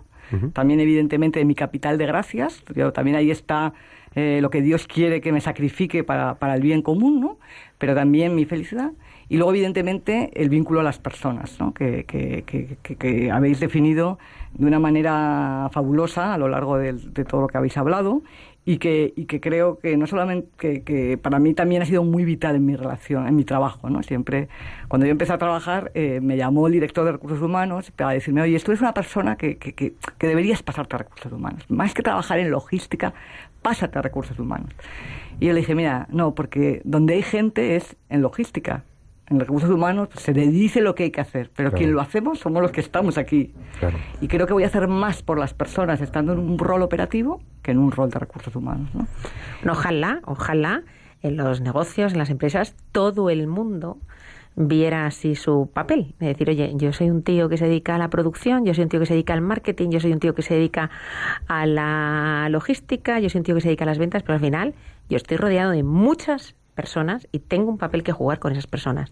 También, 0.54 0.80
evidentemente, 0.80 1.40
de 1.40 1.46
mi 1.46 1.56
capital 1.56 1.98
de 1.98 2.06
gracias. 2.06 2.64
Pero 2.74 2.94
también 2.94 3.18
ahí 3.18 3.32
está 3.32 3.74
eh, 4.20 4.42
lo 4.42 4.50
que 4.50 4.62
Dios 4.62 4.86
quiere 4.88 5.22
que 5.22 5.32
me 5.32 5.42
sacrifique 5.42 6.04
para, 6.04 6.36
para 6.36 6.56
el 6.56 6.62
bien 6.62 6.82
común, 6.82 7.20
¿no? 7.22 7.38
Pero 7.78 7.96
también 7.96 8.36
mi 8.36 8.46
felicidad. 8.46 8.92
Y 9.32 9.38
luego, 9.38 9.52
evidentemente, 9.52 10.32
el 10.42 10.50
vínculo 10.50 10.80
a 10.80 10.84
las 10.84 10.98
personas, 10.98 11.60
¿no? 11.60 11.74
Que, 11.74 12.04
que- 12.06 12.44
que- 12.48 12.96
que- 12.98 13.32
habéis 13.32 13.60
definido 13.60 14.18
de 14.54 14.66
una 14.66 14.80
manera 14.80 15.70
fabulosa 15.72 16.34
a 16.34 16.38
lo 16.38 16.48
largo 16.50 16.78
del- 16.80 17.14
de 17.14 17.24
todo 17.26 17.42
lo 17.42 17.48
que 17.48 17.58
habéis 17.58 17.78
hablado 17.78 18.24
y 18.70 18.78
que, 18.78 19.14
y 19.16 19.26
que 19.26 19.42
creo 19.42 19.80
que 19.80 19.98
no 19.98 20.06
solamente 20.06 20.84
que, 20.84 21.18
para 21.20 21.40
mí 21.40 21.56
también 21.56 21.82
ha 21.82 21.86
sido 21.86 22.04
muy 22.04 22.24
vital 22.24 22.56
en 22.56 22.68
mi 22.68 22.76
relación, 22.76 23.28
en 23.28 23.36
mi 23.36 23.44
trabajo, 23.44 23.90
¿no? 23.90 24.04
Siempre, 24.04 24.48
cuando 24.88 25.08
yo 25.08 25.12
empecé 25.12 25.34
a 25.34 25.40
trabajar, 25.40 25.92
eh, 25.96 26.20
me 26.22 26.38
llamó 26.38 26.68
el 26.68 26.74
director 26.74 27.04
de 27.04 27.14
recursos 27.14 27.42
humanos 27.42 27.90
para 27.90 28.12
decirme, 28.12 28.44
oye, 28.44 28.60
tú 28.60 28.70
eres 28.70 28.82
una 28.82 28.94
persona 28.94 29.38
que, 29.38 29.58
que, 29.58 29.74
que, 29.74 29.96
que 30.20 30.28
deberías 30.28 30.62
pasarte 30.62 30.98
a 30.98 31.00
recursos 31.00 31.32
humanos. 31.32 31.66
Más 31.68 31.96
que 31.96 32.04
trabajar 32.04 32.38
en 32.38 32.52
logística, 32.52 33.16
pásate 33.64 33.98
a 33.98 34.04
recursos 34.04 34.38
humanos. 34.38 34.70
Y 35.40 35.48
yo 35.48 35.54
le 35.54 35.62
dije, 35.62 35.74
mira, 35.74 36.06
no, 36.12 36.36
porque 36.36 36.84
donde 36.84 37.16
hay 37.16 37.24
gente 37.24 37.76
es 37.76 37.96
en 38.10 38.22
logística. 38.22 38.84
En 39.30 39.40
recursos 39.40 39.70
humanos 39.70 40.10
pues, 40.12 40.24
se 40.24 40.34
le 40.34 40.48
dice 40.48 40.82
lo 40.82 40.96
que 40.96 41.04
hay 41.04 41.12
que 41.12 41.22
hacer, 41.22 41.52
pero 41.56 41.70
Claro. 41.70 41.78
quien 41.78 41.94
lo 41.94 42.02
hacemos 42.02 42.40
somos 42.40 42.62
los 42.62 42.72
que 42.72 42.82
estamos 42.82 43.18
aquí. 43.18 43.54
Claro. 43.80 43.98
Y 44.22 44.28
creo 44.28 44.48
que 44.48 44.54
voy 44.54 44.64
a 44.64 44.68
hacer 44.68 44.88
más 44.88 45.22
por 45.22 45.38
las 45.40 45.54
personas 45.54 46.02
estando 46.02 46.34
en 46.34 46.40
un 46.40 46.58
rol 46.58 46.82
operativo 46.82 47.42
que 47.62 47.72
en 47.72 47.78
un 47.78 47.92
rol 47.92 48.10
de 48.10 48.20
recursos 48.20 48.56
humanos. 48.56 48.90
¿no? 48.94 49.08
Ojalá, 49.72 50.22
ojalá 50.26 50.84
en 51.22 51.38
los 51.38 51.62
negocios, 51.62 52.14
en 52.14 52.18
las 52.20 52.30
empresas, 52.30 52.76
todo 52.92 53.30
el 53.30 53.46
mundo 53.48 53.98
viera 54.56 55.06
así 55.06 55.36
su 55.36 55.70
papel. 55.74 56.16
Es 56.20 56.28
decir, 56.28 56.50
oye, 56.50 56.72
yo 56.76 56.92
soy 56.92 57.10
un 57.10 57.24
tío 57.24 57.48
que 57.50 57.58
se 57.58 57.66
dedica 57.66 57.96
a 57.96 57.98
la 57.98 58.10
producción, 58.10 58.66
yo 58.66 58.74
soy 58.74 58.84
un 58.84 58.90
tío 58.90 59.00
que 59.00 59.06
se 59.06 59.14
dedica 59.14 59.34
al 59.34 59.42
marketing, 59.42 59.90
yo 59.90 60.00
soy 60.00 60.12
un 60.12 60.20
tío 60.20 60.34
que 60.36 60.42
se 60.42 60.54
dedica 60.56 60.90
a 61.48 61.66
la 61.66 62.48
logística, 62.50 63.20
yo 63.20 63.30
soy 63.30 63.40
un 63.40 63.46
tío 63.46 63.56
que 63.56 63.62
se 63.62 63.68
dedica 63.70 63.86
a 63.86 63.88
las 63.88 64.00
ventas, 64.00 64.24
pero 64.24 64.34
al 64.34 64.40
final 64.42 64.74
yo 65.10 65.18
estoy 65.18 65.38
rodeado 65.38 65.72
de 65.72 65.84
muchas 65.84 66.56
personas 66.80 67.28
y 67.34 67.40
tengo 67.40 67.70
un 67.70 67.78
papel 67.78 68.04
que 68.04 68.14
jugar 68.14 68.40
con 68.40 68.54
esas 68.54 68.66
personas. 68.66 69.12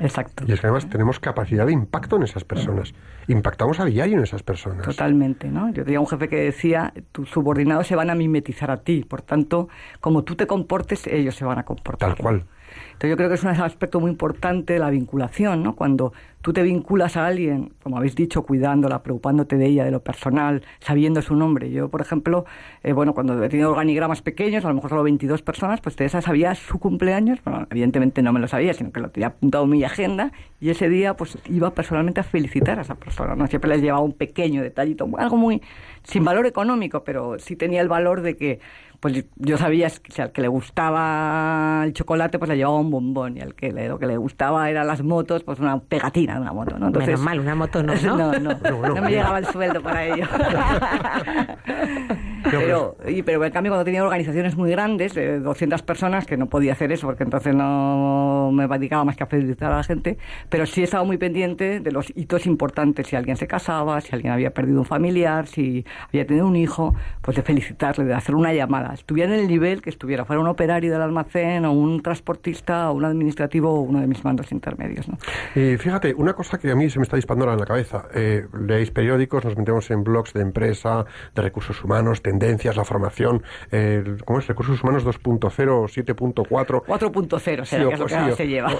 Exacto. 0.00 0.42
Y 0.48 0.50
es 0.50 0.60
que 0.60 0.66
además 0.66 0.88
tenemos 0.90 1.20
capacidad 1.20 1.64
de 1.64 1.72
impacto 1.72 2.16
en 2.16 2.24
esas 2.24 2.42
personas. 2.42 2.92
Impactamos 3.28 3.78
a 3.78 3.84
diario 3.84 4.16
en 4.16 4.24
esas 4.24 4.42
personas. 4.42 4.84
Totalmente, 4.84 5.48
¿no? 5.48 5.72
Yo 5.72 5.84
tenía 5.84 6.00
un 6.00 6.08
jefe 6.08 6.28
que 6.28 6.36
decía, 6.36 6.92
tus 7.12 7.30
subordinados 7.30 7.86
se 7.86 7.94
van 7.94 8.10
a 8.10 8.16
mimetizar 8.16 8.72
a 8.72 8.78
ti, 8.78 9.04
por 9.04 9.22
tanto, 9.22 9.68
como 10.00 10.24
tú 10.24 10.34
te 10.34 10.48
comportes, 10.48 11.06
ellos 11.06 11.36
se 11.36 11.44
van 11.44 11.60
a 11.60 11.62
comportar. 11.62 12.08
Tal 12.08 12.18
cual. 12.18 12.44
Entonces 12.86 13.10
yo 13.10 13.16
creo 13.16 13.28
que 13.28 13.34
es 13.34 13.42
un 13.42 13.50
aspecto 13.50 14.00
muy 14.00 14.10
importante 14.10 14.74
de 14.74 14.78
la 14.78 14.90
vinculación, 14.90 15.62
¿no? 15.62 15.74
Cuando 15.74 16.12
tú 16.44 16.52
te 16.52 16.62
vinculas 16.62 17.16
a 17.16 17.26
alguien, 17.26 17.72
como 17.82 17.96
habéis 17.96 18.14
dicho, 18.14 18.42
cuidándola, 18.42 19.02
preocupándote 19.02 19.56
de 19.56 19.64
ella, 19.64 19.84
de 19.84 19.90
lo 19.90 20.02
personal, 20.02 20.62
sabiendo 20.78 21.22
su 21.22 21.34
nombre. 21.34 21.70
Yo, 21.70 21.88
por 21.88 22.02
ejemplo, 22.02 22.44
eh, 22.82 22.92
bueno, 22.92 23.14
cuando 23.14 23.42
he 23.42 23.48
tenido 23.48 23.70
organigramas 23.70 24.20
pequeños, 24.20 24.62
a 24.66 24.68
lo 24.68 24.74
mejor 24.74 24.90
solo 24.90 25.02
22 25.04 25.40
personas, 25.40 25.80
pues 25.80 25.96
Teresa 25.96 26.20
sabía 26.20 26.54
su 26.54 26.78
cumpleaños, 26.78 27.38
bueno, 27.44 27.66
evidentemente 27.70 28.20
no 28.20 28.30
me 28.34 28.40
lo 28.40 28.48
sabía, 28.48 28.74
sino 28.74 28.92
que 28.92 29.00
lo 29.00 29.08
tenía 29.08 29.28
apuntado 29.28 29.64
en 29.64 29.70
mi 29.70 29.84
agenda, 29.84 30.32
y 30.60 30.68
ese 30.68 30.90
día 30.90 31.14
pues 31.14 31.38
iba 31.48 31.70
personalmente 31.72 32.20
a 32.20 32.24
felicitar 32.24 32.78
a 32.78 32.82
esa 32.82 32.96
persona, 32.96 33.34
¿no? 33.34 33.46
Siempre 33.46 33.70
les 33.70 33.80
llevaba 33.80 34.04
un 34.04 34.12
pequeño 34.12 34.62
detallito, 34.62 35.08
algo 35.16 35.38
muy 35.38 35.62
sin 36.02 36.24
valor 36.24 36.44
económico, 36.44 37.04
pero 37.04 37.38
sí 37.38 37.56
tenía 37.56 37.80
el 37.80 37.88
valor 37.88 38.20
de 38.20 38.36
que 38.36 38.60
pues 39.04 39.22
yo 39.36 39.58
sabía 39.58 39.90
que 39.90 40.22
al 40.22 40.32
que 40.32 40.40
le 40.40 40.48
gustaba 40.48 41.82
el 41.84 41.92
chocolate, 41.92 42.38
pues 42.38 42.48
le 42.48 42.56
llevaba 42.56 42.78
un 42.78 42.90
bombón, 42.90 43.36
y 43.36 43.42
al 43.42 43.54
que 43.54 43.70
le, 43.70 43.86
lo 43.86 43.98
que 43.98 44.06
le 44.06 44.16
gustaba 44.16 44.70
eran 44.70 44.86
las 44.86 45.02
motos, 45.02 45.44
pues 45.44 45.58
una 45.58 45.78
pegatina 45.78 46.36
de 46.36 46.40
una 46.40 46.54
moto, 46.54 46.78
¿no? 46.78 46.90
Menos 46.90 47.20
mal, 47.20 47.38
una 47.38 47.54
moto 47.54 47.82
no, 47.82 47.94
¿no? 47.94 48.16
no, 48.16 48.32
no, 48.38 48.54
no, 48.54 49.02
me 49.02 49.10
llegaba 49.10 49.40
el 49.40 49.44
sueldo 49.44 49.82
para 49.82 50.06
ello. 50.06 50.26
pero, 52.50 52.96
y, 53.06 53.22
pero 53.22 53.44
en 53.44 53.52
cambio 53.52 53.72
cuando 53.72 53.84
tenía 53.84 54.02
organizaciones 54.02 54.56
muy 54.56 54.70
grandes, 54.70 55.12
de 55.12 55.38
200 55.38 55.82
personas, 55.82 56.24
que 56.24 56.38
no 56.38 56.46
podía 56.46 56.72
hacer 56.72 56.90
eso 56.90 57.06
porque 57.06 57.24
entonces 57.24 57.54
no 57.54 58.52
me 58.54 58.66
dedicaba 58.66 59.04
más 59.04 59.16
que 59.16 59.24
a 59.24 59.26
felicitar 59.26 59.70
a 59.70 59.76
la 59.76 59.82
gente, 59.82 60.16
pero 60.48 60.64
sí 60.64 60.82
estaba 60.82 61.04
muy 61.04 61.18
pendiente 61.18 61.80
de 61.80 61.92
los 61.92 62.10
hitos 62.16 62.46
importantes, 62.46 63.08
si 63.08 63.16
alguien 63.16 63.36
se 63.36 63.46
casaba, 63.46 64.00
si 64.00 64.14
alguien 64.14 64.32
había 64.32 64.54
perdido 64.54 64.78
un 64.78 64.86
familiar, 64.86 65.46
si 65.46 65.84
había 66.08 66.26
tenido 66.26 66.46
un 66.46 66.56
hijo, 66.56 66.94
pues 67.20 67.36
de 67.36 67.42
felicitarle, 67.42 68.06
de 68.06 68.14
hacer 68.14 68.34
una 68.34 68.54
llamada 68.54 68.93
estuviera 68.94 69.34
en 69.34 69.40
el 69.40 69.48
nivel 69.48 69.82
que 69.82 69.90
estuviera, 69.90 70.24
fuera 70.24 70.40
un 70.40 70.48
operario 70.48 70.92
del 70.92 71.02
almacén 71.02 71.64
o 71.64 71.72
un 71.72 72.02
transportista 72.02 72.90
o 72.90 72.94
un 72.94 73.04
administrativo 73.04 73.70
o 73.70 73.80
uno 73.80 74.00
de 74.00 74.06
mis 74.06 74.24
mandos 74.24 74.50
intermedios. 74.52 75.08
¿no? 75.08 75.18
Y 75.54 75.76
fíjate, 75.76 76.14
una 76.14 76.34
cosa 76.34 76.58
que 76.58 76.70
a 76.70 76.74
mí 76.74 76.88
se 76.90 76.98
me 76.98 77.04
está 77.04 77.16
disparando 77.16 77.52
en 77.52 77.58
la 77.58 77.66
cabeza, 77.66 78.06
eh, 78.14 78.46
leéis 78.58 78.90
periódicos, 78.90 79.44
nos 79.44 79.56
metemos 79.56 79.90
en 79.90 80.04
blogs 80.04 80.32
de 80.32 80.42
empresa, 80.42 81.04
de 81.34 81.42
recursos 81.42 81.82
humanos, 81.82 82.22
tendencias, 82.22 82.76
la 82.76 82.84
formación, 82.84 83.42
eh, 83.70 84.16
¿cómo 84.24 84.38
es? 84.38 84.46
Recursos 84.46 84.82
humanos 84.82 85.04
2.0, 85.04 85.40
7.4. 85.50 86.84
4.0 86.84 87.64
será 87.64 87.88
que 87.88 87.94
es 87.94 88.00
lo 88.00 88.06
que 88.06 88.36
se 88.36 88.48
lleva. 88.48 88.70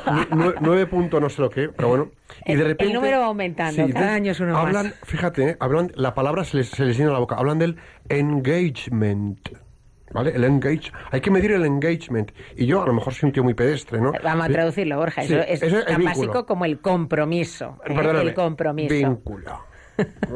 9. 0.61 0.89
no 1.21 1.29
sé 1.29 1.43
lo 1.43 1.51
que, 1.51 1.69
pero 1.69 1.89
bueno. 1.89 2.11
Y 2.47 2.55
de 2.55 2.65
repente, 2.65 2.85
el 2.85 2.93
número 2.95 3.21
va 3.21 3.27
aumentando, 3.27 3.87
cada 3.93 4.15
año 4.15 4.33
es 4.33 4.41
uno 4.41 4.57
hablan, 4.57 4.87
más. 4.87 4.95
Fíjate, 5.05 5.57
hablan, 5.61 5.93
la 5.95 6.15
palabra 6.15 6.45
se 6.45 6.59
les, 6.59 6.69
se 6.69 6.85
les 6.85 6.97
llena 6.97 7.13
la 7.13 7.19
boca, 7.19 7.37
hablan 7.37 7.59
del 7.59 7.77
engagement. 8.09 9.64
¿Vale? 10.15 10.31
El 10.31 10.45
engage. 10.45 10.93
Hay 11.11 11.21
que 11.21 11.31
medir 11.31 11.51
el 11.51 11.65
engagement. 11.67 12.31
Y 12.57 12.67
yo 12.67 12.83
a 12.83 12.87
lo 12.87 12.95
mejor 12.95 13.13
soy 13.13 13.27
un 13.27 13.33
tío 13.33 13.43
muy 13.43 13.55
pedestre, 13.55 14.01
¿no? 14.01 14.13
Vamos 14.23 14.47
a 14.47 14.49
traducirlo, 14.49 14.97
Borja. 14.97 15.23
eso 15.23 15.41
es 15.41 15.85
tan 15.87 16.05
básico 16.05 16.47
como 16.47 16.65
el 16.65 16.79
compromiso. 16.79 17.79
¿eh? 17.85 18.23
el 18.23 18.33
compromiso. 18.33 18.95
Vínculo. 18.95 19.65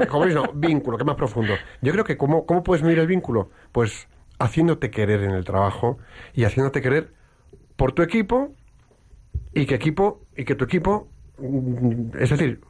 Como 0.09 0.27
no, 0.27 0.53
vínculo, 0.53 0.99
que 0.99 1.05
más 1.05 1.17
profundo. 1.17 1.55
Yo 1.81 1.93
creo 1.93 2.05
que 2.05 2.17
¿cómo, 2.17 2.45
¿cómo 2.45 2.63
puedes 2.63 2.83
medir 2.83 2.99
el 2.99 3.07
vínculo? 3.07 3.51
Pues 3.73 4.09
haciéndote 4.39 4.91
querer 4.91 5.23
en 5.23 5.31
el 5.33 5.45
trabajo 5.45 5.99
y 6.33 6.45
haciéndote 6.45 6.81
querer 6.81 7.13
por 7.77 7.93
tu 7.93 8.03
equipo 8.03 8.55
y 9.53 9.67
que 9.67 9.75
equipo 9.75 10.23
y 10.37 10.45
que 10.45 10.55
tu 10.55 10.65
equipo 10.65 11.09
mm, 11.39 12.19
es 12.21 12.31
decir, 12.31 12.61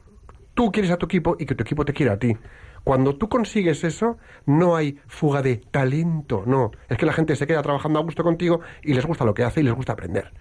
tú 0.53 0.71
quieres 0.71 0.91
a 0.91 0.97
tu 0.97 1.05
equipo 1.05 1.35
y 1.39 1.45
que 1.45 1.55
tu 1.55 1.63
equipo 1.63 1.85
te 1.85 1.93
quiera 1.93 2.13
a 2.13 2.19
ti. 2.19 2.35
Cuando 2.83 3.15
tú 3.15 3.29
consigues 3.29 3.83
eso, 3.83 4.17
no 4.45 4.75
hay 4.75 4.99
fuga 5.07 5.41
de 5.41 5.57
talento, 5.57 6.43
no. 6.45 6.71
Es 6.87 6.97
que 6.97 7.05
la 7.05 7.13
gente 7.13 7.35
se 7.35 7.47
queda 7.47 7.61
trabajando 7.61 7.99
a 7.99 8.03
gusto 8.03 8.23
contigo 8.23 8.61
y 8.83 8.93
les 8.93 9.05
gusta 9.05 9.25
lo 9.25 9.33
que 9.33 9.43
hace 9.43 9.61
y 9.61 9.63
les 9.63 9.73
gusta 9.73 9.93
aprender. 9.93 10.31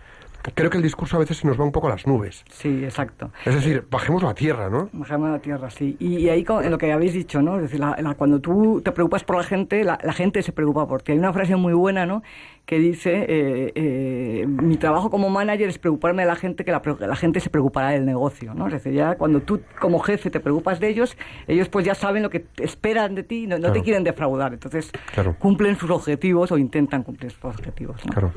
Creo 0.55 0.71
que 0.71 0.77
el 0.77 0.83
discurso 0.83 1.17
a 1.17 1.19
veces 1.19 1.39
se 1.39 1.47
nos 1.47 1.59
va 1.59 1.65
un 1.65 1.73
poco 1.73 1.89
a 1.89 1.91
las 1.91 2.07
nubes. 2.07 2.45
Sí, 2.51 2.85
exacto. 2.85 3.31
Es 3.45 3.55
decir, 3.55 3.85
bajemos 3.91 4.23
la 4.23 4.35
tierra, 4.35 4.71
¿no? 4.71 4.89
Bajemos 4.93 5.31
la 5.31 5.41
tierra, 5.41 5.69
sí. 5.69 5.97
Y, 5.99 6.29
ahí 6.29 6.47
en 6.49 6.71
lo 6.71 6.79
que 6.79 6.93
habéis 6.93 7.13
dicho, 7.13 7.43
¿no? 7.43 7.57
Es 7.57 7.63
decir, 7.63 7.81
cuando 8.17 8.41
tú 8.41 8.81
te 8.83 8.93
preocupas 8.93 9.25
por 9.25 9.37
la 9.37 9.43
gente, 9.43 9.83
la, 9.85 9.99
la, 10.03 10.13
gente 10.13 10.43
se 10.43 10.53
preocupa 10.53 10.87
por 10.87 11.03
ti. 11.03 11.13
Hay 11.13 11.19
una 11.19 11.33
frase 11.33 11.57
muy 11.57 11.73
buena, 11.73 12.07
¿no? 12.07 12.23
Que 12.69 12.79
dice, 12.79 13.25
eh, 13.27 13.73
eh, 13.77 14.47
mi 14.47 14.77
trabajo 14.77 15.09
como 15.09 15.31
manager 15.31 15.71
es 15.71 15.79
preocuparme 15.79 16.25
de 16.25 16.29
la 16.29 16.37
gente, 16.37 16.67
que 16.67 16.71
la, 16.71 16.83
la, 17.01 17.17
gente 17.17 17.41
se 17.41 17.49
preocupará 17.49 17.93
del 17.93 18.05
negocio, 18.05 18.53
¿no? 18.53 18.67
Es 18.67 18.75
decir, 18.75 18.93
ya 18.93 19.15
cuando 19.15 19.41
tú 19.41 19.63
como 19.81 20.01
jefe 20.01 20.29
te 20.29 20.39
preocupas 20.39 20.79
de 20.79 20.91
ellos, 20.91 21.17
ellos 21.47 21.71
pues 21.71 21.87
ya 21.87 21.95
saben 21.95 22.23
lo 22.23 22.29
que 22.29 22.45
esperan 22.59 23.15
de 23.15 23.23
ti, 23.23 23.47
no, 23.47 23.59
no 23.59 23.73
te 23.73 23.81
quieren 23.81 24.05
defraudar, 24.05 24.53
entonces 24.53 24.93
cumplen 25.39 25.77
sus 25.77 25.89
objetivos 25.89 26.53
o 26.53 26.59
intentan 26.59 27.05
cumplir 27.05 27.31
sus 27.31 27.43
objetivos, 27.43 28.05
¿no? 28.05 28.33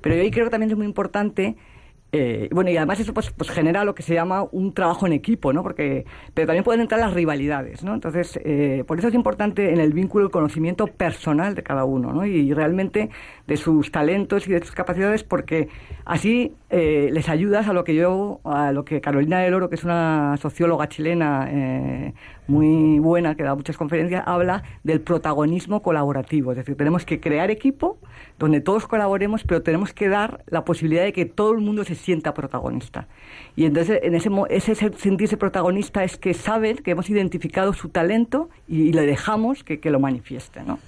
Pero 0.00 0.16
yo 0.16 0.22
ahí 0.22 0.32
creo 0.32 0.46
que 0.46 0.50
también 0.50 0.72
es 0.72 0.76
muy 0.76 0.86
importante 0.86 1.56
eh, 2.18 2.48
bueno, 2.50 2.70
y 2.70 2.76
además 2.76 2.98
eso 3.00 3.12
pues, 3.12 3.30
pues, 3.30 3.50
genera 3.50 3.84
lo 3.84 3.94
que 3.94 4.02
se 4.02 4.14
llama 4.14 4.46
un 4.50 4.72
trabajo 4.72 5.06
en 5.06 5.12
equipo, 5.12 5.52
¿no? 5.52 5.62
Porque, 5.62 6.06
pero 6.32 6.46
también 6.46 6.64
pueden 6.64 6.80
entrar 6.80 6.98
las 6.98 7.12
rivalidades, 7.12 7.84
¿no? 7.84 7.92
Entonces, 7.92 8.40
eh, 8.42 8.84
por 8.86 8.98
eso 8.98 9.08
es 9.08 9.14
importante 9.14 9.70
en 9.72 9.80
el 9.80 9.92
vínculo 9.92 10.24
el 10.24 10.30
conocimiento 10.30 10.86
personal 10.86 11.54
de 11.54 11.62
cada 11.62 11.84
uno, 11.84 12.12
¿no? 12.12 12.24
Y, 12.24 12.54
realmente 12.54 13.10
de 13.46 13.56
sus 13.58 13.92
talentos 13.92 14.48
y 14.48 14.52
de 14.52 14.60
sus 14.60 14.74
capacidades, 14.74 15.24
porque 15.24 15.68
así 16.06 16.54
eh, 16.70 17.10
les 17.12 17.28
ayudas 17.28 17.68
a 17.68 17.72
lo 17.72 17.84
que 17.84 17.94
yo, 17.94 18.40
a 18.44 18.72
lo 18.72 18.84
que 18.84 19.00
Carolina 19.00 19.40
del 19.40 19.54
Oro, 19.54 19.68
que 19.68 19.76
es 19.76 19.84
una 19.84 20.36
socióloga 20.40 20.88
chilena 20.88 21.48
muy 22.48 22.98
buena, 22.98 23.34
que 23.34 23.42
da 23.42 23.54
muchas 23.54 23.76
conferencias, 23.76 24.22
habla 24.26 24.62
del 24.84 25.00
protagonismo 25.00 25.82
colaborativo. 25.82 26.52
Es 26.52 26.58
decir, 26.58 26.76
tenemos 26.76 27.04
que 27.04 27.20
crear 27.20 27.50
equipo 27.50 27.98
donde 28.38 28.60
todos 28.60 28.86
colaboremos, 28.86 29.44
pero 29.44 29.62
tenemos 29.62 29.92
que 29.92 30.08
dar 30.08 30.44
la 30.46 30.64
posibilidad 30.64 31.04
de 31.04 31.12
que 31.12 31.24
todo 31.26 31.52
el 31.52 31.60
mundo 31.60 31.84
se 31.84 31.94
sienta 31.94 32.34
protagonista. 32.34 33.08
Y 33.56 33.64
entonces, 33.64 34.00
en 34.02 34.14
ese, 34.14 34.30
ese 34.50 34.74
sentirse 34.74 35.36
protagonista 35.36 36.04
es 36.04 36.16
que 36.16 36.34
saben 36.34 36.76
que 36.76 36.92
hemos 36.92 37.10
identificado 37.10 37.72
su 37.72 37.88
talento 37.88 38.48
y, 38.68 38.92
le 38.92 39.04
dejamos 39.04 39.64
que, 39.64 39.80
que 39.80 39.90
lo 39.90 40.00
manifieste, 40.00 40.62
¿no? 40.62 40.78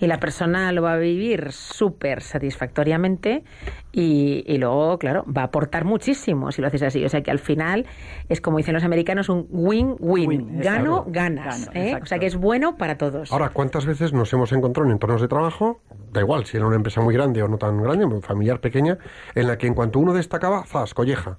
Y 0.00 0.06
la 0.06 0.18
persona 0.18 0.72
lo 0.72 0.82
va 0.82 0.94
a 0.94 0.96
vivir 0.96 1.52
súper 1.52 2.22
satisfactoriamente 2.22 3.44
y, 3.92 4.58
luego, 4.58 4.98
claro, 4.98 5.24
va 5.26 5.42
a 5.42 5.44
aportar 5.46 5.84
muchísimo 5.84 6.52
si 6.52 6.60
lo 6.60 6.68
haces 6.68 6.82
así. 6.82 7.04
O 7.04 7.08
sea 7.08 7.22
que 7.22 7.30
al 7.30 7.38
final 7.38 7.86
es 8.28 8.40
como 8.40 8.58
dicen 8.58 8.74
los 8.74 8.84
americanos 8.84 9.28
un 9.28 9.46
win-win. 9.48 10.60
Gano, 10.60 11.04
ganas. 11.08 11.70
¿eh? 11.74 11.98
O 12.00 12.06
sea 12.06 12.18
que 12.18 12.26
es 12.26 12.36
bueno 12.36 12.76
para 12.76 12.98
todos. 12.98 13.32
Ahora, 13.32 13.48
¿cuántas 13.48 13.86
veces 13.86 14.12
nos 14.12 14.32
hemos 14.32 14.52
encontrado 14.52 14.86
en 14.86 14.92
entornos 14.92 15.22
de 15.22 15.28
trabajo, 15.28 15.80
da 16.12 16.20
igual 16.20 16.44
si 16.44 16.56
era 16.56 16.66
una 16.66 16.76
empresa 16.76 17.00
muy 17.00 17.14
grande 17.14 17.42
o 17.42 17.48
no 17.48 17.56
tan 17.56 17.82
grande, 17.82 18.06
familiar 18.20 18.60
pequeña, 18.60 18.98
en 19.34 19.46
la 19.46 19.56
que 19.56 19.66
en 19.66 19.74
cuanto 19.74 19.98
uno 19.98 20.12
destacaba, 20.12 20.64
¡zas! 20.66 20.92
colleja. 20.92 21.38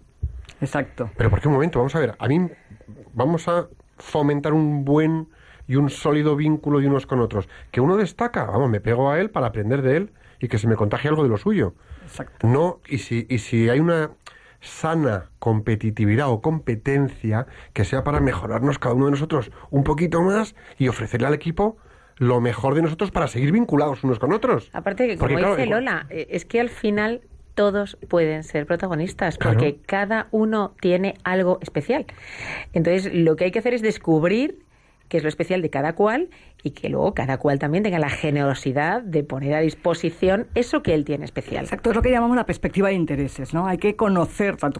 Exacto. 0.61 1.09
Pero 1.15 1.29
¿por 1.29 1.39
qué 1.39 1.47
un 1.47 1.53
momento? 1.53 1.79
Vamos 1.79 1.95
a 1.95 1.99
ver, 1.99 2.15
a 2.17 2.27
mí 2.27 2.49
vamos 3.13 3.47
a 3.47 3.67
fomentar 3.97 4.53
un 4.53 4.85
buen 4.85 5.27
y 5.67 5.75
un 5.75 5.89
sólido 5.89 6.35
vínculo 6.35 6.79
de 6.79 6.87
unos 6.87 7.05
con 7.05 7.19
otros. 7.19 7.47
Que 7.71 7.81
uno 7.81 7.97
destaca, 7.97 8.45
vamos, 8.45 8.69
me 8.69 8.79
pego 8.79 9.11
a 9.11 9.19
él 9.19 9.29
para 9.29 9.47
aprender 9.47 9.81
de 9.81 9.97
él 9.97 10.11
y 10.39 10.47
que 10.47 10.57
se 10.57 10.67
me 10.67 10.75
contagie 10.75 11.09
algo 11.09 11.23
de 11.23 11.29
lo 11.29 11.37
suyo. 11.37 11.73
Exacto. 12.03 12.47
No, 12.47 12.79
y 12.87 12.99
si, 12.99 13.25
y 13.29 13.39
si 13.39 13.69
hay 13.69 13.79
una 13.79 14.11
sana 14.59 15.29
competitividad 15.39 16.29
o 16.29 16.41
competencia 16.41 17.47
que 17.73 17.85
sea 17.85 18.03
para 18.03 18.19
mejorarnos 18.19 18.79
cada 18.79 18.95
uno 18.95 19.05
de 19.05 19.11
nosotros 19.11 19.51
un 19.69 19.83
poquito 19.83 20.21
más 20.21 20.55
y 20.77 20.87
ofrecerle 20.87 21.27
al 21.27 21.33
equipo 21.33 21.77
lo 22.17 22.41
mejor 22.41 22.73
de 22.73 22.81
nosotros 22.81 23.11
para 23.11 23.27
seguir 23.27 23.51
vinculados 23.51 24.03
unos 24.03 24.19
con 24.19 24.33
otros. 24.33 24.69
Aparte 24.73 25.07
que, 25.07 25.17
como 25.17 25.37
dice 25.37 25.67
Lola, 25.67 26.07
eh, 26.09 26.27
es 26.31 26.45
que 26.45 26.59
al 26.59 26.69
final 26.69 27.21
todos 27.53 27.97
pueden 28.07 28.43
ser 28.43 28.65
protagonistas 28.65 29.37
porque 29.37 29.79
cada 29.85 30.27
uno 30.31 30.75
tiene 30.79 31.15
algo 31.23 31.59
especial. 31.61 32.05
Entonces, 32.73 33.11
lo 33.13 33.35
que 33.35 33.45
hay 33.45 33.51
que 33.51 33.59
hacer 33.59 33.73
es 33.73 33.81
descubrir 33.81 34.59
qué 35.09 35.17
es 35.17 35.23
lo 35.23 35.29
especial 35.29 35.61
de 35.61 35.69
cada 35.69 35.93
cual 35.93 36.29
y 36.63 36.71
que 36.71 36.89
luego 36.89 37.13
cada 37.13 37.37
cual 37.37 37.59
también 37.59 37.83
tenga 37.83 37.99
la 37.99 38.09
generosidad 38.09 39.01
de 39.01 39.23
poner 39.23 39.53
a 39.53 39.59
disposición 39.59 40.47
eso 40.55 40.81
que 40.81 40.93
él 40.93 41.05
tiene 41.05 41.25
especial. 41.25 41.63
Exacto, 41.63 41.91
es 41.91 41.95
lo 41.95 42.01
que 42.01 42.11
llamamos 42.11 42.35
la 42.35 42.45
perspectiva 42.45 42.89
de 42.89 42.95
intereses, 42.95 43.53
¿no? 43.53 43.67
Hay 43.67 43.77
que 43.77 43.95
conocer, 43.95 44.57
tanto 44.57 44.79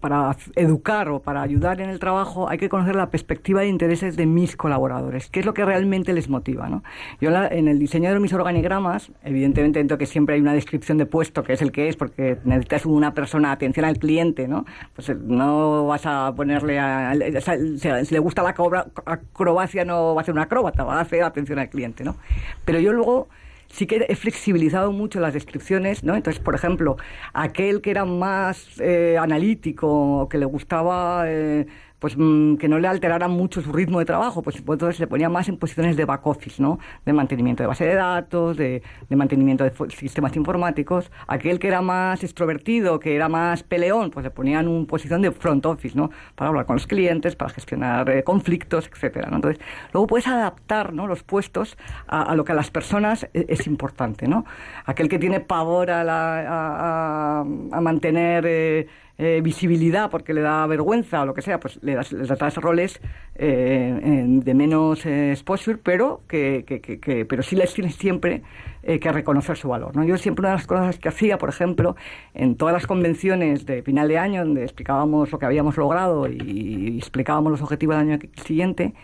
para 0.00 0.36
educar 0.54 1.08
o 1.08 1.20
para 1.20 1.42
ayudar 1.42 1.80
en 1.80 1.90
el 1.90 1.98
trabajo, 1.98 2.48
hay 2.48 2.58
que 2.58 2.68
conocer 2.68 2.94
la 2.94 3.10
perspectiva 3.10 3.62
de 3.62 3.68
intereses 3.68 4.16
de 4.16 4.26
mis 4.26 4.56
colaboradores, 4.56 5.28
qué 5.28 5.40
es 5.40 5.46
lo 5.46 5.52
que 5.52 5.64
realmente 5.64 6.12
les 6.12 6.28
motiva, 6.28 6.68
¿no? 6.68 6.82
Yo 7.20 7.30
en 7.30 7.68
el 7.68 7.78
diseño 7.78 8.12
de 8.12 8.20
mis 8.20 8.32
organigramas, 8.32 9.10
evidentemente 9.24 9.78
dentro 9.78 9.98
que 9.98 10.06
siempre 10.06 10.36
hay 10.36 10.40
una 10.40 10.54
descripción 10.54 10.96
de 10.96 11.06
puesto, 11.06 11.42
que 11.42 11.54
es 11.54 11.62
el 11.62 11.72
que 11.72 11.88
es, 11.88 11.96
porque 11.96 12.38
necesitas 12.44 12.86
una 12.86 13.14
persona, 13.14 13.52
atención 13.52 13.84
al 13.84 13.98
cliente, 13.98 14.48
¿no? 14.48 14.64
Pues 14.94 15.14
no 15.16 15.86
vas 15.86 16.06
a 16.06 16.32
ponerle 16.34 16.78
a... 16.78 17.12
Si 17.14 18.14
le 18.14 18.18
gusta 18.20 18.42
la 18.42 18.50
acrobacia, 18.50 19.65
no 19.84 20.14
va 20.14 20.22
a 20.22 20.24
ser 20.24 20.34
una 20.34 20.42
acróbata, 20.42 20.84
va 20.84 20.98
a 20.98 21.00
hacer 21.00 21.22
atención 21.22 21.58
al 21.58 21.68
cliente, 21.68 22.04
¿no? 22.04 22.16
Pero 22.64 22.80
yo 22.80 22.92
luego 22.92 23.28
sí 23.68 23.86
que 23.86 24.06
he 24.08 24.16
flexibilizado 24.16 24.92
mucho 24.92 25.20
las 25.20 25.34
descripciones, 25.34 26.04
¿no? 26.04 26.14
Entonces, 26.14 26.42
por 26.42 26.54
ejemplo, 26.54 26.96
aquel 27.32 27.80
que 27.80 27.90
era 27.90 28.04
más 28.04 28.80
eh, 28.80 29.16
analítico, 29.18 30.28
que 30.30 30.38
le 30.38 30.46
gustaba 30.46 31.24
eh, 31.26 31.66
pues 31.98 32.16
mm, 32.16 32.56
que 32.56 32.68
no 32.68 32.78
le 32.78 32.88
alteraran 32.88 33.30
mucho 33.30 33.60
su 33.62 33.72
ritmo 33.72 33.98
de 33.98 34.04
trabajo, 34.04 34.42
pues, 34.42 34.56
entonces 34.56 35.00
le 35.00 35.06
ponía 35.06 35.28
más 35.28 35.48
en 35.48 35.56
posiciones 35.56 35.96
de 35.96 36.04
back 36.04 36.26
office, 36.26 36.62
¿no? 36.62 36.78
De 37.04 37.12
mantenimiento 37.12 37.62
de 37.62 37.66
base 37.68 37.86
de 37.86 37.94
datos, 37.94 38.56
de, 38.56 38.82
mantenimiento 39.10 39.64
de 39.64 39.72
sistemas 39.90 40.36
informáticos. 40.36 41.10
Aquel 41.26 41.58
que 41.58 41.68
era 41.68 41.80
más 41.80 42.22
extrovertido, 42.22 43.00
que 43.00 43.16
era 43.16 43.28
más 43.28 43.62
peleón, 43.62 44.10
pues 44.10 44.24
le 44.24 44.30
ponían 44.30 44.68
en 44.68 44.86
posición 44.86 45.22
de 45.22 45.30
front 45.32 45.64
office, 45.66 45.96
¿no? 45.96 46.10
Para 46.34 46.48
hablar 46.48 46.66
con 46.66 46.76
los 46.76 46.86
clientes, 46.86 47.34
para 47.36 47.50
gestionar 47.50 48.08
eh, 48.10 48.22
conflictos, 48.22 48.88
etcétera, 48.92 49.30
¿no? 49.30 49.36
Entonces, 49.36 49.62
luego 49.92 50.06
puedes 50.06 50.26
adaptar, 50.26 50.92
¿no? 50.92 51.06
Los 51.06 51.22
puestos 51.22 51.76
a, 52.06 52.34
lo 52.34 52.44
que 52.44 52.52
a 52.52 52.54
las 52.54 52.70
personas 52.70 53.24
e- 53.32 53.46
es, 53.48 53.66
importante, 53.66 54.28
¿no? 54.28 54.44
Aquel 54.84 55.08
que 55.08 55.18
tiene 55.18 55.40
pavor 55.40 55.90
a- 55.90 57.40
a 57.40 57.80
mantener 57.80 58.44
eh, 58.46 58.86
eh, 59.18 59.40
visibilidad 59.42 60.10
porque 60.10 60.34
le 60.34 60.42
da 60.42 60.66
vergüenza 60.66 61.22
o 61.22 61.26
lo 61.26 61.34
que 61.34 61.42
sea, 61.42 61.58
pues 61.58 61.78
le 61.82 61.94
das, 61.94 62.10
das 62.10 62.56
roles 62.56 63.00
eh, 63.34 64.24
de 64.26 64.54
menos 64.54 65.06
eh, 65.06 65.32
exposure, 65.32 65.78
pero 65.82 66.20
que, 66.28 66.64
que- 66.66 67.24
pero 67.24 67.42
sí 67.42 67.56
les 67.56 67.72
tienes 67.74 67.94
siempre 67.96 68.42
que 68.82 69.10
reconocer 69.10 69.56
su 69.56 69.68
valor. 69.68 69.96
¿no? 69.96 70.04
Yo 70.04 70.16
siempre 70.16 70.42
una 70.42 70.50
de 70.50 70.54
las 70.56 70.66
cosas 70.68 70.96
que 70.98 71.08
hacía, 71.08 71.38
por 71.38 71.48
ejemplo, 71.48 71.96
en 72.34 72.54
todas 72.56 72.72
las 72.72 72.86
convenciones 72.86 73.66
de 73.66 73.82
final 73.82 74.06
de 74.06 74.16
año, 74.18 74.44
donde 74.44 74.62
explicábamos 74.62 75.32
lo 75.32 75.38
que 75.40 75.46
habíamos 75.46 75.76
logrado 75.76 76.28
y 76.28 76.96
explicábamos 76.98 77.50
los 77.50 77.62
objetivos 77.62 77.96
del 77.96 78.08
año 78.12 78.18
siguiente, 78.44 78.94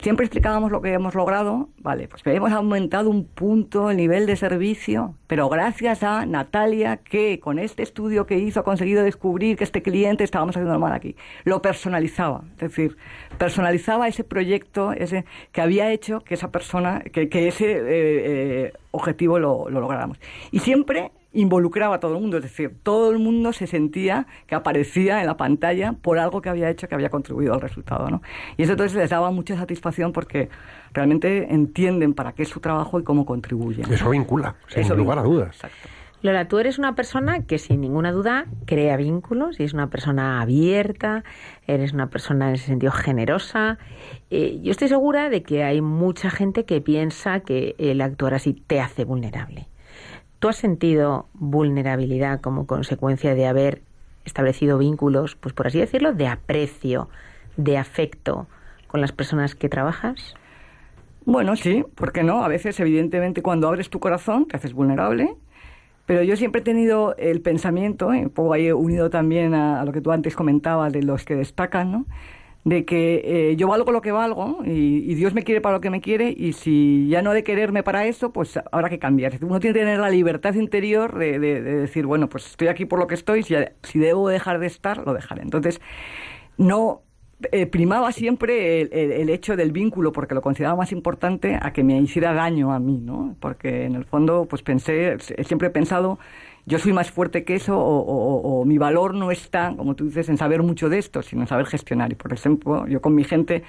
Siempre 0.00 0.26
explicábamos 0.26 0.70
lo 0.70 0.82
que 0.82 0.92
hemos 0.92 1.14
logrado, 1.14 1.70
vale, 1.78 2.06
pues 2.06 2.22
hemos 2.26 2.52
aumentado 2.52 3.08
un 3.08 3.24
punto 3.24 3.90
el 3.90 3.96
nivel 3.96 4.26
de 4.26 4.36
servicio, 4.36 5.14
pero 5.26 5.48
gracias 5.48 6.02
a 6.02 6.26
Natalia 6.26 6.98
que 6.98 7.40
con 7.40 7.58
este 7.58 7.82
estudio 7.82 8.26
que 8.26 8.38
hizo 8.38 8.60
ha 8.60 8.62
conseguido 8.62 9.02
descubrir 9.02 9.56
que 9.56 9.64
este 9.64 9.82
cliente 9.82 10.22
estábamos 10.22 10.54
haciendo 10.54 10.78
mal 10.78 10.92
aquí. 10.92 11.16
Lo 11.44 11.62
personalizaba, 11.62 12.44
es 12.52 12.58
decir, 12.58 12.98
personalizaba 13.38 14.06
ese 14.06 14.22
proyecto 14.22 14.92
ese 14.92 15.24
que 15.50 15.62
había 15.62 15.90
hecho 15.90 16.20
que 16.20 16.34
esa 16.34 16.50
persona, 16.50 17.00
que, 17.00 17.30
que 17.30 17.48
ese 17.48 17.72
eh, 17.72 17.82
eh, 17.86 18.72
objetivo 18.90 19.38
lo, 19.38 19.70
lo 19.70 19.80
lográramos. 19.80 20.18
Y 20.52 20.58
siempre 20.58 21.10
involucraba 21.36 21.96
a 21.96 22.00
todo 22.00 22.14
el 22.14 22.20
mundo, 22.20 22.38
es 22.38 22.42
decir, 22.42 22.76
todo 22.82 23.10
el 23.10 23.18
mundo 23.18 23.52
se 23.52 23.66
sentía 23.66 24.26
que 24.46 24.54
aparecía 24.54 25.20
en 25.20 25.26
la 25.26 25.36
pantalla 25.36 25.92
por 25.92 26.18
algo 26.18 26.40
que 26.40 26.48
había 26.48 26.70
hecho 26.70 26.88
que 26.88 26.94
había 26.94 27.10
contribuido 27.10 27.54
al 27.54 27.60
resultado, 27.60 28.08
¿no? 28.10 28.22
Y 28.56 28.62
eso 28.62 28.72
entonces 28.72 28.96
les 28.96 29.10
daba 29.10 29.30
mucha 29.30 29.56
satisfacción 29.56 30.12
porque 30.12 30.48
realmente 30.92 31.52
entienden 31.52 32.14
para 32.14 32.32
qué 32.32 32.42
es 32.42 32.48
su 32.48 32.60
trabajo 32.60 32.98
y 32.98 33.04
cómo 33.04 33.26
contribuye. 33.26 33.82
Eso 33.90 34.10
vincula, 34.10 34.56
sin 34.68 34.82
Eso 34.82 34.96
lugar 34.96 35.18
a 35.18 35.22
vincula, 35.22 35.44
dudas. 35.44 35.56
Exacto. 35.56 35.88
Lola, 36.22 36.48
tú 36.48 36.58
eres 36.58 36.78
una 36.78 36.94
persona 36.94 37.42
que 37.44 37.58
sin 37.58 37.82
ninguna 37.82 38.10
duda 38.10 38.46
crea 38.64 38.96
vínculos 38.96 39.60
y 39.60 39.64
es 39.64 39.74
una 39.74 39.90
persona 39.90 40.40
abierta, 40.40 41.22
eres 41.66 41.92
una 41.92 42.08
persona 42.08 42.48
en 42.48 42.54
ese 42.54 42.66
sentido 42.66 42.90
generosa. 42.90 43.78
Eh, 44.30 44.58
yo 44.62 44.70
estoy 44.70 44.88
segura 44.88 45.28
de 45.28 45.42
que 45.42 45.62
hay 45.62 45.82
mucha 45.82 46.30
gente 46.30 46.64
que 46.64 46.80
piensa 46.80 47.40
que 47.40 47.76
el 47.78 48.00
actuar 48.00 48.34
así 48.34 48.54
te 48.54 48.80
hace 48.80 49.04
vulnerable. 49.04 49.68
¿Tú 50.38 50.48
has 50.48 50.56
sentido 50.56 51.28
vulnerabilidad 51.34 52.40
como 52.40 52.66
consecuencia 52.66 53.34
de 53.34 53.46
haber 53.46 53.82
establecido 54.24 54.78
vínculos, 54.78 55.36
pues 55.36 55.54
por 55.54 55.66
así 55.66 55.78
decirlo, 55.78 56.12
de 56.12 56.26
aprecio, 56.26 57.08
de 57.56 57.78
afecto 57.78 58.46
con 58.86 59.00
las 59.00 59.12
personas 59.12 59.54
que 59.54 59.68
trabajas? 59.68 60.34
Bueno, 61.24 61.56
sí, 61.56 61.84
¿por 61.94 62.12
qué 62.12 62.22
no? 62.22 62.44
A 62.44 62.48
veces, 62.48 62.78
evidentemente, 62.80 63.42
cuando 63.42 63.66
abres 63.66 63.90
tu 63.90 63.98
corazón, 63.98 64.46
te 64.46 64.56
haces 64.56 64.74
vulnerable. 64.74 65.34
Pero 66.04 66.22
yo 66.22 66.36
siempre 66.36 66.60
he 66.60 66.64
tenido 66.64 67.16
el 67.16 67.40
pensamiento, 67.40 68.14
y 68.14 68.20
un 68.20 68.30
poco 68.30 68.52
ahí 68.52 68.70
unido 68.70 69.10
también 69.10 69.54
a, 69.54 69.80
a 69.80 69.84
lo 69.84 69.90
que 69.90 70.00
tú 70.00 70.12
antes 70.12 70.36
comentabas 70.36 70.92
de 70.92 71.02
los 71.02 71.24
que 71.24 71.34
destacan, 71.34 71.90
¿no? 71.90 72.06
De 72.66 72.84
que 72.84 73.22
eh, 73.52 73.56
yo 73.56 73.68
valgo 73.68 73.92
lo 73.92 74.00
que 74.02 74.10
valgo 74.10 74.58
y, 74.64 75.14
Dios 75.14 75.34
me 75.34 75.44
quiere 75.44 75.60
para 75.60 75.76
lo 75.76 75.80
que 75.80 75.88
me 75.88 76.00
quiere 76.00 76.34
y 76.36 76.52
si 76.52 77.06
ya 77.08 77.22
no 77.22 77.30
ha 77.30 77.34
de 77.34 77.44
quererme 77.44 77.84
para 77.84 78.06
eso, 78.06 78.32
pues 78.32 78.58
habrá 78.72 78.88
que 78.90 78.98
cambiar. 78.98 79.38
Uno 79.40 79.60
tiene 79.60 79.74
que 79.74 79.80
tener 79.80 80.00
la 80.00 80.10
libertad 80.10 80.52
interior 80.54 81.16
de, 81.16 81.38
de- 81.38 81.62
de 81.62 81.76
decir, 81.76 82.06
bueno, 82.06 82.28
pues 82.28 82.46
estoy 82.46 82.66
aquí 82.68 82.84
por 82.84 82.98
lo 82.98 83.06
que 83.06 83.14
estoy, 83.14 83.44
si, 83.44 83.54
si 83.84 84.00
debo 84.00 84.28
dejar 84.28 84.58
de 84.58 84.66
estar, 84.66 84.98
lo 85.06 85.14
dejaré. 85.14 85.42
Entonces, 85.42 85.80
no 86.58 87.02
eh, 87.52 87.66
primaba 87.66 88.12
siempre 88.12 88.80
el- 88.82 89.12
el 89.12 89.30
hecho 89.30 89.56
del 89.56 89.72
vínculo 89.72 90.12
porque 90.12 90.34
lo 90.34 90.42
consideraba 90.42 90.76
más 90.76 90.92
importante 90.92 91.58
a 91.60 91.72
que 91.72 91.84
me 91.84 92.00
hiciera 92.00 92.32
daño 92.34 92.72
a 92.72 92.80
mí, 92.80 92.98
¿no? 92.98 93.36
Porque 93.40 93.84
en 93.84 93.94
el 93.94 94.04
fondo, 94.04 94.46
pues 94.48 94.62
pensé, 94.62 95.18
siempre 95.44 95.68
he 95.68 95.70
pensado, 95.70 96.18
yo 96.66 96.78
soy 96.78 96.92
más 96.92 97.10
fuerte 97.10 97.44
que 97.44 97.54
eso 97.56 97.78
o, 97.78 97.98
o- 98.00 98.60
o- 98.60 98.64
mi 98.64 98.78
valor 98.78 99.14
no 99.14 99.30
está, 99.30 99.74
como 99.76 99.94
tú 99.96 100.06
dices, 100.06 100.28
en 100.28 100.36
saber 100.38 100.62
mucho 100.62 100.88
de 100.88 100.98
esto, 100.98 101.22
sino 101.22 101.42
en 101.42 101.48
saber 101.48 101.66
gestionar. 101.66 102.12
Y 102.12 102.16
por 102.16 102.32
ejemplo, 102.32 102.86
yo 102.88 103.00
con 103.00 103.14
mi 103.14 103.24
gente 103.24 103.62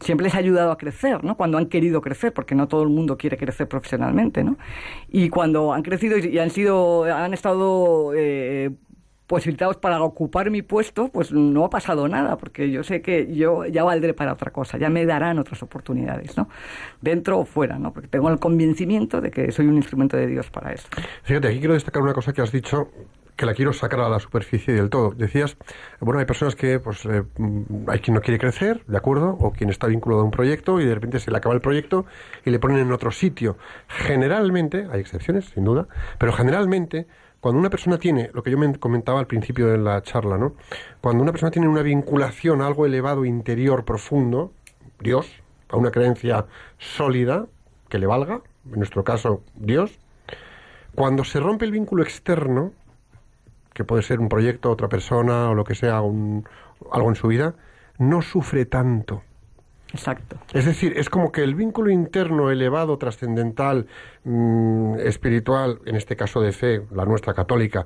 siempre 0.00 0.24
les 0.24 0.34
he 0.34 0.38
ayudado 0.38 0.72
a 0.72 0.78
crecer, 0.78 1.22
¿no? 1.24 1.36
Cuando 1.36 1.58
han 1.58 1.66
querido 1.66 2.00
crecer, 2.02 2.32
porque 2.32 2.54
no 2.54 2.68
todo 2.68 2.82
el 2.82 2.88
mundo 2.90 3.16
quiere 3.18 3.36
crecer 3.38 3.68
profesionalmente, 3.68 4.44
¿no? 4.44 4.58
Y 5.08 5.28
cuando 5.30 5.72
han 5.72 5.82
crecido 5.82 6.18
y 6.18 6.38
han 6.38 6.50
sido, 6.50 7.04
han 7.04 7.34
estado 7.34 8.12
eh, 8.14 8.70
posibilitados 9.32 9.78
para 9.78 10.02
ocupar 10.02 10.50
mi 10.50 10.60
puesto, 10.60 11.08
pues 11.08 11.32
no 11.32 11.64
ha 11.64 11.70
pasado 11.70 12.06
nada, 12.06 12.36
porque 12.36 12.70
yo 12.70 12.82
sé 12.82 13.00
que 13.00 13.34
yo 13.34 13.64
ya 13.64 13.82
valdré 13.82 14.12
para 14.12 14.34
otra 14.34 14.50
cosa, 14.50 14.76
ya 14.76 14.90
me 14.90 15.06
darán 15.06 15.38
otras 15.38 15.62
oportunidades, 15.62 16.36
¿no? 16.36 16.50
Dentro 17.00 17.38
o 17.38 17.46
fuera, 17.46 17.78
¿no? 17.78 17.94
Porque 17.94 18.08
tengo 18.08 18.28
el 18.28 18.38
convencimiento 18.38 19.22
de 19.22 19.30
que 19.30 19.50
soy 19.50 19.68
un 19.68 19.76
instrumento 19.76 20.18
de 20.18 20.26
Dios 20.26 20.50
para 20.50 20.74
eso. 20.74 20.86
Fíjate, 21.22 21.48
aquí 21.48 21.60
quiero 21.60 21.72
destacar 21.72 22.02
una 22.02 22.12
cosa 22.12 22.34
que 22.34 22.42
has 22.42 22.52
dicho 22.52 22.90
que 23.36 23.46
la 23.46 23.54
quiero 23.54 23.72
sacar 23.72 24.00
a 24.00 24.08
la 24.08 24.20
superficie 24.20 24.74
del 24.74 24.90
todo. 24.90 25.10
Decías, 25.10 25.56
bueno, 26.00 26.20
hay 26.20 26.26
personas 26.26 26.54
que, 26.54 26.78
pues, 26.78 27.04
eh, 27.06 27.24
hay 27.88 27.98
quien 28.00 28.14
no 28.14 28.20
quiere 28.20 28.38
crecer, 28.38 28.84
¿de 28.86 28.96
acuerdo? 28.96 29.30
O 29.40 29.52
quien 29.52 29.70
está 29.70 29.86
vinculado 29.86 30.22
a 30.22 30.24
un 30.24 30.30
proyecto 30.30 30.80
y 30.80 30.84
de 30.84 30.94
repente 30.94 31.18
se 31.18 31.30
le 31.30 31.36
acaba 31.36 31.54
el 31.54 31.60
proyecto 31.60 32.04
y 32.44 32.50
le 32.50 32.58
ponen 32.58 32.78
en 32.78 32.92
otro 32.92 33.10
sitio. 33.10 33.56
Generalmente, 33.88 34.86
hay 34.90 35.00
excepciones, 35.00 35.46
sin 35.46 35.64
duda, 35.64 35.88
pero 36.18 36.32
generalmente, 36.32 37.06
cuando 37.40 37.58
una 37.58 37.70
persona 37.70 37.98
tiene, 37.98 38.30
lo 38.34 38.42
que 38.42 38.50
yo 38.50 38.58
me 38.58 38.78
comentaba 38.78 39.18
al 39.18 39.26
principio 39.26 39.66
de 39.66 39.78
la 39.78 40.02
charla, 40.02 40.38
¿no? 40.38 40.54
Cuando 41.00 41.22
una 41.22 41.32
persona 41.32 41.50
tiene 41.50 41.68
una 41.68 41.82
vinculación 41.82 42.62
a 42.62 42.66
algo 42.66 42.86
elevado, 42.86 43.24
interior, 43.24 43.84
profundo, 43.84 44.52
Dios, 45.00 45.28
a 45.68 45.76
una 45.76 45.90
creencia 45.90 46.46
sólida, 46.78 47.46
que 47.88 47.98
le 47.98 48.06
valga, 48.06 48.42
en 48.70 48.78
nuestro 48.78 49.04
caso, 49.04 49.42
Dios, 49.54 49.98
cuando 50.94 51.24
se 51.24 51.40
rompe 51.40 51.64
el 51.64 51.72
vínculo 51.72 52.02
externo, 52.02 52.72
que 53.74 53.84
puede 53.84 54.02
ser 54.02 54.20
un 54.20 54.28
proyecto, 54.28 54.70
otra 54.70 54.88
persona 54.88 55.50
o 55.50 55.54
lo 55.54 55.64
que 55.64 55.74
sea, 55.74 56.00
un- 56.00 56.44
algo 56.90 57.08
en 57.08 57.14
su 57.14 57.28
vida, 57.28 57.54
no 57.98 58.22
sufre 58.22 58.64
tanto. 58.66 59.22
Exacto. 59.92 60.36
Es 60.54 60.64
decir, 60.64 60.94
es 60.96 61.10
como 61.10 61.30
que 61.32 61.42
el 61.42 61.54
vínculo 61.54 61.90
interno 61.90 62.50
elevado, 62.50 62.96
trascendental, 62.96 63.86
mm, 64.24 64.94
espiritual, 65.00 65.80
en 65.84 65.96
este 65.96 66.16
caso 66.16 66.40
de 66.40 66.52
fe, 66.52 66.82
la 66.92 67.04
nuestra 67.04 67.34
católica, 67.34 67.84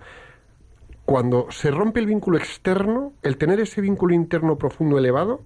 cuando 1.04 1.46
se 1.50 1.70
rompe 1.70 2.00
el 2.00 2.06
vínculo 2.06 2.36
externo, 2.38 3.12
el 3.22 3.36
tener 3.36 3.60
ese 3.60 3.80
vínculo 3.80 4.14
interno 4.14 4.56
profundo 4.56 4.98
elevado, 4.98 5.40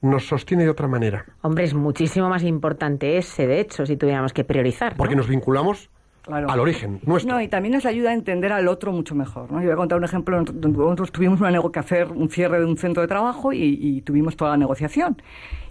nos 0.00 0.26
sostiene 0.26 0.64
de 0.64 0.70
otra 0.70 0.88
manera. 0.88 1.26
Hombre, 1.42 1.64
es 1.64 1.74
muchísimo 1.74 2.28
más 2.28 2.42
importante 2.42 3.16
ese, 3.18 3.46
de 3.46 3.60
hecho, 3.60 3.86
si 3.86 3.96
tuviéramos 3.96 4.32
que 4.32 4.44
priorizar. 4.44 4.92
¿no? 4.92 4.98
Porque 4.98 5.14
nos 5.16 5.28
vinculamos 5.28 5.90
Claro. 6.22 6.48
al 6.50 6.60
origen 6.60 7.00
nuestro. 7.04 7.34
No, 7.34 7.40
y 7.40 7.48
también 7.48 7.74
nos 7.74 7.84
ayuda 7.84 8.10
a 8.10 8.14
entender 8.14 8.52
al 8.52 8.68
otro 8.68 8.92
mucho 8.92 9.14
mejor. 9.14 9.50
¿no? 9.50 9.58
Yo 9.58 9.64
voy 9.66 9.72
a 9.72 9.76
contar 9.76 9.98
un 9.98 10.04
ejemplo. 10.04 10.40
Nosotros 10.40 11.10
tuvimos 11.10 11.40
una 11.40 11.50
nego- 11.50 11.72
que 11.72 11.80
hacer 11.80 12.08
un 12.12 12.28
cierre 12.30 12.60
de 12.60 12.64
un 12.64 12.76
centro 12.76 13.00
de 13.02 13.08
trabajo 13.08 13.52
y, 13.52 13.78
y 13.80 14.02
tuvimos 14.02 14.36
toda 14.36 14.52
la 14.52 14.56
negociación. 14.56 15.20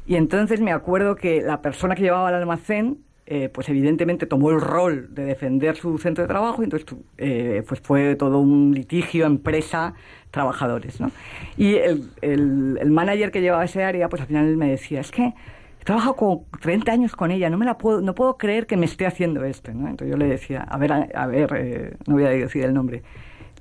Y 0.06 0.16
entonces 0.16 0.60
me 0.60 0.72
acuerdo 0.74 1.16
que 1.16 1.42
la 1.42 1.62
persona 1.62 1.96
que 1.96 2.02
llevaba 2.02 2.28
el 2.30 2.36
almacén, 2.36 2.98
eh, 3.28 3.48
pues 3.48 3.70
evidentemente 3.70 4.26
tomó 4.26 4.50
el 4.50 4.60
rol 4.60 5.08
de 5.16 5.24
defender 5.24 5.78
su 5.78 5.98
centro 6.00 6.24
de 6.24 6.28
trabajo 6.28 6.62
y 6.62 6.66
entonces 6.66 6.98
eh, 7.18 7.64
pues 7.66 7.80
fue 7.80 8.16
todo 8.16 8.40
un 8.40 8.74
litigio 8.74 9.26
empresa 9.26 9.94
trabajadores. 10.32 11.00
¿no? 11.00 11.12
Y 11.56 11.76
el, 11.76 12.10
el, 12.22 12.78
el 12.82 12.92
manager 12.92 13.32
que 13.32 13.40
llevaba 13.40 13.64
ese 13.64 13.84
área, 13.86 14.10
pues 14.10 14.22
al 14.22 14.28
final 14.28 14.58
me 14.58 14.70
decía, 14.72 15.00
es 15.00 15.12
que 15.12 15.34
He 15.82 15.84
trabajado 15.84 16.16
con 16.16 16.42
30 16.62 16.92
años 16.92 17.16
con 17.16 17.32
ella, 17.32 17.50
no 17.50 17.58
me 17.58 17.66
la 17.66 17.80
puedo, 17.80 18.02
no 18.02 18.14
puedo 18.14 18.38
creer 18.38 18.68
que 18.68 18.78
me 18.78 18.86
esté 18.86 19.08
haciendo 19.08 19.44
esto, 19.44 19.74
¿no? 19.74 19.90
Entonces 19.90 20.12
yo 20.12 20.18
le 20.18 20.28
decía, 20.28 20.62
a 20.62 20.78
ver, 20.78 20.94
a, 20.94 21.26
ver, 21.26 21.54
eh, 21.58 21.98
no 22.06 22.14
voy 22.14 22.26
a 22.26 22.30
decir 22.30 22.64
el 22.64 22.72
nombre, 22.72 23.02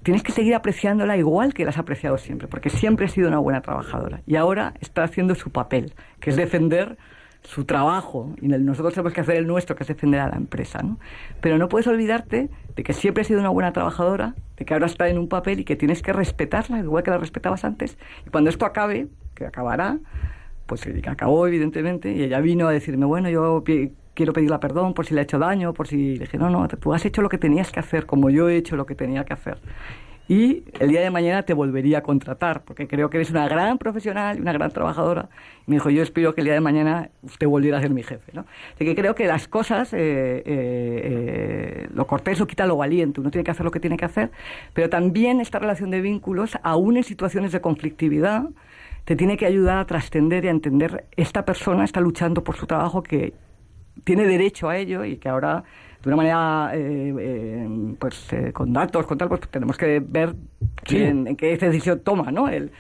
tienes 0.03 0.23
que 0.23 0.31
seguir 0.31 0.55
apreciándola 0.55 1.17
igual 1.17 1.55
que 1.55 1.65
la 1.65 1.71
has 1.71 1.79
apreciado 1.79 2.19
siempre, 2.19 2.47
porque 2.47 2.69
siempre 2.69 3.07
ha 3.07 3.09
sido 3.09 3.29
una 3.29 3.39
buena 3.39 3.63
trabajadora 3.63 4.21
y 4.27 4.37
ahora 4.37 4.75
está 4.83 5.03
haciendo 5.03 5.35
su 5.35 5.51
papel, 5.51 5.95
que 6.21 6.29
es 6.29 6.37
defender 6.37 6.99
su 7.43 7.65
trabajo 7.65 8.35
y 8.43 8.49
nosotros 8.49 8.93
tenemos 8.93 9.15
que 9.15 9.23
hacer 9.23 9.37
el 9.37 9.47
nuestro, 9.47 9.75
que 9.75 9.85
es 9.85 9.89
defender 9.89 10.21
a 10.21 10.29
la 10.29 10.37
empresa, 10.37 10.83
¿no? 10.83 10.99
Pero 11.41 11.57
no 11.57 11.71
puedes 11.71 11.87
olvidarte 11.87 12.51
de 12.77 12.83
que 12.83 12.93
siempre 12.93 13.23
ha 13.23 13.25
sido 13.25 13.41
una 13.41 13.49
buena 13.49 13.73
trabajadora, 13.73 14.35
de 14.59 14.67
que 14.67 14.75
ahora 14.75 14.85
está 14.85 15.09
en 15.09 15.17
un 15.17 15.27
papel 15.27 15.61
y 15.61 15.65
que 15.65 15.75
tienes 15.75 16.03
que 16.03 16.13
respetarla 16.13 16.81
igual 16.81 17.03
que 17.03 17.11
la 17.11 17.17
respetabas 17.17 17.65
antes 17.65 17.97
y 18.27 18.31
cuando 18.31 18.51
esto 18.51 18.67
acabe, 18.67 19.09
que 19.35 19.47
acabará, 19.47 19.99
pues 20.71 20.83
que 21.03 21.11
acabó 21.11 21.49
evidentemente 21.49 22.13
y 22.13 22.23
ella 22.23 22.39
vino 22.39 22.69
a 22.69 22.71
decirme 22.71 23.05
bueno 23.05 23.29
yo 23.29 23.65
quiero 24.15 24.33
pedirle 24.33 24.57
perdón 24.61 24.95
por 24.95 25.05
si 25.05 25.15
le 25.15 25.21
he 25.21 25.25
hecho 25.25 25.41
daño 25.41 25.75
por 25.75 25.89
si 25.89 26.15
le 26.15 26.21
dije 26.21 26.39
no 26.39 26.49
no 26.49 26.69
tú 26.69 26.95
has 26.95 27.05
hecho 27.05 27.23
lo 27.23 27.29
que 27.29 27.39
tenías 27.39 27.73
que 27.73 27.81
hacer 27.81 28.07
como 28.07 28.31
yo 28.31 28.49
he 28.49 28.57
hecho 28.57 28.77
lo 28.77 28.87
que 28.87 28.95
tenía 28.95 29.25
que 29.25 29.33
hacer 29.33 29.59
y 30.31 30.63
el 30.79 30.91
día 30.91 31.01
de 31.01 31.11
mañana 31.11 31.43
te 31.43 31.55
volvería 31.55 31.99
a 31.99 32.03
contratar, 32.05 32.63
porque 32.63 32.87
creo 32.87 33.11
que 33.11 33.17
eres 33.17 33.33
una 33.33 33.49
gran 33.49 33.79
profesional 33.79 34.39
y 34.39 34.41
una 34.41 34.53
gran 34.53 34.71
trabajadora. 34.71 35.29
Y 35.67 35.71
me 35.73 35.75
dijo, 35.75 35.91
yo 35.91 36.05
espero 36.05 36.37
que 36.37 36.43
el 36.43 36.45
día 36.45 36.55
de 36.55 36.61
mañana 36.61 37.11
usted 37.23 37.49
volviera 37.49 37.79
a 37.79 37.81
ser 37.81 37.91
mi 37.91 38.05
jefe. 38.05 38.31
¿no? 38.33 38.47
Así 38.77 38.85
que 38.85 38.95
creo 38.95 39.17
que 39.17 39.27
las 39.27 39.49
cosas, 39.49 39.93
eh, 39.93 39.99
eh, 39.99 40.43
eh, 40.47 41.89
lo 41.93 42.07
cortés 42.07 42.39
lo 42.39 42.47
quita 42.47 42.65
lo 42.65 42.77
valiente, 42.77 43.21
uno 43.21 43.33
tiene 43.33 43.43
que 43.43 43.51
hacer 43.51 43.65
lo 43.65 43.73
que 43.73 43.81
tiene 43.81 43.97
que 43.97 44.05
hacer, 44.05 44.31
pero 44.73 44.89
también 44.89 45.41
esta 45.41 45.59
relación 45.59 45.91
de 45.91 46.01
vínculos, 46.01 46.57
aún 46.63 46.97
en 46.97 47.03
situaciones 47.03 47.51
de 47.51 47.61
conflictividad, 47.61 48.45
te 49.05 49.17
tiene 49.17 49.37
que 49.37 49.47
ayudar 49.47 49.79
a 49.79 49.87
trascender 49.87 50.45
y 50.45 50.49
a 50.49 50.51
entender 50.51 51.07
esta 51.17 51.45
persona 51.45 51.85
está 51.85 52.01
luchando 52.01 52.45
por 52.45 52.57
su 52.57 52.67
trabajo 52.67 53.03
que 53.03 53.35
tiene 54.05 54.27
derecho 54.27 54.69
a 54.69 54.77
ello 54.77 55.05
y 55.05 55.17
que 55.17 55.29
ahora 55.29 55.65
de 56.03 56.09
una 56.09 56.17
manera 56.17 56.71
eh, 56.75 57.15
eh, 57.19 57.95
pues 57.99 58.33
eh, 58.33 58.53
con 58.53 58.73
datos 58.73 59.07
con 59.07 59.19
tal 59.19 59.29
pues 59.29 59.43
tenemos 59.51 59.77
que 59.77 60.01
ver 60.01 60.35
quién, 60.83 61.27
en 61.27 61.37
qué 61.37 61.57
decisión 61.57 62.01
toma 62.01 62.31
no 62.31 62.49
el 62.49 62.73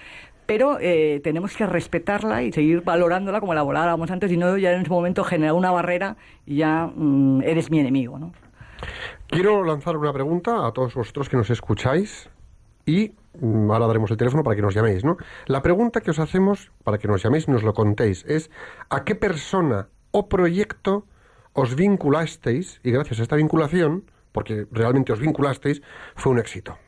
pero 0.50 0.78
eh, 0.80 1.20
tenemos 1.22 1.56
que 1.56 1.64
respetarla 1.64 2.42
y 2.42 2.50
seguir 2.50 2.82
valorándola 2.82 3.38
como 3.38 3.54
la 3.54 3.62
volábamos 3.62 4.10
antes 4.10 4.32
y 4.32 4.36
no 4.36 4.56
ya 4.56 4.72
en 4.72 4.80
ese 4.80 4.90
momento 4.90 5.22
generar 5.22 5.54
una 5.54 5.70
barrera 5.70 6.16
y 6.44 6.56
ya 6.56 6.90
mm, 6.92 7.42
eres 7.42 7.70
mi 7.70 7.78
enemigo 7.78 8.18
¿no? 8.18 8.32
Quiero 9.28 9.62
lanzar 9.62 9.96
una 9.96 10.12
pregunta 10.12 10.66
a 10.66 10.72
todos 10.72 10.92
vosotros 10.94 11.28
que 11.28 11.36
nos 11.36 11.50
escucháis 11.50 12.28
y 12.84 13.12
ahora 13.42 13.86
daremos 13.86 14.10
el 14.10 14.16
teléfono 14.16 14.42
para 14.42 14.56
que 14.56 14.62
nos 14.62 14.74
llaméis, 14.74 15.04
¿no? 15.04 15.16
La 15.46 15.62
pregunta 15.62 16.00
que 16.00 16.10
os 16.10 16.18
hacemos 16.18 16.72
para 16.84 16.98
que 16.98 17.08
nos 17.08 17.22
llaméis 17.22 17.46
y 17.48 17.50
nos 17.50 17.62
lo 17.62 17.74
contéis 17.74 18.24
es 18.26 18.50
¿a 18.88 19.04
qué 19.04 19.14
persona 19.14 19.88
o 20.10 20.28
proyecto 20.28 21.06
os 21.52 21.74
vinculasteis 21.74 22.80
y 22.82 22.90
gracias 22.90 23.20
a 23.20 23.22
esta 23.22 23.36
vinculación, 23.36 24.04
porque 24.32 24.66
realmente 24.70 25.12
os 25.12 25.20
vinculasteis, 25.20 25.82
fue 26.14 26.32
un 26.32 26.38
éxito? 26.38 26.78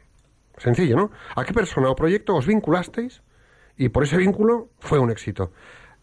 Sencillo, 0.57 0.97
¿no? 0.97 1.11
¿A 1.35 1.45
qué 1.45 1.53
persona 1.53 1.91
o 1.91 1.97
proyecto 1.97 2.35
os 2.37 2.47
vinculasteis 2.47 3.23
y 3.77 3.89
por 3.89 4.05
ese 4.05 4.17
vínculo 4.17 4.71
fue 4.79 4.99
un 4.99 5.11
éxito? 5.11 5.53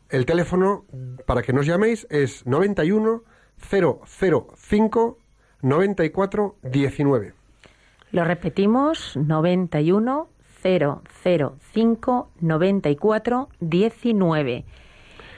El 0.10 0.26
teléfono 0.26 0.86
para 1.26 1.42
que 1.44 1.54
nos 1.54 1.66
llaméis 1.66 2.08
es 2.10 2.46
91 2.46 3.24
005 3.60 5.18
94 5.62 6.56
19. 6.64 7.39
Lo 8.12 8.24
repetimos, 8.24 9.16
91 9.18 10.30
005 10.62 12.32
94 12.42 13.50
19. 13.60 14.66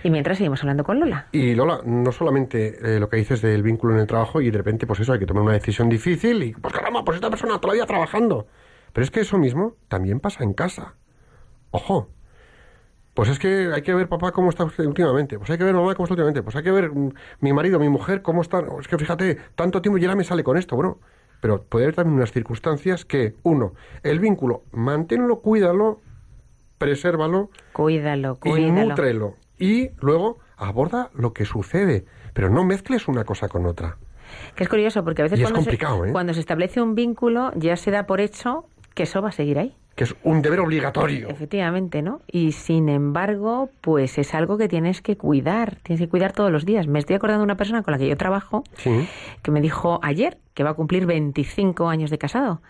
Y 0.04 0.10
mientras 0.10 0.38
seguimos 0.38 0.62
hablando 0.62 0.84
con 0.84 1.00
Lola. 1.00 1.28
Y 1.32 1.54
Lola, 1.54 1.82
no 1.86 2.12
solamente 2.12 2.96
eh, 2.96 3.00
lo 3.00 3.08
que 3.08 3.18
dices 3.18 3.42
del 3.42 3.62
vínculo 3.62 3.94
en 3.94 4.00
el 4.00 4.08
trabajo 4.08 4.42
y 4.42 4.50
de 4.50 4.58
repente, 4.58 4.88
pues 4.88 5.00
eso, 5.00 5.14
hay 5.14 5.20
que 5.20 5.28
tomar 5.28 5.44
una 5.44 5.54
decisión 5.54 5.90
difícil 5.90 6.42
y, 6.42 6.54
pues 6.54 6.74
caramba, 6.74 7.04
pues 7.04 7.16
esta 7.16 7.30
persona 7.30 7.60
todavía 7.60 7.86
trabajando. 7.86 8.48
Pero 8.94 9.04
es 9.04 9.12
que 9.12 9.20
eso 9.20 9.38
mismo 9.38 9.76
también 9.88 10.20
pasa 10.20 10.44
en 10.44 10.54
casa. 10.54 10.96
Ojo. 11.70 12.10
Pues 13.14 13.28
es 13.30 13.40
que 13.40 13.70
hay 13.74 13.82
que 13.82 13.94
ver 13.94 14.08
papá 14.08 14.32
cómo 14.32 14.50
está 14.50 14.64
usted 14.64 14.86
últimamente. 14.86 15.38
Pues 15.38 15.50
hay 15.50 15.58
que 15.58 15.66
ver 15.66 15.74
mamá 15.74 15.94
cómo 15.96 16.06
está 16.06 16.14
últimamente. 16.14 16.42
Pues 16.42 16.56
hay 16.56 16.64
que 16.64 16.72
ver 16.72 16.92
mm, 16.92 17.14
mi 17.42 17.54
marido, 17.54 17.78
mi 17.78 17.90
mujer, 17.90 18.22
cómo 18.22 18.42
está. 18.42 18.64
Es 18.80 18.88
que 18.88 18.98
fíjate, 18.98 19.38
tanto 19.56 19.82
tiempo 19.82 19.98
y 19.98 20.06
ahora 20.06 20.16
me 20.16 20.24
sale 20.24 20.44
con 20.44 20.58
esto. 20.58 20.76
Bueno, 20.76 21.00
pero 21.42 21.64
puede 21.64 21.86
haber 21.86 21.96
también 21.96 22.16
unas 22.16 22.32
circunstancias 22.32 23.04
que, 23.04 23.36
uno, 23.44 23.74
el 24.04 24.20
vínculo, 24.20 24.64
manténlo, 24.72 25.40
cuídalo, 25.42 26.00
presérvalo 26.78 27.50
Cuídalo, 27.74 28.38
y 28.44 28.50
cuídalo. 28.50 28.90
nútrelo. 28.90 29.36
Y 29.58 29.90
luego 30.00 30.40
aborda 30.56 31.10
lo 31.14 31.34
que 31.34 31.46
sucede. 31.46 32.06
Pero 32.34 32.50
no 32.50 32.64
mezcles 32.64 33.08
una 33.08 33.26
cosa 33.26 33.50
con 33.50 33.66
otra. 33.66 33.98
Que 34.56 34.64
es 34.64 34.70
curioso 34.70 35.04
porque 35.04 35.22
a 35.22 35.26
veces 35.26 35.40
Y 35.40 35.44
cuando, 35.44 35.62
se, 35.62 35.74
¿eh? 35.74 36.12
cuando 36.12 36.34
se 36.34 36.40
establece 36.40 36.82
un 36.82 36.96
vínculo 36.96 37.52
ya 37.56 37.76
se 37.76 37.92
da 37.92 38.06
por 38.06 38.22
hecho 38.22 38.66
que 38.94 39.04
eso 39.04 39.22
va 39.22 39.30
a 39.30 39.34
seguir 39.34 39.60
ahí. 39.60 39.76
Que 40.02 40.06
es 40.06 40.16
un 40.24 40.42
deber 40.42 40.62
obligatorio. 40.62 41.30
Efectivamente, 41.30 42.02
¿no? 42.02 42.22
Y 42.26 42.54
sin 42.54 42.90
embargo, 42.90 43.70
pues 43.82 44.18
es 44.18 44.34
algo 44.34 44.58
que 44.58 44.68
tienes 44.68 45.00
que 45.04 45.16
cuidar, 45.16 45.76
tienes 45.84 46.02
que 46.02 46.10
cuidar 46.10 46.32
todos 46.34 46.52
los 46.52 46.66
días. 46.66 46.88
Me 46.88 46.98
estoy 46.98 47.18
acordando 47.18 47.42
de 47.42 47.46
una 47.46 47.56
persona 47.56 47.84
con 47.84 47.92
la 47.92 48.00
que 48.00 48.08
yo 48.08 48.18
trabajo 48.18 48.64
Sí. 48.78 49.08
que 49.44 49.52
me 49.52 49.62
dijo 49.62 50.00
ayer 50.02 50.40
que 50.56 50.64
va 50.64 50.72
a 50.72 50.74
cumplir 50.74 51.06
25 51.06 51.88
años 51.88 52.10
de 52.10 52.18
casado. 52.18 52.64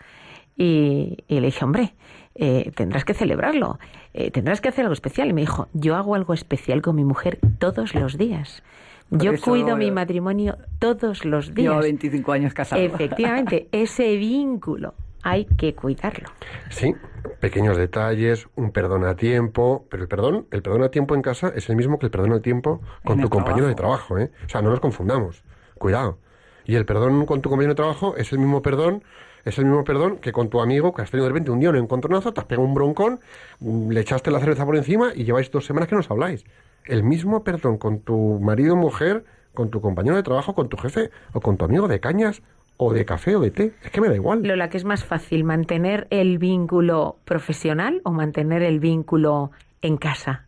Y, 0.58 1.20
y 1.30 1.40
le 1.40 1.46
dije, 1.46 1.64
hombre, 1.64 1.94
eh, 2.36 2.74
tendrás 2.76 3.06
que 3.06 3.14
celebrarlo, 3.14 3.80
eh, 4.14 4.30
tendrás 4.32 4.60
que 4.60 4.68
hacer 4.68 4.84
algo 4.84 4.94
especial. 4.94 5.30
Y 5.30 5.34
me 5.34 5.40
dijo, 5.40 5.70
yo 5.72 5.96
hago 5.96 6.16
algo 6.16 6.34
especial 6.34 6.82
con 6.82 6.98
mi 6.98 7.06
mujer 7.06 7.40
todos 7.60 7.96
los 7.96 8.18
días. 8.18 8.62
Por 9.10 9.22
Yo 9.24 9.40
cuido 9.40 9.78
mi 9.78 9.90
matrimonio 9.90 10.58
todos 10.80 11.24
los 11.24 11.56
Llevo 11.56 11.76
días. 11.76 11.84
25 11.84 12.32
años 12.34 12.54
casado. 12.54 12.82
Efectivamente, 12.82 13.70
ese 13.72 14.18
vínculo 14.18 14.96
hay 15.24 15.46
que 15.46 15.76
cuidarlo. 15.76 16.30
Sí, 16.70 16.96
pequeños 17.40 17.78
detalles, 17.78 18.48
un 18.56 18.72
perdón 18.72 19.06
a 19.06 19.16
tiempo, 19.16 19.86
pero 19.90 20.04
el 20.04 20.10
perdón, 20.10 20.48
el 20.52 20.62
perdón 20.62 20.84
a 20.84 20.90
tiempo 20.90 21.16
en 21.16 21.22
casa 21.22 21.52
es 21.56 21.70
el 21.70 21.76
mismo 21.76 22.00
que 22.00 22.08
el 22.08 22.12
perdón 22.12 22.34
a 22.34 22.42
tiempo 22.42 22.82
con 23.04 23.20
En 23.20 23.22
tu 23.22 23.28
el 23.28 23.30
compañero 23.32 23.68
de 23.68 23.76
trabajo, 23.76 24.18
¿eh? 24.18 24.32
O 24.46 24.50
sea, 24.50 24.62
no 24.62 24.70
nos 24.70 24.80
confundamos. 24.80 25.44
Cuidado. 25.78 26.18
Y 26.66 26.76
el 26.76 26.86
perdón 26.86 27.26
con 27.26 27.42
tu 27.42 27.50
compañero 27.50 27.74
de 27.74 27.76
trabajo 27.76 28.16
es 28.16 28.32
el 28.32 28.40
mismo 28.40 28.62
perdón, 28.62 29.04
es 29.46 29.58
el 29.58 29.66
mismo 29.66 29.84
perdón 29.84 30.18
que 30.18 30.32
con 30.32 30.50
tu 30.50 30.62
amigo 30.62 30.94
que 30.94 31.02
has 31.02 31.10
tenido 31.10 31.26
de 31.26 31.30
repente 31.30 31.52
un 31.52 31.60
día 31.60 31.70
un 31.70 31.78
encontronazo, 31.78 32.34
te 32.34 32.42
has 32.42 32.46
pegado 32.46 32.68
un 32.68 32.74
broncón, 32.74 33.20
le 33.60 34.00
echaste 34.00 34.30
la 34.30 34.40
cerveza 34.40 34.66
por 34.66 34.76
encima 34.76 35.12
y 35.16 35.24
lleváis 35.24 35.50
dos 35.52 35.66
semanas 35.66 35.90
que 35.90 35.96
no 35.96 36.02
os 36.02 36.12
habláis. 36.12 36.46
El 36.86 37.04
mismo 37.04 37.44
perdón 37.44 37.78
con 37.78 38.00
tu 38.00 38.40
marido 38.40 38.74
o 38.74 38.78
mujer, 38.78 39.26
con 39.54 39.70
tu 39.70 39.82
compañero 39.82 40.16
de 40.16 40.24
trabajo, 40.24 40.54
con 40.56 40.70
tu 40.70 40.78
jefe 40.78 41.10
o 41.34 41.42
con 41.42 41.58
tu 41.58 41.66
amigo 41.66 41.88
de 41.88 42.00
cañas 42.00 42.42
o 42.78 42.94
de 42.94 43.06
café 43.06 43.36
o 43.36 43.40
de 43.42 43.52
té. 43.52 43.74
Es 43.84 43.92
que 43.92 44.02
me 44.02 44.08
da 44.10 44.16
igual. 44.16 44.42
Lola, 44.44 44.70
¿qué 44.70 44.78
es 44.78 44.86
más 44.86 45.04
fácil, 45.06 45.44
mantener 45.44 46.08
el 46.10 46.38
vínculo 46.38 47.18
profesional 47.26 48.02
o 48.04 48.12
mantener 48.12 48.64
el 48.64 48.80
vínculo 48.80 49.52
en 49.82 49.98
casa? 49.98 50.46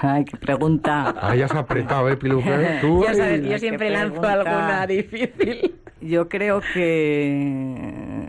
Ay, 0.00 0.24
qué 0.24 0.36
pregunta. 0.36 1.14
Ahí 1.20 1.40
has 1.42 1.54
apretado, 1.54 2.08
¿eh, 2.08 2.16
Piluca? 2.16 2.80
Tú, 2.80 3.04
Ya 3.04 3.14
sabes, 3.14 3.48
yo 3.48 3.58
siempre 3.58 3.90
lanzo 3.90 4.20
pregunta. 4.20 4.32
alguna 4.32 4.86
difícil. 4.88 5.74
Yo 6.00 6.28
creo 6.28 6.60
que... 6.74 8.28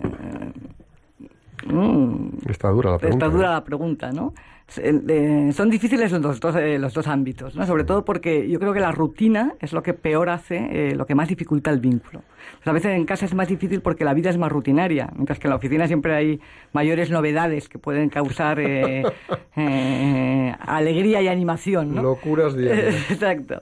Mm, 1.65 2.27
Está 2.47 2.69
dura 2.69 2.91
la 2.91 2.97
pregunta. 2.99 3.25
Está 3.25 3.35
dura 3.35 3.47
¿eh? 3.49 3.53
la 3.53 3.63
pregunta, 3.63 4.11
¿no? 4.11 4.33
Eh, 4.77 5.51
son 5.53 5.69
difíciles 5.69 6.11
los 6.11 6.39
dos, 6.39 6.55
eh, 6.55 6.79
los 6.79 6.93
dos 6.93 7.07
ámbitos, 7.07 7.55
¿no? 7.55 7.65
Sobre 7.65 7.83
todo 7.83 8.03
porque 8.03 8.49
yo 8.49 8.59
creo 8.59 8.73
que 8.73 8.79
la 8.79 8.91
rutina 8.91 9.53
es 9.61 9.73
lo 9.73 9.83
que 9.83 9.93
peor 9.93 10.29
hace, 10.29 10.89
eh, 10.89 10.95
lo 10.95 11.05
que 11.05 11.13
más 11.15 11.29
dificulta 11.29 11.69
el 11.69 11.79
vínculo. 11.79 12.23
Pues 12.57 12.67
a 12.67 12.71
veces 12.71 12.91
en 12.95 13.05
casa 13.05 13.25
es 13.25 13.33
más 13.35 13.47
difícil 13.47 13.81
porque 13.81 14.03
la 14.03 14.13
vida 14.13 14.29
es 14.29 14.37
más 14.37 14.51
rutinaria, 14.51 15.09
mientras 15.15 15.39
que 15.39 15.47
en 15.47 15.51
la 15.51 15.55
oficina 15.55 15.87
siempre 15.87 16.15
hay 16.15 16.39
mayores 16.73 17.09
novedades 17.11 17.69
que 17.69 17.79
pueden 17.79 18.09
causar 18.09 18.59
alegría 19.55 21.21
y 21.21 21.27
animación, 21.27 21.95
¿no? 21.95 22.01
Locuras 22.01 22.55
diarias. 22.55 22.95
Exacto. 23.11 23.61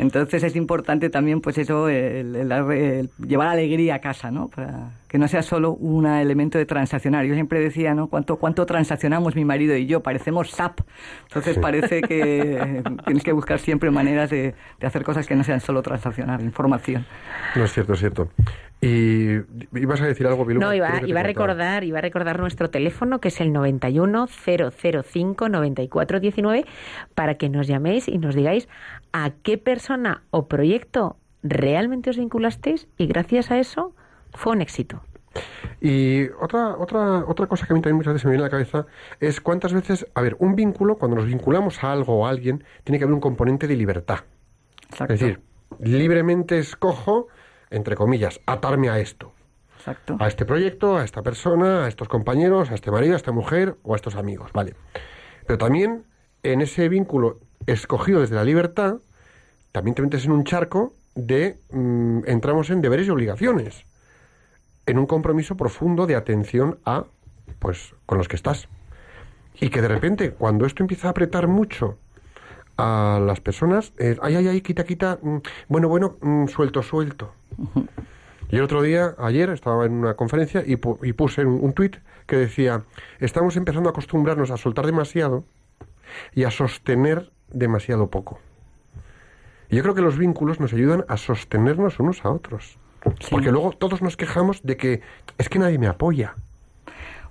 Entonces 0.00 0.42
es 0.42 0.56
importante 0.56 1.10
también, 1.10 1.40
pues 1.40 1.58
eso, 1.58 1.88
el, 1.88 2.34
el- 2.34 2.52
el 2.52 3.10
llevar 3.26 3.48
alegría 3.48 3.96
a 3.96 3.98
casa, 4.00 4.30
¿no? 4.30 4.48
Para 4.48 4.92
que 5.08 5.18
no 5.18 5.26
sea 5.28 5.42
solo 5.42 5.72
un 5.72 6.06
elemento 6.06 6.56
de 6.56 6.66
transaccionar. 6.66 7.24
Yo 7.26 7.34
siempre 7.34 7.60
decía, 7.60 7.94
¿no? 7.94 8.06
¿Cuánto, 8.08 8.36
cuánto 8.36 8.64
transaccionamos 8.64 9.34
mi 9.36 9.44
marido 9.44 9.76
y 9.76 9.86
yo? 9.86 10.00
Parecemos 10.02 10.50
SAP. 10.52 10.80
Entonces 11.24 11.58
parece 11.58 12.00
que 12.00 12.82
tienes 13.04 13.22
que 13.24 13.32
buscar 13.32 13.58
siempre 13.58 13.90
maneras 13.90 14.30
de, 14.30 14.54
de 14.78 14.86
hacer 14.86 15.02
cosas 15.04 15.26
que 15.26 15.34
no 15.34 15.44
sean 15.44 15.60
solo 15.60 15.82
transaccionar, 15.82 16.40
información. 16.40 17.04
No 17.56 17.64
es 17.64 17.72
cierto, 17.72 17.92
es 17.94 17.98
cierto. 18.00 18.28
Y 18.82 19.32
ibas 19.78 20.00
a 20.00 20.06
decir 20.06 20.26
algo, 20.26 20.46
Piluca. 20.46 20.64
No, 20.64 20.72
iba, 20.72 21.02
iba 21.06 21.20
a 21.20 21.22
recordar, 21.22 21.84
iba 21.84 21.98
a 21.98 22.00
recordar 22.00 22.38
nuestro 22.40 22.70
teléfono 22.70 23.20
que 23.20 23.28
es 23.28 23.38
el 23.42 23.52
91 23.52 24.26
005 24.26 25.48
94 25.50 26.20
19 26.20 26.64
para 27.14 27.34
que 27.34 27.50
nos 27.50 27.66
llaméis 27.66 28.08
y 28.08 28.16
nos 28.16 28.34
digáis 28.34 28.68
a 29.12 29.30
qué 29.42 29.58
persona 29.58 30.22
o 30.30 30.46
proyecto 30.48 31.16
realmente 31.42 32.10
os 32.10 32.18
vinculasteis 32.18 32.88
y 32.98 33.06
gracias 33.06 33.50
a 33.50 33.58
eso 33.58 33.94
fue 34.34 34.52
un 34.52 34.60
éxito. 34.60 35.02
Y 35.80 36.28
otra, 36.40 36.76
otra, 36.76 37.24
otra 37.26 37.46
cosa 37.46 37.66
que 37.66 37.72
a 37.72 37.76
mí 37.76 37.80
también 37.80 37.96
muchas 37.96 38.14
veces 38.14 38.26
me 38.26 38.32
viene 38.32 38.42
a 38.42 38.46
la 38.46 38.50
cabeza 38.50 38.86
es 39.20 39.40
cuántas 39.40 39.72
veces, 39.72 40.06
a 40.14 40.20
ver, 40.20 40.36
un 40.38 40.54
vínculo, 40.56 40.98
cuando 40.98 41.16
nos 41.16 41.26
vinculamos 41.26 41.82
a 41.82 41.92
algo 41.92 42.18
o 42.18 42.26
a 42.26 42.30
alguien, 42.30 42.64
tiene 42.84 42.98
que 42.98 43.04
haber 43.04 43.14
un 43.14 43.20
componente 43.20 43.66
de 43.66 43.76
libertad. 43.76 44.20
Exacto. 44.90 45.14
Es 45.14 45.20
decir, 45.20 45.40
libremente 45.78 46.58
escojo, 46.58 47.28
entre 47.70 47.94
comillas, 47.94 48.40
atarme 48.46 48.90
a 48.90 48.98
esto. 48.98 49.32
Exacto. 49.78 50.16
A 50.18 50.28
este 50.28 50.44
proyecto, 50.44 50.98
a 50.98 51.04
esta 51.04 51.22
persona, 51.22 51.84
a 51.86 51.88
estos 51.88 52.08
compañeros, 52.08 52.70
a 52.70 52.74
este 52.74 52.90
marido, 52.90 53.14
a 53.14 53.16
esta 53.16 53.32
mujer 53.32 53.76
o 53.82 53.94
a 53.94 53.96
estos 53.96 54.16
amigos, 54.16 54.52
¿vale? 54.52 54.74
Pero 55.46 55.58
también 55.58 56.04
en 56.42 56.60
ese 56.60 56.88
vínculo 56.88 57.40
escogido 57.66 58.20
desde 58.20 58.34
la 58.34 58.44
libertad, 58.44 58.96
también 59.72 59.94
te 59.94 60.02
metes 60.02 60.24
en 60.24 60.32
un 60.32 60.44
charco 60.44 60.92
de 61.14 61.58
mm, 61.70 62.20
entramos 62.26 62.70
en 62.70 62.80
deberes 62.80 63.06
y 63.06 63.10
obligaciones, 63.10 63.84
en 64.86 64.98
un 64.98 65.06
compromiso 65.06 65.56
profundo 65.56 66.06
de 66.06 66.16
atención 66.16 66.78
a, 66.84 67.04
pues, 67.58 67.94
con 68.06 68.18
los 68.18 68.28
que 68.28 68.36
estás. 68.36 68.68
Y 69.60 69.68
que 69.70 69.82
de 69.82 69.88
repente, 69.88 70.32
cuando 70.32 70.64
esto 70.66 70.82
empieza 70.82 71.08
a 71.08 71.10
apretar 71.10 71.46
mucho 71.46 71.98
a 72.78 73.20
las 73.24 73.40
personas, 73.40 73.92
ay, 74.22 74.36
ay, 74.36 74.48
ay, 74.48 74.60
quita, 74.62 74.84
quita, 74.84 75.18
mm, 75.20 75.36
bueno, 75.68 75.88
bueno, 75.88 76.16
mm, 76.20 76.46
suelto, 76.46 76.82
suelto. 76.82 77.34
Y 78.50 78.56
el 78.56 78.62
otro 78.62 78.82
día, 78.82 79.14
ayer, 79.18 79.50
estaba 79.50 79.84
en 79.84 79.92
una 79.92 80.14
conferencia 80.14 80.64
y, 80.66 80.76
pu- 80.76 80.98
y 81.06 81.12
puse 81.12 81.44
un, 81.44 81.62
un 81.62 81.72
tuit 81.72 81.96
que 82.26 82.36
decía, 82.36 82.82
estamos 83.18 83.56
empezando 83.56 83.88
a 83.88 83.92
acostumbrarnos 83.92 84.50
a 84.50 84.56
soltar 84.56 84.86
demasiado 84.86 85.44
y 86.34 86.44
a 86.44 86.50
sostener 86.50 87.30
demasiado 87.52 88.08
poco. 88.08 88.38
Y 89.68 89.76
yo 89.76 89.82
creo 89.82 89.94
que 89.94 90.02
los 90.02 90.18
vínculos 90.18 90.60
nos 90.60 90.72
ayudan 90.72 91.04
a 91.08 91.16
sostenernos 91.16 92.00
unos 92.00 92.24
a 92.24 92.30
otros. 92.30 92.78
Sí. 93.20 93.28
Porque 93.30 93.50
luego 93.50 93.72
todos 93.72 94.02
nos 94.02 94.16
quejamos 94.16 94.62
de 94.62 94.76
que 94.76 95.00
es 95.38 95.48
que 95.48 95.58
nadie 95.58 95.78
me 95.78 95.86
apoya. 95.86 96.34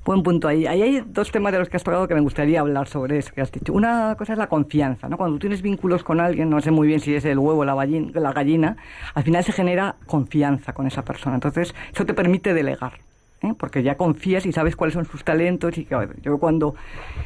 Buen 0.06 0.24
punto 0.24 0.48
ahí. 0.48 0.66
Ahí 0.66 0.82
hay 0.82 1.04
dos 1.06 1.32
temas 1.32 1.52
de 1.52 1.60
los 1.60 1.70
que 1.70 1.78
has 1.78 1.84
tocado 1.84 2.08
que 2.08 2.16
me 2.16 2.22
gustaría 2.22 2.62
hablar 2.62 2.88
sobre 2.88 3.18
eso 3.18 3.34
que 3.34 3.42
has 3.42 3.52
dicho. 3.52 3.74
Una 3.74 4.16
cosa 4.18 4.34
es 4.34 4.40
la 4.40 4.48
confianza, 4.48 5.10
¿no? 5.10 5.18
Cuando 5.18 5.36
tú 5.36 5.42
tienes 5.42 5.62
vínculos 5.62 6.04
con 6.04 6.20
alguien, 6.20 6.50
no 6.50 6.62
sé 6.62 6.72
muy 6.72 6.88
bien 6.88 7.02
si 7.02 7.14
es 7.14 7.26
el 7.26 7.38
huevo 7.38 7.60
o 7.60 7.66
la, 7.66 7.76
la 7.76 8.34
gallina, 8.34 8.78
al 9.14 9.24
final 9.24 9.44
se 9.44 9.52
genera 9.52 9.98
confianza 10.08 10.74
con 10.74 10.88
esa 10.88 11.04
persona. 11.04 11.36
Entonces, 11.36 11.76
eso 11.94 12.06
te 12.06 12.14
permite 12.14 12.54
delegar. 12.54 12.94
¿Eh? 13.42 13.54
Porque 13.58 13.84
ya 13.84 13.96
confías 13.96 14.46
y 14.46 14.52
sabes 14.52 14.76
cuáles 14.76 14.94
son 14.94 15.06
sus 15.06 15.24
talentos 15.24 15.78
y 15.78 15.84
ver, 15.86 16.22
yo 16.22 16.38
cuando 16.38 16.76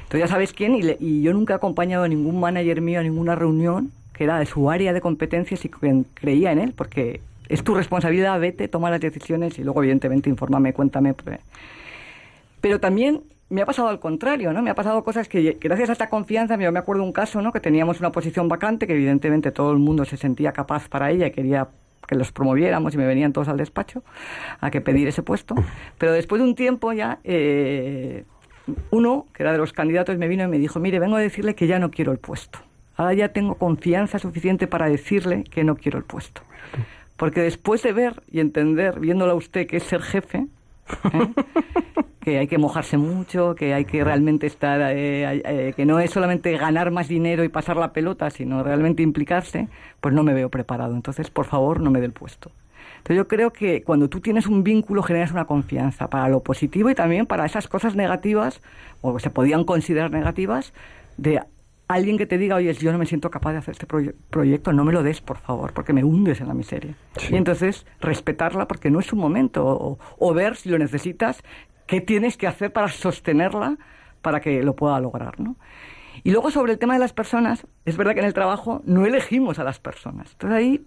tú 0.10 0.18
ya 0.18 0.28
sabes 0.28 0.54
quién 0.54 0.76
y, 0.76 0.82
le- 0.82 0.98
y 1.00 1.22
yo 1.22 1.34
nunca 1.34 1.54
he 1.54 1.56
acompañado 1.58 2.04
a 2.04 2.08
ningún 2.08 2.40
manager 2.40 2.82
mío 2.82 3.00
a 3.00 3.04
ninguna 3.04 3.36
reunión 3.36 3.92
que 4.14 4.26
era 4.26 4.38
de 4.40 4.46
su 4.46 4.70
área 4.70 4.94
de 4.94 5.02
competencias 5.02 5.66
y 5.66 5.70
creía 5.70 6.52
en 6.52 6.60
él 6.60 6.74
porque 6.76 7.22
es 7.50 7.64
tu 7.64 7.76
responsabilidad, 7.76 8.40
vete, 8.40 8.68
toma 8.68 8.90
las 8.90 9.02
decisiones 9.02 9.58
y 9.60 9.64
luego 9.64 9.82
evidentemente 9.82 10.30
infórmame, 10.30 10.74
cuéntame. 10.74 11.14
pues, 11.14 11.40
pero 12.62 12.80
también 12.80 13.22
me 13.50 13.62
ha 13.62 13.66
pasado 13.66 13.90
al 13.90 14.00
contrario, 14.00 14.54
¿no? 14.54 14.62
Me 14.62 14.70
ha 14.72 14.76
pasado 14.76 15.04
cosas 15.04 15.28
que 15.28 15.58
gracias 15.60 15.90
a 15.90 15.94
esta 15.94 16.10
confianza, 16.10 16.58
yo 16.58 16.72
me 16.72 16.80
acuerdo 16.80 17.04
un 17.04 17.12
caso, 17.12 17.42
¿no? 17.42 17.52
Que 17.52 17.60
teníamos 17.60 18.00
una 18.00 18.12
posición 18.12 18.48
vacante, 18.48 18.88
que 18.88 18.94
evidentemente 18.94 19.52
todo 19.52 19.72
el 19.72 19.80
mundo 19.80 20.06
se 20.06 20.18
sentía 20.18 20.54
capaz 20.54 20.88
para 20.88 21.12
ella 21.12 21.28
y 21.28 21.32
quería 21.32 21.68
que 22.08 22.16
los 22.16 22.32
promoviéramos 22.32 22.94
y 22.94 22.98
me 22.98 23.06
venían 23.06 23.34
todos 23.34 23.48
al 23.48 23.58
despacho 23.58 24.04
a 24.60 24.72
que 24.72 24.82
pedir 24.82 25.08
ese 25.08 25.24
puesto. 25.24 25.56
Pero 25.98 26.12
después 26.12 26.42
de 26.42 26.48
un 26.48 26.56
tiempo 26.56 26.94
ya, 26.94 27.20
eh, 27.24 28.26
uno, 28.92 29.28
que 29.34 29.44
era 29.44 29.52
de 29.52 29.58
los 29.58 29.74
candidatos, 29.74 30.18
me 30.18 30.28
vino 30.28 30.44
y 30.44 30.48
me 30.48 30.58
dijo, 30.58 30.80
mire, 30.80 31.00
vengo 31.00 31.16
a 31.16 31.20
decirle 31.20 31.56
que 31.56 31.68
ya 31.68 31.80
no 31.80 31.92
quiero 31.92 32.12
el 32.12 32.20
puesto. 32.20 32.60
Ahora 32.96 33.14
ya 33.14 33.30
tengo 33.30 33.56
confianza 33.56 34.20
suficiente 34.20 34.68
para 34.68 34.88
decirle 34.88 35.44
que 35.44 35.64
no 35.64 35.76
quiero 35.76 35.98
el 35.98 36.04
puesto. 36.04 36.42
Porque 37.18 37.42
después 37.42 37.82
de 37.84 37.94
ver 37.94 38.22
y 38.30 38.40
entender, 38.40 39.00
viéndolo 39.00 39.32
a 39.32 39.36
usted, 39.36 39.68
que 39.68 39.78
es 39.78 39.84
ser 39.84 40.02
jefe, 40.02 40.48
¿eh? 41.14 41.34
que 42.22 42.40
hay 42.40 42.48
que 42.48 42.58
mojarse 42.58 42.98
mucho, 42.98 43.54
que 43.56 43.74
hay 43.74 43.86
que 43.86 44.04
realmente 44.04 44.48
estar, 44.48 44.80
eh, 44.82 45.42
eh, 45.46 45.74
que 45.76 45.86
no 45.86 46.00
es 46.00 46.12
solamente 46.12 46.58
ganar 46.58 46.92
más 46.92 47.08
dinero 47.08 47.44
y 47.44 47.50
pasar 47.50 47.78
la 47.78 47.92
pelota, 47.92 48.30
sino 48.30 48.64
realmente 48.64 49.04
implicarse, 49.04 49.68
pues 50.00 50.14
no 50.14 50.24
me 50.24 50.34
veo 50.34 50.50
preparado. 50.50 50.96
Entonces, 50.96 51.30
por 51.30 51.46
favor, 51.46 51.82
no 51.82 51.92
me 51.92 52.00
dé 52.00 52.06
el 52.06 52.14
puesto. 52.14 52.52
Entonces 52.98 53.18
yo 53.18 53.28
creo 53.28 53.52
que 53.52 53.84
cuando 53.84 54.08
tú 54.08 54.22
tienes 54.22 54.48
un 54.48 54.64
vínculo 54.64 55.04
generas 55.04 55.32
una 55.32 55.44
confianza 55.44 56.08
para 56.08 56.30
lo 56.30 56.40
positivo 56.40 56.90
y 56.90 56.96
también 56.96 57.26
para 57.26 57.46
esas 57.46 57.68
cosas 57.68 57.96
negativas, 57.96 58.62
o 59.02 59.14
que 59.14 59.22
se 59.22 59.30
podían 59.30 59.66
considerar 59.66 60.10
negativas, 60.12 60.72
de 61.18 61.42
alguien 61.94 62.18
que 62.18 62.26
te 62.26 62.38
diga, 62.38 62.56
oye, 62.56 62.74
yo 62.74 62.92
no 62.92 62.98
me 62.98 63.06
siento 63.06 63.30
capaz 63.32 63.52
de 63.54 63.58
hacer 63.60 63.74
este 63.74 63.88
proye- 63.88 64.14
proyecto, 64.30 64.74
no 64.74 64.84
me 64.84 64.94
lo 64.94 65.04
des, 65.04 65.22
por 65.22 65.38
favor, 65.38 65.74
porque 65.74 65.94
me 65.94 66.04
hundes 66.04 66.42
en 66.42 66.48
la 66.48 66.54
miseria. 66.54 66.96
Sí. 67.18 67.34
Y 67.34 67.38
entonces 67.38 67.86
respetarla 68.02 68.68
porque 68.68 68.90
no 68.90 69.00
es 69.00 69.06
su 69.06 69.16
momento, 69.16 69.66
o, 69.66 70.00
o 70.18 70.34
ver 70.34 70.56
si 70.56 70.70
lo 70.70 70.78
necesitas, 70.78 71.42
qué 71.88 72.02
tienes 72.02 72.38
que 72.38 72.48
hacer 72.48 72.72
para 72.72 72.88
sostenerla 72.90 73.78
para 74.22 74.40
que 74.40 74.64
lo 74.64 74.76
pueda 74.76 75.00
lograr, 75.00 75.40
¿no? 75.40 75.56
Y 76.24 76.32
luego 76.32 76.52
sobre 76.52 76.74
el 76.74 76.80
tema 76.80 76.94
de 76.94 77.00
las 77.00 77.12
personas, 77.12 77.66
es 77.86 77.98
verdad 77.98 78.14
que 78.14 78.20
en 78.22 78.26
el 78.28 78.34
trabajo 78.34 78.82
no 78.86 79.06
elegimos 79.06 79.60
a 79.60 79.64
las 79.64 79.80
personas. 79.80 80.32
Entonces 80.34 80.58
ahí 80.58 80.86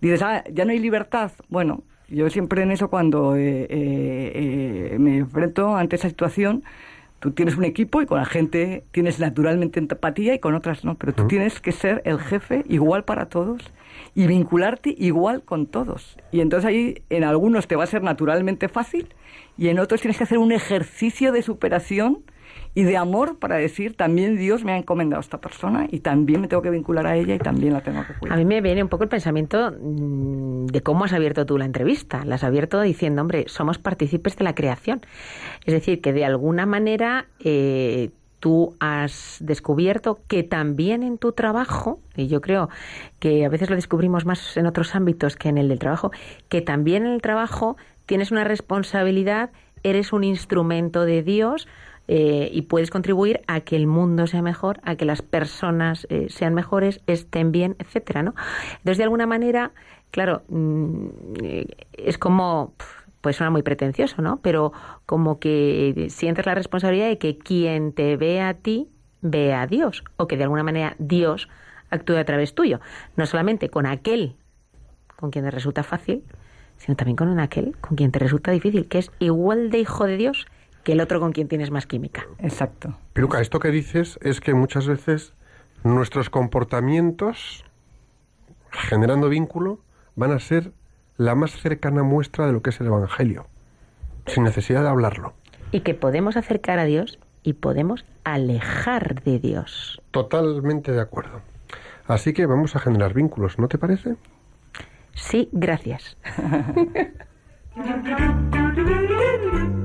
dices, 0.00 0.22
ah, 0.22 0.42
ya 0.52 0.64
no 0.64 0.72
hay 0.72 0.78
libertad. 0.80 1.30
Bueno, 1.48 1.82
yo 2.08 2.28
siempre 2.30 2.62
en 2.62 2.72
eso 2.72 2.88
cuando 2.90 3.36
eh, 3.36 3.66
eh, 3.70 4.90
eh, 4.94 4.96
me 4.98 5.18
enfrento 5.18 5.76
ante 5.76 5.96
esa 5.96 6.08
situación, 6.08 6.64
tú 7.22 7.30
tienes 7.30 7.56
un 7.56 7.64
equipo 7.64 8.02
y 8.02 8.06
con 8.06 8.18
la 8.18 8.24
gente 8.24 8.82
tienes 8.90 9.20
naturalmente 9.20 9.78
empatía 9.78 10.34
y 10.34 10.40
con 10.40 10.56
otras 10.56 10.84
no, 10.84 10.96
pero 10.96 11.14
tú 11.14 11.28
tienes 11.28 11.60
que 11.60 11.70
ser 11.70 12.02
el 12.04 12.18
jefe 12.18 12.64
igual 12.68 13.04
para 13.04 13.26
todos 13.26 13.62
y 14.16 14.26
vincularte 14.26 14.92
igual 14.98 15.44
con 15.44 15.66
todos. 15.66 16.18
Y 16.32 16.40
entonces 16.40 16.68
ahí 16.68 17.04
en 17.10 17.22
algunos 17.22 17.68
te 17.68 17.76
va 17.76 17.84
a 17.84 17.86
ser 17.86 18.02
naturalmente 18.02 18.68
fácil 18.68 19.14
y 19.56 19.68
en 19.68 19.78
otros 19.78 20.00
tienes 20.00 20.18
que 20.18 20.24
hacer 20.24 20.38
un 20.38 20.50
ejercicio 20.50 21.30
de 21.30 21.42
superación 21.42 22.24
y 22.74 22.84
de 22.84 22.96
amor 22.96 23.38
para 23.38 23.56
decir 23.56 23.96
también 23.96 24.36
Dios 24.36 24.64
me 24.64 24.72
ha 24.72 24.78
encomendado 24.78 25.20
a 25.20 25.22
esta 25.22 25.40
persona 25.40 25.86
y 25.90 26.00
también 26.00 26.40
me 26.40 26.48
tengo 26.48 26.62
que 26.62 26.70
vincular 26.70 27.06
a 27.06 27.16
ella 27.16 27.34
y 27.34 27.38
también 27.38 27.74
la 27.74 27.82
tengo 27.82 28.04
que 28.06 28.14
A 28.14 28.18
cuidar. 28.18 28.38
mí 28.38 28.44
me 28.44 28.60
viene 28.60 28.82
un 28.82 28.88
poco 28.88 29.04
el 29.04 29.10
pensamiento 29.10 29.72
mm, 29.78 30.66
de 30.66 30.80
cómo 30.80 31.04
has 31.04 31.12
abierto 31.12 31.44
tú 31.44 31.58
la 31.58 31.66
entrevista. 31.66 32.24
La 32.24 32.36
has 32.36 32.44
abierto 32.44 32.80
diciendo, 32.80 33.20
hombre, 33.20 33.44
somos 33.48 33.78
partícipes 33.78 34.36
de 34.36 34.44
la 34.44 34.54
creación. 34.54 35.02
Es 35.66 35.74
decir, 35.74 36.00
que 36.00 36.12
de 36.14 36.24
alguna 36.24 36.64
manera 36.64 37.26
eh, 37.40 38.10
tú 38.40 38.74
has 38.80 39.36
descubierto 39.40 40.20
que 40.26 40.42
también 40.42 41.02
en 41.02 41.18
tu 41.18 41.32
trabajo, 41.32 42.00
y 42.16 42.26
yo 42.26 42.40
creo 42.40 42.70
que 43.18 43.44
a 43.44 43.48
veces 43.48 43.68
lo 43.70 43.76
descubrimos 43.76 44.24
más 44.24 44.56
en 44.56 44.66
otros 44.66 44.94
ámbitos 44.94 45.36
que 45.36 45.48
en 45.48 45.58
el 45.58 45.68
del 45.68 45.78
trabajo, 45.78 46.10
que 46.48 46.62
también 46.62 47.04
en 47.06 47.12
el 47.12 47.22
trabajo 47.22 47.76
tienes 48.06 48.32
una 48.32 48.44
responsabilidad, 48.44 49.50
eres 49.84 50.12
un 50.12 50.24
instrumento 50.24 51.04
de 51.04 51.22
Dios 51.22 51.68
eh, 52.08 52.50
y 52.52 52.62
puedes 52.62 52.90
contribuir 52.90 53.42
a 53.46 53.60
que 53.60 53.76
el 53.76 53.86
mundo 53.86 54.26
sea 54.26 54.42
mejor, 54.42 54.80
a 54.82 54.96
que 54.96 55.04
las 55.04 55.22
personas 55.22 56.06
eh, 56.10 56.26
sean 56.28 56.54
mejores, 56.54 57.00
estén 57.06 57.52
bien, 57.52 57.76
etcétera, 57.78 58.22
¿no? 58.22 58.34
Entonces, 58.78 58.98
de 58.98 59.04
alguna 59.04 59.26
manera, 59.26 59.72
claro, 60.10 60.42
mm, 60.48 61.06
es 61.92 62.18
como, 62.18 62.74
pues 63.20 63.36
suena 63.36 63.50
muy 63.50 63.62
pretencioso, 63.62 64.20
¿no? 64.20 64.40
Pero 64.42 64.72
como 65.06 65.38
que 65.38 66.08
sientes 66.10 66.44
la 66.44 66.54
responsabilidad 66.54 67.08
de 67.08 67.18
que 67.18 67.38
quien 67.38 67.92
te 67.92 68.16
ve 68.16 68.40
a 68.40 68.54
ti, 68.54 68.88
ve 69.20 69.54
a 69.54 69.66
Dios, 69.66 70.04
o 70.16 70.26
que 70.26 70.36
de 70.36 70.42
alguna 70.42 70.64
manera 70.64 70.96
Dios 70.98 71.48
actúe 71.90 72.16
a 72.16 72.24
través 72.24 72.54
tuyo, 72.54 72.80
no 73.16 73.26
solamente 73.26 73.68
con 73.68 73.86
aquel 73.86 74.36
con 75.16 75.30
quien 75.30 75.44
te 75.44 75.52
resulta 75.52 75.84
fácil, 75.84 76.24
sino 76.78 76.96
también 76.96 77.16
con 77.16 77.38
aquel 77.38 77.76
con 77.80 77.96
quien 77.96 78.10
te 78.10 78.18
resulta 78.18 78.50
difícil, 78.50 78.88
que 78.88 78.98
es 78.98 79.12
igual 79.20 79.70
de 79.70 79.78
hijo 79.78 80.04
de 80.06 80.16
Dios 80.16 80.46
que 80.84 80.92
el 80.92 81.00
otro 81.00 81.20
con 81.20 81.32
quien 81.32 81.48
tienes 81.48 81.70
más 81.70 81.86
química. 81.86 82.26
Exacto. 82.38 82.96
Piluca, 83.12 83.40
esto 83.40 83.60
que 83.60 83.70
dices 83.70 84.18
es 84.22 84.40
que 84.40 84.54
muchas 84.54 84.86
veces 84.86 85.34
nuestros 85.84 86.30
comportamientos, 86.30 87.64
generando 88.70 89.28
vínculo, 89.28 89.80
van 90.16 90.32
a 90.32 90.40
ser 90.40 90.72
la 91.16 91.34
más 91.34 91.52
cercana 91.52 92.02
muestra 92.02 92.46
de 92.46 92.52
lo 92.52 92.62
que 92.62 92.70
es 92.70 92.80
el 92.80 92.88
Evangelio, 92.88 93.46
sin 94.26 94.44
necesidad 94.44 94.82
de 94.82 94.88
hablarlo. 94.88 95.34
Y 95.70 95.80
que 95.80 95.94
podemos 95.94 96.36
acercar 96.36 96.78
a 96.78 96.84
Dios 96.84 97.18
y 97.42 97.54
podemos 97.54 98.04
alejar 98.24 99.22
de 99.22 99.38
Dios. 99.38 100.02
Totalmente 100.10 100.92
de 100.92 101.00
acuerdo. 101.00 101.40
Así 102.06 102.32
que 102.32 102.46
vamos 102.46 102.76
a 102.76 102.80
generar 102.80 103.14
vínculos, 103.14 103.58
¿no 103.58 103.68
te 103.68 103.78
parece? 103.78 104.16
Sí, 105.14 105.48
gracias. 105.52 106.16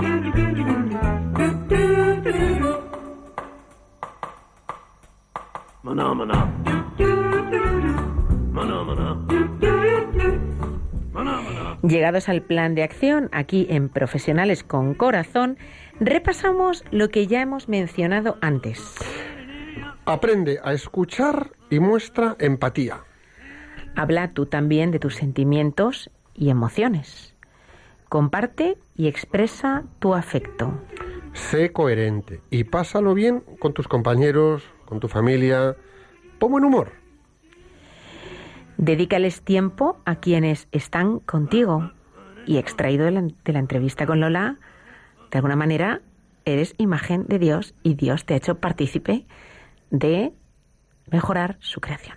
Maná, 5.84 6.14
maná. 6.14 6.52
Maná, 8.52 8.84
maná. 8.84 9.16
Maná, 11.14 11.42
maná. 11.42 11.78
Llegados 11.84 12.30
al 12.30 12.42
plan 12.42 12.74
de 12.76 12.84
acción, 12.84 13.30
aquí 13.32 13.68
en 13.70 13.88
Profesionales 13.88 14.64
con 14.64 14.96
Corazón, 14.96 15.58
repasamos 16.00 16.84
lo 16.92 17.10
que 17.10 17.28
ya 17.28 17.42
hemos 17.42 17.70
mencionado 17.70 18.38
antes. 18.42 18.96
Aprende 20.06 20.60
a 20.64 20.74
escuchar 20.74 21.52
y 21.70 21.80
muestra 21.80 22.36
empatía. 22.40 23.04
Habla 23.96 24.32
tú 24.34 24.46
también 24.48 24.92
de 24.92 25.00
tus 25.00 25.16
sentimientos 25.16 26.10
y 26.34 26.50
emociones. 26.50 27.36
Comparte 28.10 28.78
y 28.96 29.08
expresa 29.08 29.84
tu 30.00 30.16
afecto. 30.16 30.74
Sé 31.34 31.72
coherente 31.72 32.42
y 32.50 32.64
pásalo 32.64 33.14
bien 33.14 33.44
con 33.60 33.74
tus 33.74 33.88
compañeros, 33.88 34.64
con 34.88 35.00
tu 35.00 35.08
familia. 35.08 35.76
Pon 36.40 36.52
buen 36.52 36.66
humor. 36.66 36.92
Dedícales 38.78 39.42
tiempo 39.42 40.00
a 40.06 40.16
quienes 40.16 40.68
están 40.72 41.20
contigo. 41.20 41.92
Y 42.48 42.58
extraído 42.58 43.06
de 43.06 43.12
la, 43.12 43.22
de 43.22 43.54
la 43.54 43.60
entrevista 43.60 44.06
con 44.06 44.22
Lola, 44.22 44.58
de 45.32 45.38
alguna 45.38 45.58
manera 45.58 46.02
eres 46.46 46.74
imagen 46.78 47.26
de 47.28 47.40
Dios 47.40 47.76
y 47.84 47.96
Dios 47.96 48.26
te 48.26 48.34
ha 48.34 48.38
hecho 48.38 48.56
partícipe 48.56 49.26
de 49.90 50.32
mejorar 51.12 51.58
su 51.60 51.82
creación. 51.82 52.16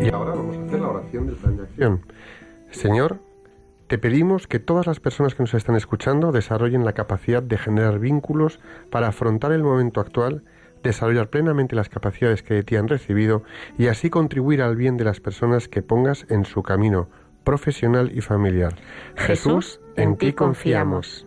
Y 0.00 0.08
ahora 0.08 0.34
vamos 0.34 0.56
a 0.56 0.64
hacer 0.64 0.80
la 0.80 0.88
oración 0.88 1.26
del 1.26 1.36
plan 1.36 1.56
de 1.58 1.62
acción. 1.64 2.06
Señor, 2.70 3.20
te 3.90 3.98
pedimos 3.98 4.46
que 4.46 4.60
todas 4.60 4.86
las 4.86 5.00
personas 5.00 5.34
que 5.34 5.42
nos 5.42 5.52
están 5.52 5.74
escuchando 5.74 6.30
desarrollen 6.30 6.84
la 6.84 6.92
capacidad 6.92 7.42
de 7.42 7.58
generar 7.58 7.98
vínculos 7.98 8.60
para 8.88 9.08
afrontar 9.08 9.50
el 9.50 9.64
momento 9.64 10.00
actual 10.00 10.44
desarrollar 10.84 11.28
plenamente 11.28 11.74
las 11.74 11.88
capacidades 11.88 12.44
que 12.44 12.54
de 12.54 12.62
ti 12.62 12.76
han 12.76 12.86
recibido 12.86 13.42
y 13.78 13.88
así 13.88 14.08
contribuir 14.08 14.62
al 14.62 14.76
bien 14.76 14.96
de 14.96 15.02
las 15.02 15.18
personas 15.18 15.66
que 15.66 15.82
pongas 15.82 16.24
en 16.28 16.44
su 16.44 16.62
camino 16.62 17.08
profesional 17.42 18.12
y 18.14 18.20
familiar. 18.20 18.76
Jesús, 19.16 19.80
en 19.96 20.16
ti 20.16 20.34
confiamos. 20.34 21.26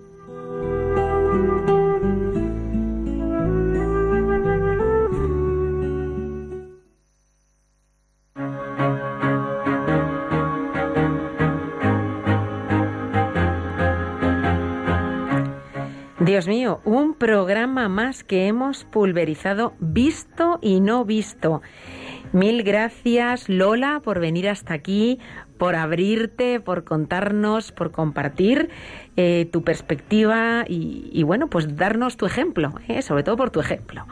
Dios 16.34 16.48
mío, 16.48 16.82
un 16.84 17.14
programa 17.14 17.90
más 17.90 18.24
que 18.24 18.48
hemos 18.48 18.86
pulverizado, 18.86 19.76
visto 19.80 20.58
y 20.64 20.82
no 20.82 21.06
visto. 21.06 21.62
Mil 22.32 22.64
gracias, 22.64 23.50
Lola, 23.50 24.02
por 24.04 24.20
venir 24.20 24.50
hasta 24.50 24.74
aquí, 24.74 25.20
por 25.60 25.76
abrirte, 25.76 26.60
por 26.60 26.86
contarnos, 26.86 27.72
por 27.72 27.92
compartir 27.92 28.72
eh, 29.16 29.48
tu 29.54 29.64
perspectiva 29.64 30.66
y, 30.68 31.22
bueno, 31.22 31.50
pues 31.50 31.76
darnos 31.76 32.18
tu 32.18 32.26
ejemplo, 32.26 32.74
eh, 32.88 33.04
sobre 33.04 33.22
todo 33.22 33.38
por 33.38 33.52
tu 33.52 33.60
ejemplo. 33.60 34.08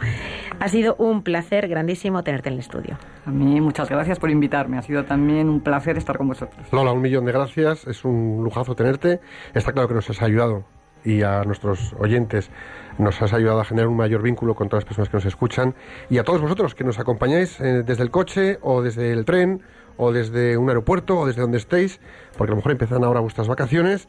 Ha 0.59 0.67
sido 0.67 0.93
un 0.99 1.23
placer 1.23 1.67
grandísimo 1.67 2.23
tenerte 2.23 2.49
en 2.49 2.53
el 2.53 2.59
estudio. 2.59 2.99
A 3.25 3.31
mí 3.31 3.59
muchas 3.61 3.89
gracias 3.89 4.19
por 4.19 4.29
invitarme. 4.29 4.77
Ha 4.77 4.83
sido 4.83 5.05
también 5.05 5.49
un 5.49 5.61
placer 5.61 5.97
estar 5.97 6.19
con 6.19 6.27
vosotros. 6.27 6.71
Lola, 6.71 6.91
un 6.91 7.01
millón 7.01 7.25
de 7.25 7.31
gracias. 7.31 7.87
Es 7.87 8.05
un 8.05 8.43
lujazo 8.43 8.75
tenerte. 8.75 9.21
Está 9.55 9.73
claro 9.73 9.87
que 9.87 9.95
nos 9.95 10.07
has 10.07 10.21
ayudado 10.21 10.65
y 11.03 11.23
a 11.23 11.43
nuestros 11.43 11.93
oyentes 11.99 12.49
nos 12.97 13.21
has 13.21 13.33
ayudado 13.33 13.61
a 13.61 13.65
generar 13.65 13.87
un 13.87 13.97
mayor 13.97 14.21
vínculo 14.21 14.55
con 14.55 14.69
todas 14.69 14.83
las 14.83 14.87
personas 14.87 15.09
que 15.09 15.17
nos 15.17 15.25
escuchan 15.25 15.75
y 16.09 16.17
a 16.17 16.23
todos 16.23 16.41
vosotros 16.41 16.75
que 16.75 16.83
nos 16.83 16.99
acompañáis 16.99 17.59
eh, 17.59 17.83
desde 17.83 18.03
el 18.03 18.11
coche 18.11 18.59
o 18.61 18.81
desde 18.81 19.11
el 19.11 19.25
tren 19.25 19.63
o 19.97 20.11
desde 20.11 20.57
un 20.57 20.69
aeropuerto 20.69 21.19
o 21.19 21.27
desde 21.27 21.41
donde 21.41 21.57
estéis, 21.57 21.99
porque 22.37 22.51
a 22.51 22.53
lo 22.53 22.57
mejor 22.57 22.71
empiezan 22.71 23.03
ahora 23.03 23.19
vuestras 23.19 23.47
vacaciones. 23.47 24.07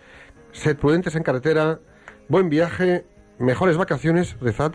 Sed 0.53 0.77
prudentes 0.77 1.17
en 1.17 1.23
carretera, 1.23 1.81
buen 2.29 2.49
viaje, 2.49 3.05
mejores 3.39 3.77
vacaciones, 3.77 4.37
rezad 4.41 4.73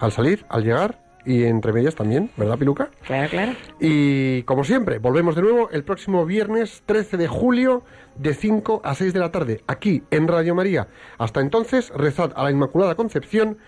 al 0.00 0.12
salir, 0.12 0.44
al 0.48 0.64
llegar 0.64 1.03
y 1.24 1.44
entre 1.44 1.72
medias 1.72 1.94
también, 1.94 2.30
¿verdad, 2.36 2.58
Piluca? 2.58 2.90
Claro, 3.06 3.28
claro. 3.28 3.52
Y 3.80 4.42
como 4.42 4.64
siempre, 4.64 4.98
volvemos 4.98 5.34
de 5.34 5.42
nuevo 5.42 5.70
el 5.70 5.84
próximo 5.84 6.24
viernes 6.26 6.82
13 6.86 7.16
de 7.16 7.28
julio 7.28 7.82
de 8.16 8.34
5 8.34 8.82
a 8.84 8.94
6 8.94 9.12
de 9.12 9.20
la 9.20 9.32
tarde, 9.32 9.62
aquí 9.66 10.02
en 10.10 10.28
Radio 10.28 10.54
María. 10.54 10.88
Hasta 11.18 11.40
entonces, 11.40 11.90
rezad 11.90 12.32
a 12.36 12.44
la 12.44 12.50
Inmaculada 12.50 12.94
Concepción 12.94 13.58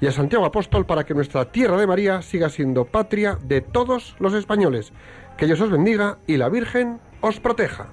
y 0.00 0.06
a 0.06 0.12
Santiago 0.12 0.44
Apóstol 0.44 0.86
para 0.86 1.04
que 1.04 1.14
nuestra 1.14 1.52
tierra 1.52 1.76
de 1.78 1.86
María 1.86 2.22
siga 2.22 2.48
siendo 2.48 2.86
patria 2.86 3.38
de 3.42 3.60
todos 3.60 4.16
los 4.18 4.34
españoles. 4.34 4.92
Que 5.36 5.46
Dios 5.46 5.60
os 5.60 5.70
bendiga 5.70 6.18
y 6.26 6.36
la 6.36 6.48
Virgen 6.48 7.00
os 7.20 7.40
proteja. 7.40 7.92